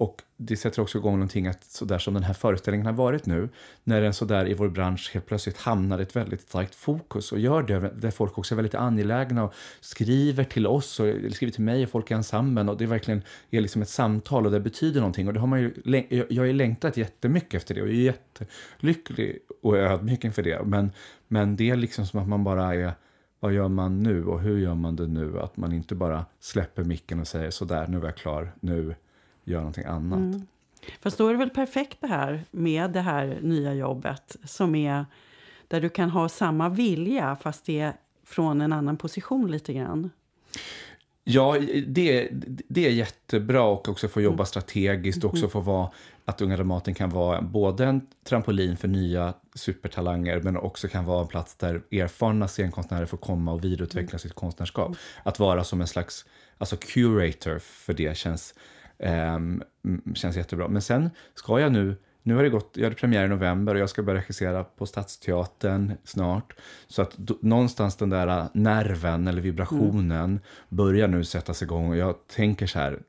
Och 0.00 0.22
det 0.36 0.56
sätter 0.56 0.82
också 0.82 0.98
igång 0.98 1.12
någonting 1.12 1.46
att 1.46 1.64
sådär 1.64 1.98
som 1.98 2.14
den 2.14 2.22
här 2.22 2.34
föreställningen 2.34 2.86
har 2.86 2.92
varit 2.92 3.26
nu, 3.26 3.48
när 3.84 4.00
den 4.00 4.12
sådär 4.12 4.48
i 4.48 4.54
vår 4.54 4.68
bransch 4.68 5.10
helt 5.14 5.26
plötsligt 5.26 5.56
hamnar 5.56 5.98
i 5.98 6.02
ett 6.02 6.16
väldigt 6.16 6.40
starkt 6.40 6.74
fokus 6.74 7.32
och 7.32 7.38
gör 7.38 7.62
det, 7.62 7.78
där 7.78 8.10
folk 8.10 8.38
också 8.38 8.54
är 8.54 8.56
väldigt 8.56 8.74
angelägna 8.74 9.44
och 9.44 9.54
skriver 9.80 10.44
till 10.44 10.66
oss 10.66 11.00
och 11.00 11.06
skriver 11.32 11.52
till 11.52 11.64
mig 11.64 11.84
och 11.84 11.90
folk 11.90 12.10
i 12.10 12.14
ensemblen 12.14 12.68
och 12.68 12.76
det 12.78 12.86
verkligen 12.86 13.22
är 13.50 13.60
liksom 13.60 13.82
ett 13.82 13.88
samtal 13.88 14.46
och 14.46 14.52
det 14.52 14.60
betyder 14.60 15.00
någonting 15.00 15.26
och 15.28 15.34
det 15.34 15.40
har 15.40 15.46
man 15.46 15.60
ju, 15.60 15.72
jag 16.28 16.42
har 16.42 16.46
ju 16.46 16.52
längtat 16.52 16.96
jättemycket 16.96 17.54
efter 17.54 17.74
det 17.74 17.82
och 17.82 17.88
är 17.88 17.92
jättelycklig 17.92 19.38
och 19.62 19.76
ödmjuk 19.76 20.24
inför 20.24 20.42
det, 20.42 20.62
men, 20.64 20.92
men 21.28 21.56
det 21.56 21.70
är 21.70 21.76
liksom 21.76 22.06
som 22.06 22.20
att 22.20 22.28
man 22.28 22.44
bara 22.44 22.74
är 22.74 22.92
vad 23.40 23.52
gör 23.52 23.68
man 23.68 24.02
nu 24.02 24.24
och 24.24 24.40
hur 24.40 24.58
gör 24.58 24.74
man 24.74 24.96
det 24.96 25.06
nu? 25.06 25.40
Att 25.40 25.56
man 25.56 25.72
inte 25.72 25.94
bara 25.94 26.24
släpper 26.40 26.84
micken 26.84 27.20
och 27.20 27.26
säger 27.26 27.50
sådär, 27.50 27.86
nu 27.88 27.98
är 27.98 28.04
jag 28.04 28.16
klar, 28.16 28.52
nu 28.60 28.94
göra 29.50 29.60
någonting 29.60 29.84
annat. 29.84 30.18
Mm. 30.18 30.46
Fast 31.00 31.18
då 31.18 31.28
är 31.28 31.32
det 31.32 31.38
väl 31.38 31.50
perfekt 31.50 31.98
det 32.00 32.06
här 32.06 32.44
med 32.50 32.90
det 32.90 33.00
här 33.00 33.38
nya 33.42 33.74
jobbet 33.74 34.36
som 34.44 34.74
är 34.74 35.06
där 35.68 35.80
du 35.80 35.88
kan 35.88 36.10
ha 36.10 36.28
samma 36.28 36.68
vilja 36.68 37.36
fast 37.36 37.64
det 37.64 37.80
är 37.80 37.92
från 38.24 38.60
en 38.60 38.72
annan 38.72 38.96
position 38.96 39.50
lite 39.50 39.72
grann. 39.72 40.10
Ja, 41.24 41.56
det, 41.86 42.28
det 42.68 42.86
är 42.86 42.90
jättebra 42.90 43.62
och 43.62 43.88
också 43.88 44.08
få 44.08 44.20
jobba 44.20 44.34
mm. 44.34 44.46
strategiskt 44.46 45.24
och 45.24 45.30
också 45.30 45.42
mm. 45.42 45.50
få 45.50 45.60
vara 45.60 45.90
att 46.24 46.40
Unga 46.40 46.56
Dramaten 46.56 46.94
kan 46.94 47.10
vara 47.10 47.42
både 47.42 47.84
en 47.84 48.06
trampolin 48.24 48.76
för 48.76 48.88
nya 48.88 49.34
supertalanger 49.54 50.40
men 50.40 50.56
också 50.56 50.88
kan 50.88 51.04
vara 51.04 51.20
en 51.20 51.26
plats 51.26 51.54
där 51.54 51.82
erfarna 51.90 52.48
scenkonstnärer 52.48 53.06
får 53.06 53.16
komma 53.16 53.52
och 53.52 53.64
vidareutveckla 53.64 54.10
mm. 54.10 54.18
sitt 54.18 54.34
konstnärskap. 54.34 54.96
Att 55.22 55.38
vara 55.38 55.64
som 55.64 55.80
en 55.80 55.86
slags 55.86 56.24
alltså 56.58 56.76
curator 56.76 57.58
för 57.58 57.92
det 57.92 58.16
känns 58.16 58.54
Um, 59.02 59.62
känns 60.14 60.36
jättebra. 60.36 60.68
Men 60.68 60.82
sen 60.82 61.10
ska 61.34 61.60
jag 61.60 61.72
nu, 61.72 61.96
nu 62.22 62.34
har 62.34 62.42
det 62.42 62.48
gått, 62.48 62.70
jag 62.74 62.84
hade 62.84 62.96
premiär 62.96 63.24
i 63.24 63.28
november 63.28 63.74
och 63.74 63.80
jag 63.80 63.90
ska 63.90 64.02
börja 64.02 64.20
regissera 64.20 64.64
på 64.64 64.86
Stadsteatern 64.86 65.92
snart. 66.04 66.54
Så 66.86 67.02
att 67.02 67.16
do, 67.16 67.38
någonstans 67.42 67.96
den 67.96 68.10
där 68.10 68.26
äh, 68.26 68.46
nerven 68.52 69.28
eller 69.28 69.42
vibrationen 69.42 70.30
mm. 70.30 70.40
börjar 70.68 71.08
nu 71.08 71.24
sättas 71.24 71.62
igång 71.62 71.88
och 71.88 71.96
jag 71.96 72.26
tänker 72.26 72.66
så 72.66 72.78
här, 72.78 73.00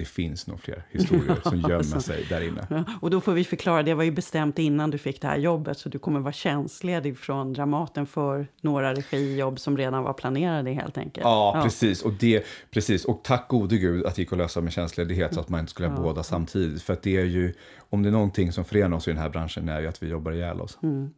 det 0.00 0.06
finns 0.06 0.46
nog 0.46 0.60
fler 0.60 0.82
historier 0.90 1.40
som 1.42 1.60
gömmer 1.68 2.00
sig 2.00 2.26
där 2.28 2.48
inne. 2.48 2.66
Ja, 2.70 2.84
och 3.00 3.10
då 3.10 3.20
får 3.20 3.32
vi 3.32 3.44
förklara, 3.44 3.82
det 3.82 3.94
var 3.94 4.04
ju 4.04 4.10
bestämt 4.10 4.58
innan 4.58 4.90
du 4.90 4.98
fick 4.98 5.20
det 5.20 5.28
här 5.28 5.36
jobbet 5.36 5.78
så 5.78 5.88
du 5.88 5.98
kommer 5.98 6.20
vara 6.20 6.32
tjänstledig 6.32 7.18
från 7.18 7.52
Dramaten 7.52 8.06
för 8.06 8.46
några 8.60 8.94
regijobb 8.94 9.60
som 9.60 9.76
redan 9.76 10.02
var 10.02 10.12
planerade 10.12 10.70
helt 10.70 10.98
enkelt. 10.98 11.24
Ja, 11.24 11.52
ja. 11.56 11.62
precis. 11.62 12.02
Och 12.02 12.12
det, 12.12 12.44
precis. 12.70 13.04
Och 13.04 13.20
tack 13.24 13.48
gode 13.48 13.76
gud 13.76 14.06
att 14.06 14.14
det 14.14 14.22
gick 14.22 14.32
att 14.32 14.38
lösa 14.38 14.60
med 14.60 14.72
tjänstledighet 14.72 15.34
så 15.34 15.40
att 15.40 15.48
man 15.48 15.60
inte 15.60 15.70
skulle 15.70 15.88
ha 15.88 15.96
ja. 15.96 16.02
båda 16.02 16.22
samtidigt. 16.22 16.82
För 16.82 16.92
att 16.92 17.02
det 17.02 17.16
är 17.16 17.24
ju, 17.24 17.54
om 17.90 18.02
det 18.02 18.08
är 18.08 18.12
någonting 18.12 18.52
som 18.52 18.64
förenar 18.64 18.96
oss 18.96 19.08
i 19.08 19.10
den 19.10 19.20
här 19.20 19.28
branschen 19.28 19.68
är 19.68 19.80
ju 19.80 19.86
att 19.86 20.02
vi 20.02 20.08
jobbar 20.08 20.32
ihjäl 20.32 20.60
oss. 20.60 20.78
Mm. 20.82 21.10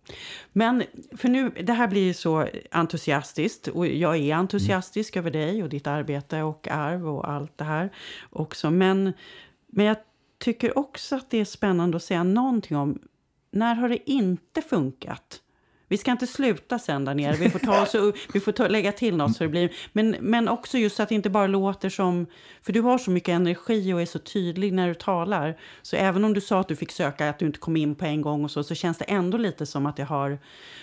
Men, 0.53 0.83
för 1.17 1.29
nu, 1.29 1.51
det 1.51 1.73
här 1.73 1.89
blir 1.89 2.03
ju 2.03 2.15
så 2.15 2.49
entusiastiskt 2.71 3.69
och 3.69 3.87
jag 3.87 4.17
är 4.17 4.35
entusiastisk 4.35 5.17
mm. 5.17 5.27
över 5.27 5.39
dig 5.39 5.63
och 5.63 5.69
ditt 5.69 5.87
arbete 5.87 6.43
och 6.43 6.69
arv 6.69 7.09
och 7.09 7.31
allt 7.31 7.59
det 7.59 7.65
här 7.65 7.91
också. 8.31 8.71
Men, 8.71 9.13
men 9.67 9.87
jag 9.87 9.97
tycker 10.39 10.79
också 10.79 11.17
att 11.17 11.31
det 11.31 11.39
är 11.39 11.45
spännande 11.45 11.97
att 11.97 12.03
säga 12.03 12.25
någonting 12.25 12.77
om 12.77 12.99
när 13.51 13.75
har 13.75 13.89
det 13.89 14.11
inte 14.11 14.63
funkat? 14.63 15.42
Vi 15.93 15.99
ska 15.99 16.11
inte 16.11 16.27
sluta 16.27 16.79
sen 16.79 17.05
där 17.05 17.15
nere. 17.15 17.37
Vi 17.37 17.51
får, 17.51 17.59
ta 17.59 17.83
oss, 17.83 18.15
vi 18.33 18.41
får 18.41 18.53
ta, 18.53 18.69
lägga 18.69 18.93
till 18.93 19.17
något. 19.17 19.37
Så 19.37 19.45
det 19.45 19.49
blir, 19.49 19.73
men, 19.93 20.17
men 20.21 20.49
också 20.49 20.79
just 20.79 21.01
att 21.01 21.09
det 21.09 21.15
inte 21.15 21.31
bara 21.31 21.47
låter 21.47 21.89
som... 21.89 22.27
För 22.63 22.73
du 22.73 22.81
har 22.81 22.99
så 22.99 23.11
mycket 23.11 23.29
energi 23.29 23.93
och 23.93 24.03
är 24.03 24.07
så 24.07 24.19
tydlig 24.19 24.73
när 24.73 24.89
du 24.89 24.95
talar. 24.95 25.59
Så 25.83 25.97
även 25.97 26.25
om 26.25 26.35
du 26.35 26.41
sa 26.41 26.61
att 26.61 26.69
du 26.69 26.77
fick 26.77 26.93
söka, 26.93 27.29
att 27.29 27.39
du 27.39 27.47
inte 27.47 27.59
kom 27.59 27.77
in 27.77 27.95
på 27.95 28.05
en 28.05 28.23
gång 28.23 28.45
och 28.45 28.51
så, 28.51 28.65
så 28.65 28.75
känns 28.75 28.99
det 28.99 29.05
ändå 29.05 29.39
lite 29.39 29.67
som 29.67 29.87
att 29.87 29.97
det 29.97 30.05
har... 30.05 30.39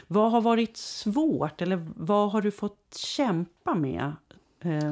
Vad 0.08 0.32
har 0.32 0.42
varit 0.42 0.78
svårt? 0.78 1.62
Eller 1.62 1.88
vad 1.96 2.32
har 2.32 2.42
du 2.42 2.52
fått 2.52 2.98
kämpa 2.98 3.76
med 3.76 4.12
eh, 4.62 4.92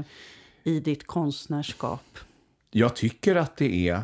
i 0.63 0.79
ditt 0.79 1.07
konstnärskap? 1.07 2.17
Jag 2.71 2.95
tycker 2.95 3.35
att 3.35 3.57
det 3.57 3.89
är 3.89 4.03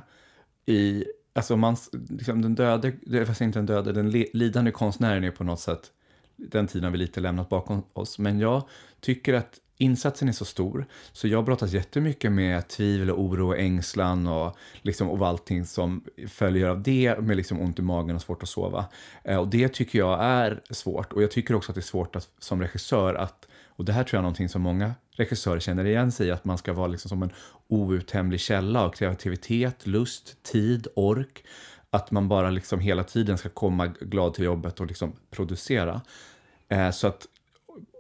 i... 0.65 1.05
Alltså 1.35 1.57
man, 1.57 1.75
liksom 2.09 2.41
den 2.41 2.55
döde, 2.55 3.25
fast 3.25 3.41
inte 3.41 3.59
den 3.59 3.65
döde, 3.65 3.91
den 3.91 4.09
lidande 4.11 4.71
konstnären 4.71 5.23
är 5.23 5.31
på 5.31 5.43
något 5.43 5.59
sätt 5.59 5.91
den 6.51 6.67
tiden 6.67 6.83
har 6.83 6.91
vi 6.91 6.97
lite 6.97 7.19
lämnat 7.19 7.49
bakom 7.49 7.83
oss. 7.93 8.19
Men 8.19 8.39
jag 8.39 8.63
tycker 8.99 9.33
att 9.33 9.59
insatsen 9.77 10.29
är 10.29 10.33
så 10.33 10.45
stor, 10.45 10.85
så 11.11 11.27
jag 11.27 11.45
brottas 11.45 11.71
jättemycket 11.71 12.31
med 12.31 12.67
tvivel, 12.67 13.11
och 13.11 13.21
oro 13.21 13.47
och 13.47 13.57
ängslan 13.57 14.27
och, 14.27 14.57
liksom, 14.81 15.09
och 15.09 15.27
allting 15.27 15.65
som 15.65 16.03
följer 16.27 16.67
av 16.67 16.83
det 16.83 17.19
med 17.19 17.37
liksom 17.37 17.61
ont 17.61 17.79
i 17.79 17.81
magen 17.81 18.15
och 18.15 18.21
svårt 18.21 18.43
att 18.43 18.49
sova. 18.49 18.85
Eh, 19.23 19.37
och 19.37 19.47
det 19.47 19.67
tycker 19.67 19.99
jag 19.99 20.23
är 20.23 20.61
svårt. 20.69 21.13
Och 21.13 21.23
jag 21.23 21.31
tycker 21.31 21.55
också 21.55 21.71
att 21.71 21.75
det 21.75 21.79
är 21.79 21.83
svårt 21.83 22.15
att, 22.15 22.29
som 22.39 22.61
regissör 22.61 23.13
att 23.13 23.47
och 23.75 23.85
det 23.85 23.93
här 23.93 24.03
tror 24.03 24.17
jag 24.17 24.19
är 24.19 24.23
någonting 24.23 24.49
som 24.49 24.61
många 24.61 24.93
regissörer 25.11 25.59
känner 25.59 25.85
igen 25.85 26.11
sig 26.11 26.27
i, 26.27 26.31
att 26.31 26.45
man 26.45 26.57
ska 26.57 26.73
vara 26.73 26.87
liksom 26.87 27.09
som 27.09 27.23
en 27.23 27.31
outtömlig 27.67 28.39
källa 28.39 28.81
av 28.81 28.89
kreativitet, 28.89 29.87
lust, 29.87 30.43
tid, 30.43 30.87
ork 30.95 31.43
att 31.89 32.11
man 32.11 32.27
bara 32.27 32.49
liksom 32.49 32.79
hela 32.79 33.03
tiden 33.03 33.37
ska 33.37 33.49
komma 33.49 33.87
glad 33.87 34.33
till 34.33 34.45
jobbet 34.45 34.79
och 34.79 34.85
liksom 34.85 35.13
producera. 35.31 36.01
Eh, 36.69 36.91
så 36.91 37.07
att, 37.07 37.27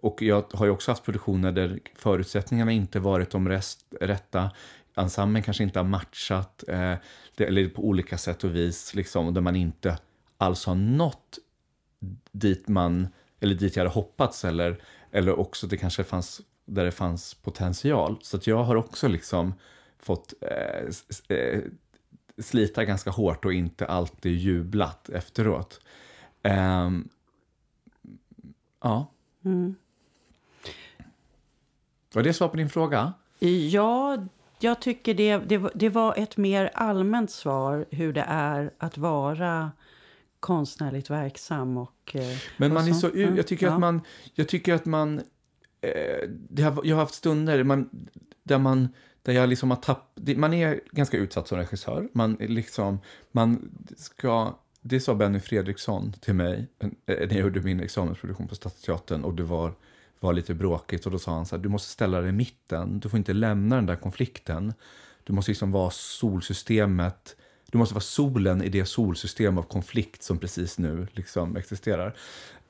och 0.01 0.21
jag 0.21 0.45
har 0.53 0.65
ju 0.65 0.71
också 0.71 0.91
haft 0.91 1.03
produktioner 1.03 1.51
där 1.51 1.79
förutsättningarna 1.95 2.71
inte 2.71 2.99
varit 2.99 3.31
de 3.31 3.49
rest, 3.49 3.85
rätta. 4.01 4.51
Ensemblen 4.95 5.43
kanske 5.43 5.63
inte 5.63 5.79
har 5.79 5.83
matchat, 5.83 6.63
eh, 6.67 6.93
det, 7.35 7.45
eller 7.45 7.69
på 7.69 7.87
olika 7.87 8.17
sätt 8.17 8.43
och 8.43 8.55
vis, 8.55 8.95
liksom, 8.95 9.33
där 9.33 9.41
man 9.41 9.55
inte 9.55 9.97
alls 10.37 10.65
har 10.65 10.75
nått 10.75 11.37
dit 12.31 12.67
man, 12.67 13.07
eller 13.39 13.55
dit 13.55 13.75
jag 13.75 13.83
hade 13.83 13.93
hoppats, 13.93 14.45
eller, 14.45 14.81
eller 15.11 15.39
också 15.39 15.67
det 15.67 15.77
kanske 15.77 16.03
fanns, 16.03 16.41
där 16.65 16.85
det 16.85 16.91
fanns 16.91 17.33
potential. 17.33 18.17
Så 18.21 18.37
att 18.37 18.47
jag 18.47 18.63
har 18.63 18.75
också 18.75 19.07
liksom 19.07 19.53
fått 19.99 20.33
eh, 20.41 21.37
eh 21.37 21.61
slita 22.37 22.85
ganska 22.85 23.09
hårt 23.09 23.45
och 23.45 23.53
inte 23.53 23.85
alltid 23.85 24.37
jublat 24.37 25.09
efteråt. 25.09 25.79
Um, 26.43 27.09
ja. 28.83 29.11
Mm. 29.45 29.75
Var 32.13 32.23
det 32.23 32.33
svar 32.33 32.47
på 32.47 32.57
din 32.57 32.69
fråga? 32.69 33.13
Ja, 33.71 34.17
jag 34.59 34.81
tycker 34.81 35.13
det, 35.13 35.37
det, 35.37 35.71
det, 35.75 35.89
var 35.89 36.15
ett 36.17 36.37
mer 36.37 36.71
allmänt 36.73 37.31
svar 37.31 37.85
hur 37.89 38.13
det 38.13 38.25
är 38.27 38.73
att 38.77 38.97
vara 38.97 39.71
konstnärligt 40.39 41.09
verksam. 41.09 41.77
Och, 41.77 42.15
eh, 42.15 42.37
Men 42.57 42.73
man 42.73 42.87
är 42.87 42.93
så, 42.93 43.09
jag 43.13 43.47
tycker 43.47 43.65
ja. 43.65 43.73
att 43.73 43.79
man, 43.79 44.01
jag 44.33 44.47
tycker 44.47 44.73
att 44.73 44.85
man, 44.85 45.21
eh, 45.81 46.63
har, 46.63 46.81
jag 46.85 46.95
har 46.95 47.01
haft 47.01 47.13
stunder 47.13 47.63
man, 47.63 47.89
där 48.43 48.57
man 48.57 48.89
där 49.23 49.33
jag 49.33 49.49
liksom 49.49 49.69
har 49.69 49.77
tappat... 49.77 50.37
Man 50.37 50.53
är 50.53 50.81
ganska 50.91 51.17
utsatt 51.17 51.47
som 51.47 51.57
regissör. 51.57 52.09
Man, 52.13 52.37
liksom, 52.39 52.99
man 53.31 53.71
ska... 53.97 54.53
Det 54.85 54.99
sa 54.99 55.15
Benny 55.15 55.39
Fredriksson 55.39 56.13
till 56.13 56.33
mig 56.33 56.67
eh, 56.79 56.89
eh, 57.05 57.27
när 57.27 57.35
jag 57.35 57.43
gjorde 57.43 57.61
min 57.61 57.79
examensproduktion 57.79 58.47
på 58.47 58.55
Stadsteatern 58.55 59.23
och 59.23 59.33
det 59.33 59.43
var, 59.43 59.73
var 60.19 60.33
lite 60.33 60.53
bråkigt. 60.53 61.05
Och 61.05 61.11
då 61.11 61.19
sa 61.19 61.31
han 61.31 61.45
så 61.45 61.55
här, 61.55 61.63
du 61.63 61.69
måste 61.69 61.89
ställa 61.89 62.21
dig 62.21 62.29
i 62.29 62.33
mitten. 62.33 62.99
Du 62.99 63.09
får 63.09 63.17
inte 63.17 63.33
lämna 63.33 63.75
den 63.75 63.85
där 63.85 63.95
konflikten. 63.95 64.73
Du 65.23 65.33
måste 65.33 65.51
liksom 65.51 65.71
vara 65.71 65.89
solsystemet. 65.91 67.35
Du 67.71 67.77
måste 67.77 67.95
vara 67.95 68.01
solen 68.01 68.63
i 68.63 68.69
det 68.69 68.85
solsystem 68.85 69.57
av 69.57 69.63
konflikt 69.63 70.23
som 70.23 70.37
precis 70.37 70.77
nu 70.77 71.07
liksom 71.11 71.55
existerar. 71.55 72.15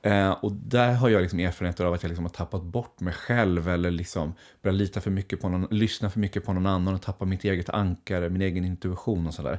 Eh, 0.02 0.30
och 0.30 0.52
där 0.52 0.92
har 0.92 1.08
jag 1.08 1.22
liksom 1.22 1.40
erfarenheter 1.40 1.84
av 1.84 1.92
att 1.92 2.02
jag 2.02 2.08
liksom 2.08 2.24
har 2.24 2.32
tappat 2.32 2.62
bort 2.62 3.00
mig 3.00 3.12
själv 3.14 3.68
eller 3.68 3.90
liksom 3.90 4.34
börjat 4.62 4.78
lita 4.78 5.00
för 5.00 5.10
mycket 5.10 5.40
på 5.40 5.48
någon, 5.48 5.66
lyssna 5.70 6.10
för 6.10 6.20
mycket 6.20 6.44
på 6.44 6.52
någon 6.52 6.66
annan 6.66 6.94
och 6.94 7.02
tappa 7.02 7.24
mitt 7.24 7.44
eget 7.44 7.68
ankare, 7.68 8.30
min 8.30 8.42
egen 8.42 8.64
intuition 8.64 9.26
och 9.26 9.34
sådär. 9.34 9.58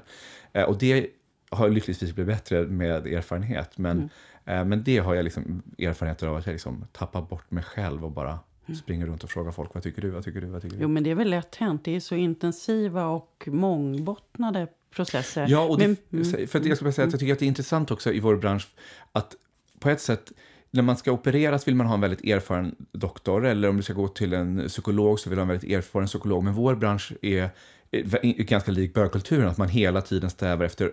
Eh, 0.54 0.64
och 0.64 0.78
det 0.78 1.10
har 1.56 1.70
lyckligtvis 1.70 2.14
blivit 2.14 2.36
bättre 2.36 2.62
med 2.68 3.08
erfarenhet. 3.08 3.78
Men, 3.78 3.98
mm. 4.46 4.60
eh, 4.60 4.66
men 4.66 4.84
det 4.84 4.98
har 4.98 5.16
jag 5.16 5.24
liksom 5.24 5.64
erfarenheter 5.80 6.28
av 6.28 6.36
att 6.36 6.46
jag 6.46 6.54
liksom 6.54 6.88
tappar 6.92 7.22
bort 7.22 7.52
mig 7.52 7.64
själv 7.64 8.06
och 8.06 8.12
bara 8.12 8.40
mm. 8.66 8.76
springer 8.76 9.08
runt 9.08 9.24
och 9.24 9.30
frågar 9.30 9.52
folk 9.52 9.74
vad 9.74 9.84
tycker 9.84 10.02
du, 10.02 10.10
vad 10.10 10.24
tycker 10.24 10.42
du, 10.42 10.48
vad 10.48 10.62
tycker 10.62 10.76
du? 10.76 10.82
Jo 10.82 10.88
men 10.88 11.04
det 11.04 11.12
är 11.12 11.16
väl 11.16 11.30
lätt 11.30 11.56
hänt. 11.56 11.82
Det 11.84 11.96
är 11.96 12.00
så 12.00 12.16
intensiva 12.16 13.06
och 13.06 13.48
mångbottnade 13.52 14.68
processer. 14.96 15.46
Ja, 15.50 15.62
och 15.62 15.80
det, 15.80 15.96
men, 16.10 16.26
för 16.48 16.60
att 16.60 16.66
jag 16.66 16.78
ska 16.78 16.92
säga 16.92 17.06
att 17.06 17.14
jag 17.14 17.20
tycker 17.20 17.34
att 17.34 17.40
det 17.40 17.46
är 17.46 17.48
intressant 17.48 17.92
också 17.92 18.14
i 18.14 18.20
vår 18.20 18.36
bransch 18.36 18.68
att 19.12 19.36
på 19.80 19.90
ett 19.90 20.02
sätt, 20.02 20.32
när 20.72 20.82
man 20.82 20.98
ska 20.98 21.12
opereras 21.12 21.68
vill 21.68 21.76
man 21.76 21.88
ha 21.88 21.94
en 21.94 22.02
väldigt 22.02 22.26
erfaren 22.26 22.76
doktor 22.92 23.46
eller 23.46 23.70
om 23.70 23.78
du 23.78 23.84
ska 23.84 23.94
gå 23.94 24.08
till 24.08 24.34
en 24.34 24.68
psykolog 24.68 25.20
så 25.20 25.30
vill 25.30 25.40
man 25.40 25.48
ha 25.48 25.54
en 25.54 25.60
väldigt 25.60 25.78
erfaren 25.78 26.08
psykolog. 26.08 26.44
Men 26.44 26.54
vår 26.54 26.76
bransch 26.76 27.14
är, 27.22 27.50
är 27.92 28.44
ganska 28.44 28.72
lik 28.72 28.94
bögkulturen, 28.94 29.48
att 29.48 29.58
man 29.58 29.70
hela 29.70 30.02
tiden 30.02 30.30
strävar 30.30 30.66
efter 30.66 30.92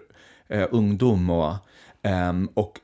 eh, 0.49 0.67
ungdom 0.71 1.31
och 1.31 1.55
Um, 2.05 2.47
och, 2.55 2.81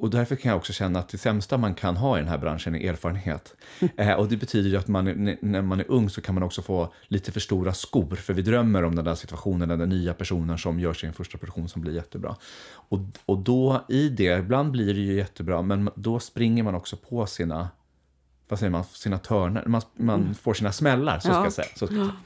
och 0.00 0.10
därför 0.10 0.36
kan 0.36 0.48
jag 0.48 0.56
också 0.56 0.72
känna 0.72 0.98
att 0.98 1.08
det 1.08 1.18
sämsta 1.18 1.58
man 1.58 1.74
kan 1.74 1.96
ha 1.96 2.16
i 2.16 2.20
den 2.20 2.28
här 2.28 2.38
branschen 2.38 2.74
är 2.74 2.90
erfarenhet. 2.90 3.54
Uh, 4.00 4.12
och 4.18 4.28
det 4.28 4.36
betyder 4.36 4.70
ju 4.70 4.76
att 4.76 4.88
man, 4.88 5.36
när 5.40 5.62
man 5.62 5.80
är 5.80 5.90
ung 5.90 6.10
så 6.10 6.20
kan 6.20 6.34
man 6.34 6.44
också 6.44 6.62
få 6.62 6.92
lite 7.06 7.32
för 7.32 7.40
stora 7.40 7.74
skor, 7.74 8.16
för 8.16 8.34
vi 8.34 8.42
drömmer 8.42 8.84
om 8.84 8.94
den 8.94 9.04
där 9.04 9.14
situationen, 9.14 9.68
den 9.68 9.78
där 9.78 9.86
nya 9.86 10.14
personen 10.14 10.58
som 10.58 10.80
gör 10.80 10.92
sin 10.92 11.12
första 11.12 11.38
produktion 11.38 11.68
som 11.68 11.82
blir 11.82 11.94
jättebra. 11.94 12.36
Och, 12.70 12.98
och 13.26 13.38
då 13.38 13.84
i 13.88 14.08
det, 14.08 14.38
ibland 14.38 14.70
blir 14.70 14.94
det 14.94 15.00
ju 15.00 15.14
jättebra, 15.14 15.62
men 15.62 15.90
då 15.94 16.20
springer 16.20 16.62
man 16.62 16.74
också 16.74 16.96
på 16.96 17.26
sina, 17.26 17.68
vad 18.48 18.58
säger 18.58 18.70
man, 18.70 18.84
sina 18.84 19.18
törnar, 19.18 19.64
man, 19.66 19.82
man 19.96 20.20
mm. 20.20 20.34
får 20.34 20.54
sina 20.54 20.72
smällar, 20.72 21.18
så 21.18 21.28
ska 21.28 21.44
jag 21.44 21.52
säga. 21.52 21.68
Så 21.76 21.86
ska 21.86 21.96
jag 21.96 22.06
säga. 22.06 22.16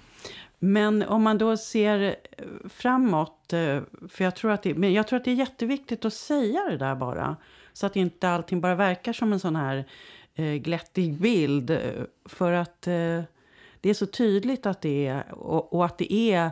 Men 0.65 1.03
om 1.03 1.23
man 1.23 1.39
då 1.39 1.57
ser 1.57 2.01
eh, 2.03 2.45
framåt, 2.69 3.53
eh, 3.53 3.81
för 4.09 4.25
jag 4.25 4.37
tror, 4.37 4.51
att 4.51 4.63
det, 4.63 4.75
men 4.75 4.93
jag 4.93 5.09
tror 5.09 5.17
att 5.17 5.25
det 5.25 5.31
är 5.31 5.35
jätteviktigt 5.35 6.05
att 6.05 6.15
säga 6.15 6.65
det 6.71 6.77
där 6.77 6.95
bara. 6.95 7.37
Så 7.73 7.87
att 7.87 7.97
inte 7.97 8.29
allting 8.29 8.61
bara 8.61 8.75
verkar 8.75 9.13
som 9.13 9.33
en 9.33 9.41
sån 9.41 9.57
här 9.57 9.85
eh, 10.35 10.55
glättig 10.55 11.21
bild. 11.21 11.79
För 12.25 12.53
att 12.53 12.87
eh, 12.87 13.23
det 13.81 13.91
är 13.91 13.95
så 13.95 14.07
tydligt 14.07 14.67
att 14.67 14.81
det 14.81 15.07
är, 15.07 15.35
och, 15.35 15.73
och, 15.73 15.85
att 15.85 15.99
det 15.99 16.13
är 16.13 16.51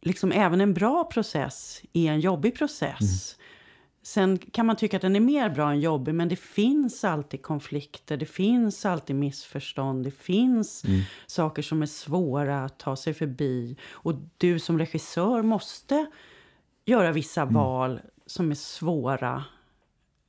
liksom 0.00 0.32
även 0.32 0.60
en 0.60 0.74
bra 0.74 1.04
process 1.04 1.82
är 1.92 2.10
en 2.10 2.20
jobbig 2.20 2.56
process. 2.56 3.36
Mm. 3.36 3.43
Sen 4.06 4.38
kan 4.38 4.66
man 4.66 4.76
tycka 4.76 4.96
att 4.96 5.02
den 5.02 5.16
är 5.16 5.20
mer 5.20 5.50
bra 5.50 5.70
än 5.70 5.80
jobbig, 5.80 6.14
men 6.14 6.28
det 6.28 6.36
finns 6.36 7.04
alltid 7.04 7.42
konflikter, 7.42 8.16
det 8.16 8.26
finns 8.26 8.86
alltid 8.86 9.16
missförstånd, 9.16 10.04
det 10.04 10.10
finns 10.10 10.84
mm. 10.84 11.02
saker 11.26 11.62
som 11.62 11.82
är 11.82 11.86
svåra 11.86 12.64
att 12.64 12.78
ta 12.78 12.96
sig 12.96 13.14
förbi. 13.14 13.76
Och 13.90 14.14
du 14.38 14.58
som 14.58 14.78
regissör 14.78 15.42
måste 15.42 16.06
göra 16.84 17.12
vissa 17.12 17.42
mm. 17.42 17.54
val 17.54 18.00
som 18.26 18.50
är 18.50 18.54
svåra. 18.54 19.44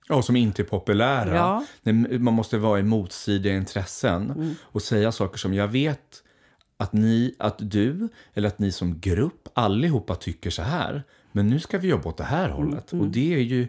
Ja, 0.07 0.21
som 0.21 0.36
inte 0.36 0.61
är 0.61 0.65
populära. 0.65 1.36
Ja. 1.36 1.65
Man 2.19 2.34
måste 2.34 2.57
vara 2.57 2.80
i 2.80 2.84
motstridiga 2.84 3.55
intressen 3.55 4.32
mm. 4.32 4.55
och 4.61 4.82
säga 4.82 5.11
saker 5.11 5.38
som 5.38 5.53
jag 5.53 5.67
vet 5.67 6.23
att, 6.78 6.93
ni, 6.93 7.36
att 7.39 7.55
du 7.59 8.09
eller 8.34 8.47
att 8.47 8.59
ni 8.59 8.71
som 8.71 8.99
grupp 8.99 9.47
allihopa 9.53 10.15
tycker 10.15 10.49
så 10.49 10.61
här. 10.61 11.03
Men 11.36 11.47
nu 11.47 11.59
ska 11.59 11.77
vi 11.77 11.88
jobba 11.88 12.09
åt 12.09 12.17
det 12.17 12.23
här 12.23 12.45
mm, 12.45 12.57
hållet. 12.57 12.93
Mm. 12.93 13.05
Och 13.05 13.11
det 13.11 13.33
är 13.33 13.39
ju... 13.39 13.67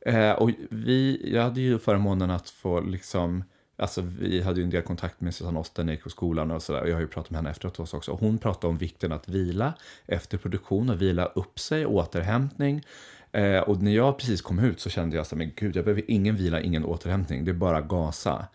Eh, 0.00 0.32
och 0.32 0.50
vi, 0.70 1.30
jag 1.34 1.42
hade 1.42 1.60
ju 1.60 1.78
förmånen 1.78 2.30
att 2.30 2.50
få 2.50 2.80
liksom 2.80 3.44
Alltså, 3.76 4.00
vi 4.00 4.42
hade 4.42 4.60
ju 4.60 4.64
en 4.64 4.70
del 4.70 4.82
kontakt 4.82 5.20
med 5.20 5.34
Susanne 5.34 5.60
Osten 5.60 5.86
när 5.86 5.92
jag 5.92 5.96
gick 5.96 6.04
på 6.04 6.10
skolan 6.10 6.50
och 6.50 6.62
sådär. 6.62 6.86
Jag 6.86 6.94
har 6.94 7.00
ju 7.00 7.06
pratat 7.06 7.30
med 7.30 7.38
henne 7.38 7.50
efteråt 7.50 7.94
också. 7.94 8.18
Hon 8.20 8.38
pratade 8.38 8.66
om 8.66 8.78
vikten 8.78 9.12
att 9.12 9.28
vila 9.28 9.74
efter 10.06 10.38
produktion 10.38 10.90
och 10.90 11.02
vila 11.02 11.24
upp 11.24 11.58
sig, 11.58 11.86
återhämtning. 11.86 12.86
Eh, 13.32 13.58
och 13.58 13.82
när 13.82 13.92
jag 13.92 14.18
precis 14.18 14.42
kom 14.42 14.58
ut 14.58 14.80
så 14.80 14.90
kände 14.90 15.16
jag 15.16 15.26
så 15.26 15.36
men 15.36 15.52
gud, 15.56 15.76
jag 15.76 15.84
behöver 15.84 16.10
ingen 16.10 16.36
vila, 16.36 16.60
ingen 16.60 16.84
återhämtning. 16.84 17.44
Det 17.44 17.50
är 17.50 17.54
bara 17.54 17.80
gasa. 17.80 18.46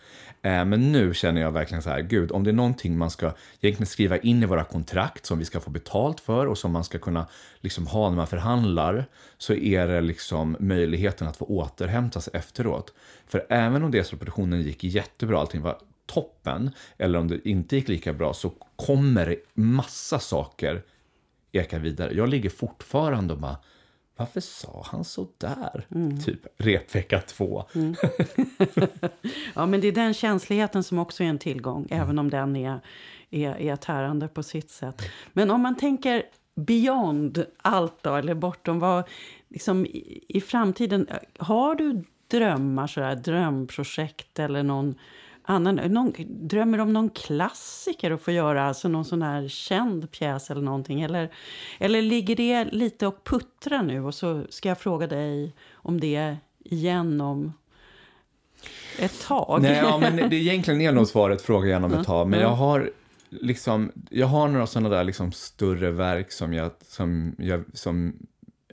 Eh, 0.41 0.65
men 0.65 0.91
nu 0.91 1.13
känner 1.13 1.41
jag 1.41 1.51
verkligen 1.51 1.81
så 1.81 1.89
här, 1.89 2.01
gud, 2.01 2.31
om 2.31 2.43
det 2.43 2.51
är 2.51 2.53
någonting 2.53 2.97
man 2.97 3.11
ska 3.11 3.33
egentligen 3.61 3.87
skriva 3.87 4.17
in 4.17 4.43
i 4.43 4.45
våra 4.45 4.63
kontrakt 4.63 5.25
som 5.25 5.39
vi 5.39 5.45
ska 5.45 5.59
få 5.59 5.69
betalt 5.69 6.19
för 6.19 6.45
och 6.45 6.57
som 6.57 6.71
man 6.71 6.83
ska 6.83 6.97
kunna 6.97 7.27
liksom 7.59 7.87
ha 7.87 8.09
när 8.09 8.15
man 8.17 8.27
förhandlar, 8.27 9.05
så 9.37 9.53
är 9.53 9.87
det 9.87 10.01
liksom 10.01 10.57
möjligheten 10.59 11.27
att 11.27 11.37
få 11.37 11.45
återhämta 11.45 12.21
sig 12.21 12.33
efteråt. 12.35 12.93
För 13.27 13.45
även 13.49 13.83
om 13.83 13.91
det 13.91 14.09
produktionen 14.09 14.61
gick 14.61 14.83
jättebra, 14.83 15.39
allting 15.39 15.61
var 15.61 15.77
toppen, 16.05 16.71
eller 16.97 17.19
om 17.19 17.27
det 17.27 17.49
inte 17.49 17.75
gick 17.75 17.87
lika 17.87 18.13
bra, 18.13 18.33
så 18.33 18.51
kommer 18.75 19.35
massa 19.53 20.19
saker 20.19 20.83
eka 21.51 21.79
vidare. 21.79 22.13
Jag 22.13 22.29
ligger 22.29 22.49
fortfarande 22.49 23.33
och 23.33 23.39
bara, 23.39 23.57
varför 24.15 24.41
sa 24.41 24.85
han 24.85 25.03
så 25.03 25.27
där? 25.37 25.87
Mm. 25.95 26.21
Typ 26.21 26.39
repvecka 26.57 27.21
två. 27.21 27.65
Mm. 27.75 27.95
ja, 29.55 29.65
men 29.65 29.81
det 29.81 29.87
är 29.87 29.91
den 29.91 30.13
känsligheten 30.13 30.83
som 30.83 30.99
också 30.99 31.23
är 31.23 31.27
en 31.27 31.39
tillgång, 31.39 31.87
mm. 31.89 32.03
även 32.03 32.19
om 32.19 32.29
den 32.29 32.55
är, 32.55 32.79
är, 33.29 33.61
är 33.61 33.75
tärande 33.75 34.27
på 34.27 34.43
sitt 34.43 34.69
sätt. 34.69 35.01
Men 35.33 35.51
om 35.51 35.61
man 35.61 35.77
tänker 35.77 36.23
beyond 36.55 37.45
allt 37.57 38.03
då, 38.03 38.15
eller 38.15 38.33
bortom 38.33 38.79
vad, 38.79 39.03
liksom 39.49 39.85
i, 39.85 40.25
i 40.27 40.41
framtiden, 40.41 41.07
har 41.37 41.75
du 41.75 42.03
drömmar, 42.27 42.87
sådär, 42.87 43.15
drömprojekt 43.15 44.39
eller 44.39 44.63
någon 44.63 44.95
annan, 45.45 45.75
någon, 45.75 46.13
drömmer 46.27 46.79
om 46.79 46.93
någon 46.93 47.09
klassiker 47.09 48.11
att 48.11 48.21
få 48.21 48.31
göra, 48.31 48.67
alltså 48.67 48.87
någon 48.87 49.05
sån 49.05 49.21
här 49.21 49.47
känd 49.47 50.11
pjäs 50.11 50.51
eller 50.51 50.61
någonting? 50.61 51.01
Eller, 51.01 51.31
eller 51.79 52.01
ligger 52.01 52.35
det 52.35 52.65
lite 52.65 53.07
och 53.07 53.23
puttrar 53.23 53.83
nu 53.83 54.03
och 54.03 54.15
så 54.15 54.43
ska 54.49 54.69
jag 54.69 54.79
fråga 54.79 55.07
dig 55.07 55.55
om 55.73 55.99
det 55.99 56.37
igen 56.59 57.21
om 57.21 57.53
ett 58.99 59.21
tag? 59.21 59.61
Nej, 59.61 59.77
ja, 59.77 59.97
men 59.97 60.29
det 60.29 60.35
egentligen 60.35 60.81
är 60.81 60.91
nog 60.91 61.07
svaret 61.07 61.41
fråga 61.41 61.67
igen 61.67 61.83
om 61.83 61.93
ett 61.93 62.05
tag, 62.05 62.27
men 62.27 62.39
jag 62.39 62.49
har 62.49 62.91
liksom, 63.29 63.91
jag 64.09 64.27
har 64.27 64.47
några 64.47 64.67
sådana 64.67 64.89
där 64.89 65.03
liksom 65.03 65.31
större 65.31 65.91
verk 65.91 66.31
som 66.31 66.53
jag, 66.53 66.71
som 66.81 67.35
jag, 67.37 67.63
som 67.73 68.15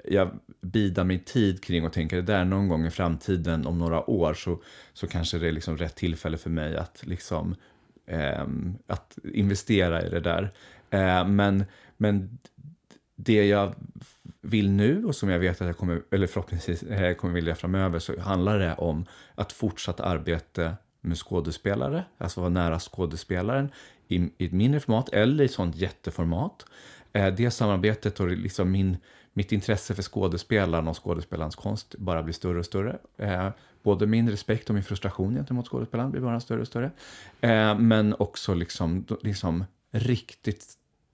jag 0.04 0.30
bidar 0.60 1.04
mig 1.04 1.18
tid 1.18 1.64
kring 1.64 1.84
och 1.84 1.92
tänker 1.92 2.16
det 2.16 2.22
där 2.22 2.44
någon 2.44 2.68
gång 2.68 2.86
i 2.86 2.90
framtiden 2.90 3.66
om 3.66 3.78
några 3.78 4.10
år 4.10 4.34
så, 4.34 4.62
så 4.92 5.06
kanske 5.06 5.38
det 5.38 5.48
är 5.48 5.52
liksom 5.52 5.76
rätt 5.76 5.96
tillfälle 5.96 6.36
för 6.36 6.50
mig 6.50 6.76
att, 6.76 7.06
liksom, 7.06 7.54
eh, 8.06 8.46
att 8.86 9.18
investera 9.24 10.06
i 10.06 10.10
det 10.10 10.20
där. 10.20 10.52
Eh, 10.90 11.28
men, 11.28 11.64
men 11.96 12.38
det 13.16 13.46
jag 13.46 13.74
vill 14.40 14.70
nu 14.70 15.04
och 15.04 15.16
som 15.16 15.28
jag 15.28 15.38
vet 15.38 15.60
att 15.60 15.66
jag 15.66 15.76
kommer, 15.76 16.02
eller 16.10 16.26
förhoppningsvis 16.26 16.82
eh, 16.82 17.14
kommer 17.14 17.34
vilja 17.34 17.54
framöver 17.54 17.98
så 17.98 18.20
handlar 18.20 18.58
det 18.58 18.74
om 18.74 19.06
att 19.34 19.52
fortsatt 19.52 20.00
arbete 20.00 20.74
med 21.00 21.18
skådespelare, 21.18 22.04
alltså 22.18 22.40
vara 22.40 22.50
nära 22.50 22.78
skådespelaren 22.78 23.70
i, 24.08 24.30
i 24.38 24.46
ett 24.46 24.52
mindre 24.52 24.80
format 24.80 25.08
eller 25.08 25.42
i 25.42 25.46
ett 25.46 25.52
sånt 25.52 25.76
jätteformat. 25.76 26.66
Eh, 27.12 27.34
det 27.34 27.50
samarbetet 27.50 28.20
och 28.20 28.28
liksom 28.28 28.70
min 28.70 28.96
mitt 29.32 29.52
intresse 29.52 29.94
för 29.94 30.02
skådespelaren 30.02 30.88
och 30.88 31.04
skådespelarens 31.04 31.56
konst 31.56 31.94
bara 31.98 32.22
blir 32.22 32.34
större 32.34 32.58
och 32.58 32.66
större. 32.66 32.98
Eh, 33.16 33.48
både 33.82 34.06
min 34.06 34.30
respekt 34.30 34.68
och 34.68 34.74
min 34.74 34.84
frustration 34.84 35.34
gentemot 35.34 35.68
skådespelaren 35.68 36.10
blir 36.10 36.20
bara 36.20 36.40
större 36.40 36.60
och 36.60 36.66
större. 36.66 36.90
Eh, 37.40 37.78
men 37.78 38.14
också 38.18 38.54
liksom, 38.54 39.06
liksom 39.22 39.64
riktigt 39.90 40.66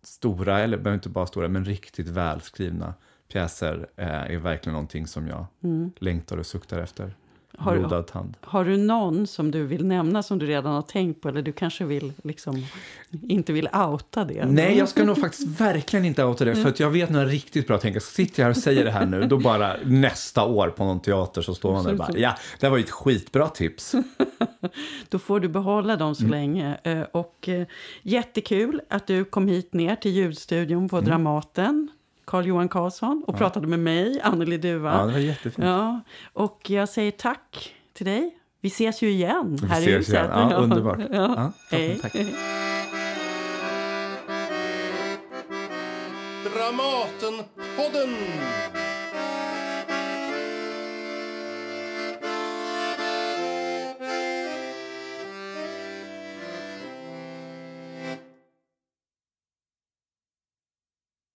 stora, 0.02 0.60
eller 0.60 0.76
behöver 0.76 0.94
inte 0.94 1.08
bara 1.08 1.26
stora, 1.26 1.48
men 1.48 1.64
riktigt 1.64 2.08
välskrivna 2.08 2.94
pjäser 3.32 3.88
eh, 3.96 4.06
är 4.08 4.36
verkligen 4.36 4.72
någonting 4.72 5.06
som 5.06 5.28
jag 5.28 5.46
mm. 5.62 5.90
längtar 5.98 6.38
och 6.38 6.46
suktar 6.46 6.78
efter 6.78 7.14
har, 7.58 7.78
blodad 7.78 8.06
tand. 8.06 8.36
Har 8.40 8.64
du 8.64 8.76
någon 8.76 9.26
som 9.26 9.50
du 9.50 9.66
vill 9.66 9.86
nämna 9.86 10.22
som 10.22 10.38
du 10.38 10.46
redan 10.46 10.74
har 10.74 10.82
tänkt 10.82 11.20
på? 11.20 11.28
Eller 11.28 11.42
du 11.42 11.52
kanske 11.52 11.84
vill, 11.84 12.12
liksom, 12.24 12.66
inte 13.28 13.52
vill 13.52 13.68
outa 13.72 14.24
det? 14.24 14.46
Nej, 14.46 14.78
jag 14.78 14.88
ska 14.88 15.04
nog 15.04 15.18
faktiskt 15.18 15.60
verkligen 15.60 16.04
inte 16.04 16.24
outa 16.24 16.44
det. 16.44 16.56
För 16.56 16.68
att 16.68 16.80
jag 16.80 16.90
vet 16.90 17.10
några 17.10 17.26
riktigt 17.26 17.66
bra 17.66 17.78
tänker. 17.78 18.00
Sitter 18.00 18.42
jag 18.42 18.44
här 18.44 18.50
och 18.50 18.56
säger 18.56 18.84
det 18.84 18.90
här 18.90 19.06
nu, 19.06 19.26
då 19.26 19.38
bara 19.38 19.76
nästa 19.84 20.44
år 20.44 20.68
på 20.68 20.84
någon 20.84 21.00
teater 21.00 21.42
så 21.42 21.54
står 21.54 21.72
man 21.72 21.84
där 21.84 21.90
och 21.90 21.98
bara, 21.98 22.18
ja, 22.18 22.36
det 22.60 22.68
var 22.68 22.76
ju 22.76 22.84
ett 22.84 22.90
skitbra 22.90 23.48
tips. 23.48 23.94
då 25.08 25.18
får 25.18 25.40
du 25.40 25.48
behålla 25.48 25.96
dem 25.96 26.14
så 26.14 26.24
mm. 26.24 26.30
länge. 26.30 26.78
Eh, 26.82 27.02
och 27.12 27.48
eh, 27.48 27.66
jättekul 28.02 28.80
att 28.88 29.06
du 29.06 29.24
kom 29.24 29.48
hit 29.48 29.74
ner 29.74 29.96
till 29.96 30.10
ljudstudion 30.10 30.88
på 30.88 30.96
mm. 30.96 31.08
Dramaten. 31.08 31.88
Carl-Johan 32.28 32.68
Karlsson 32.68 33.24
och 33.26 33.34
ja. 33.34 33.38
pratade 33.38 33.66
med 33.66 33.78
mig, 33.78 34.20
Anneli 34.20 34.58
Duva. 34.58 34.92
Ja, 34.92 35.06
det 35.06 35.12
var 35.12 35.18
jättefint. 35.18 35.66
Ja, 35.66 36.00
och 36.32 36.70
jag 36.70 36.88
säger 36.88 37.10
tack 37.10 37.74
till 37.92 38.06
dig. 38.06 38.34
Vi 38.60 38.68
ses 38.68 39.02
ju 39.02 39.10
igen 39.10 39.58
här 39.70 39.88
i 39.88 39.92
huset. 39.92 40.14
Igen. 40.14 40.50
Ja, 40.50 40.56
underbart. 40.56 40.98
Ja. 40.98 41.06
Ja, 41.10 41.52
Hej. 41.70 41.98
Tack. 42.02 42.12
Dramatenpodden! 46.54 48.16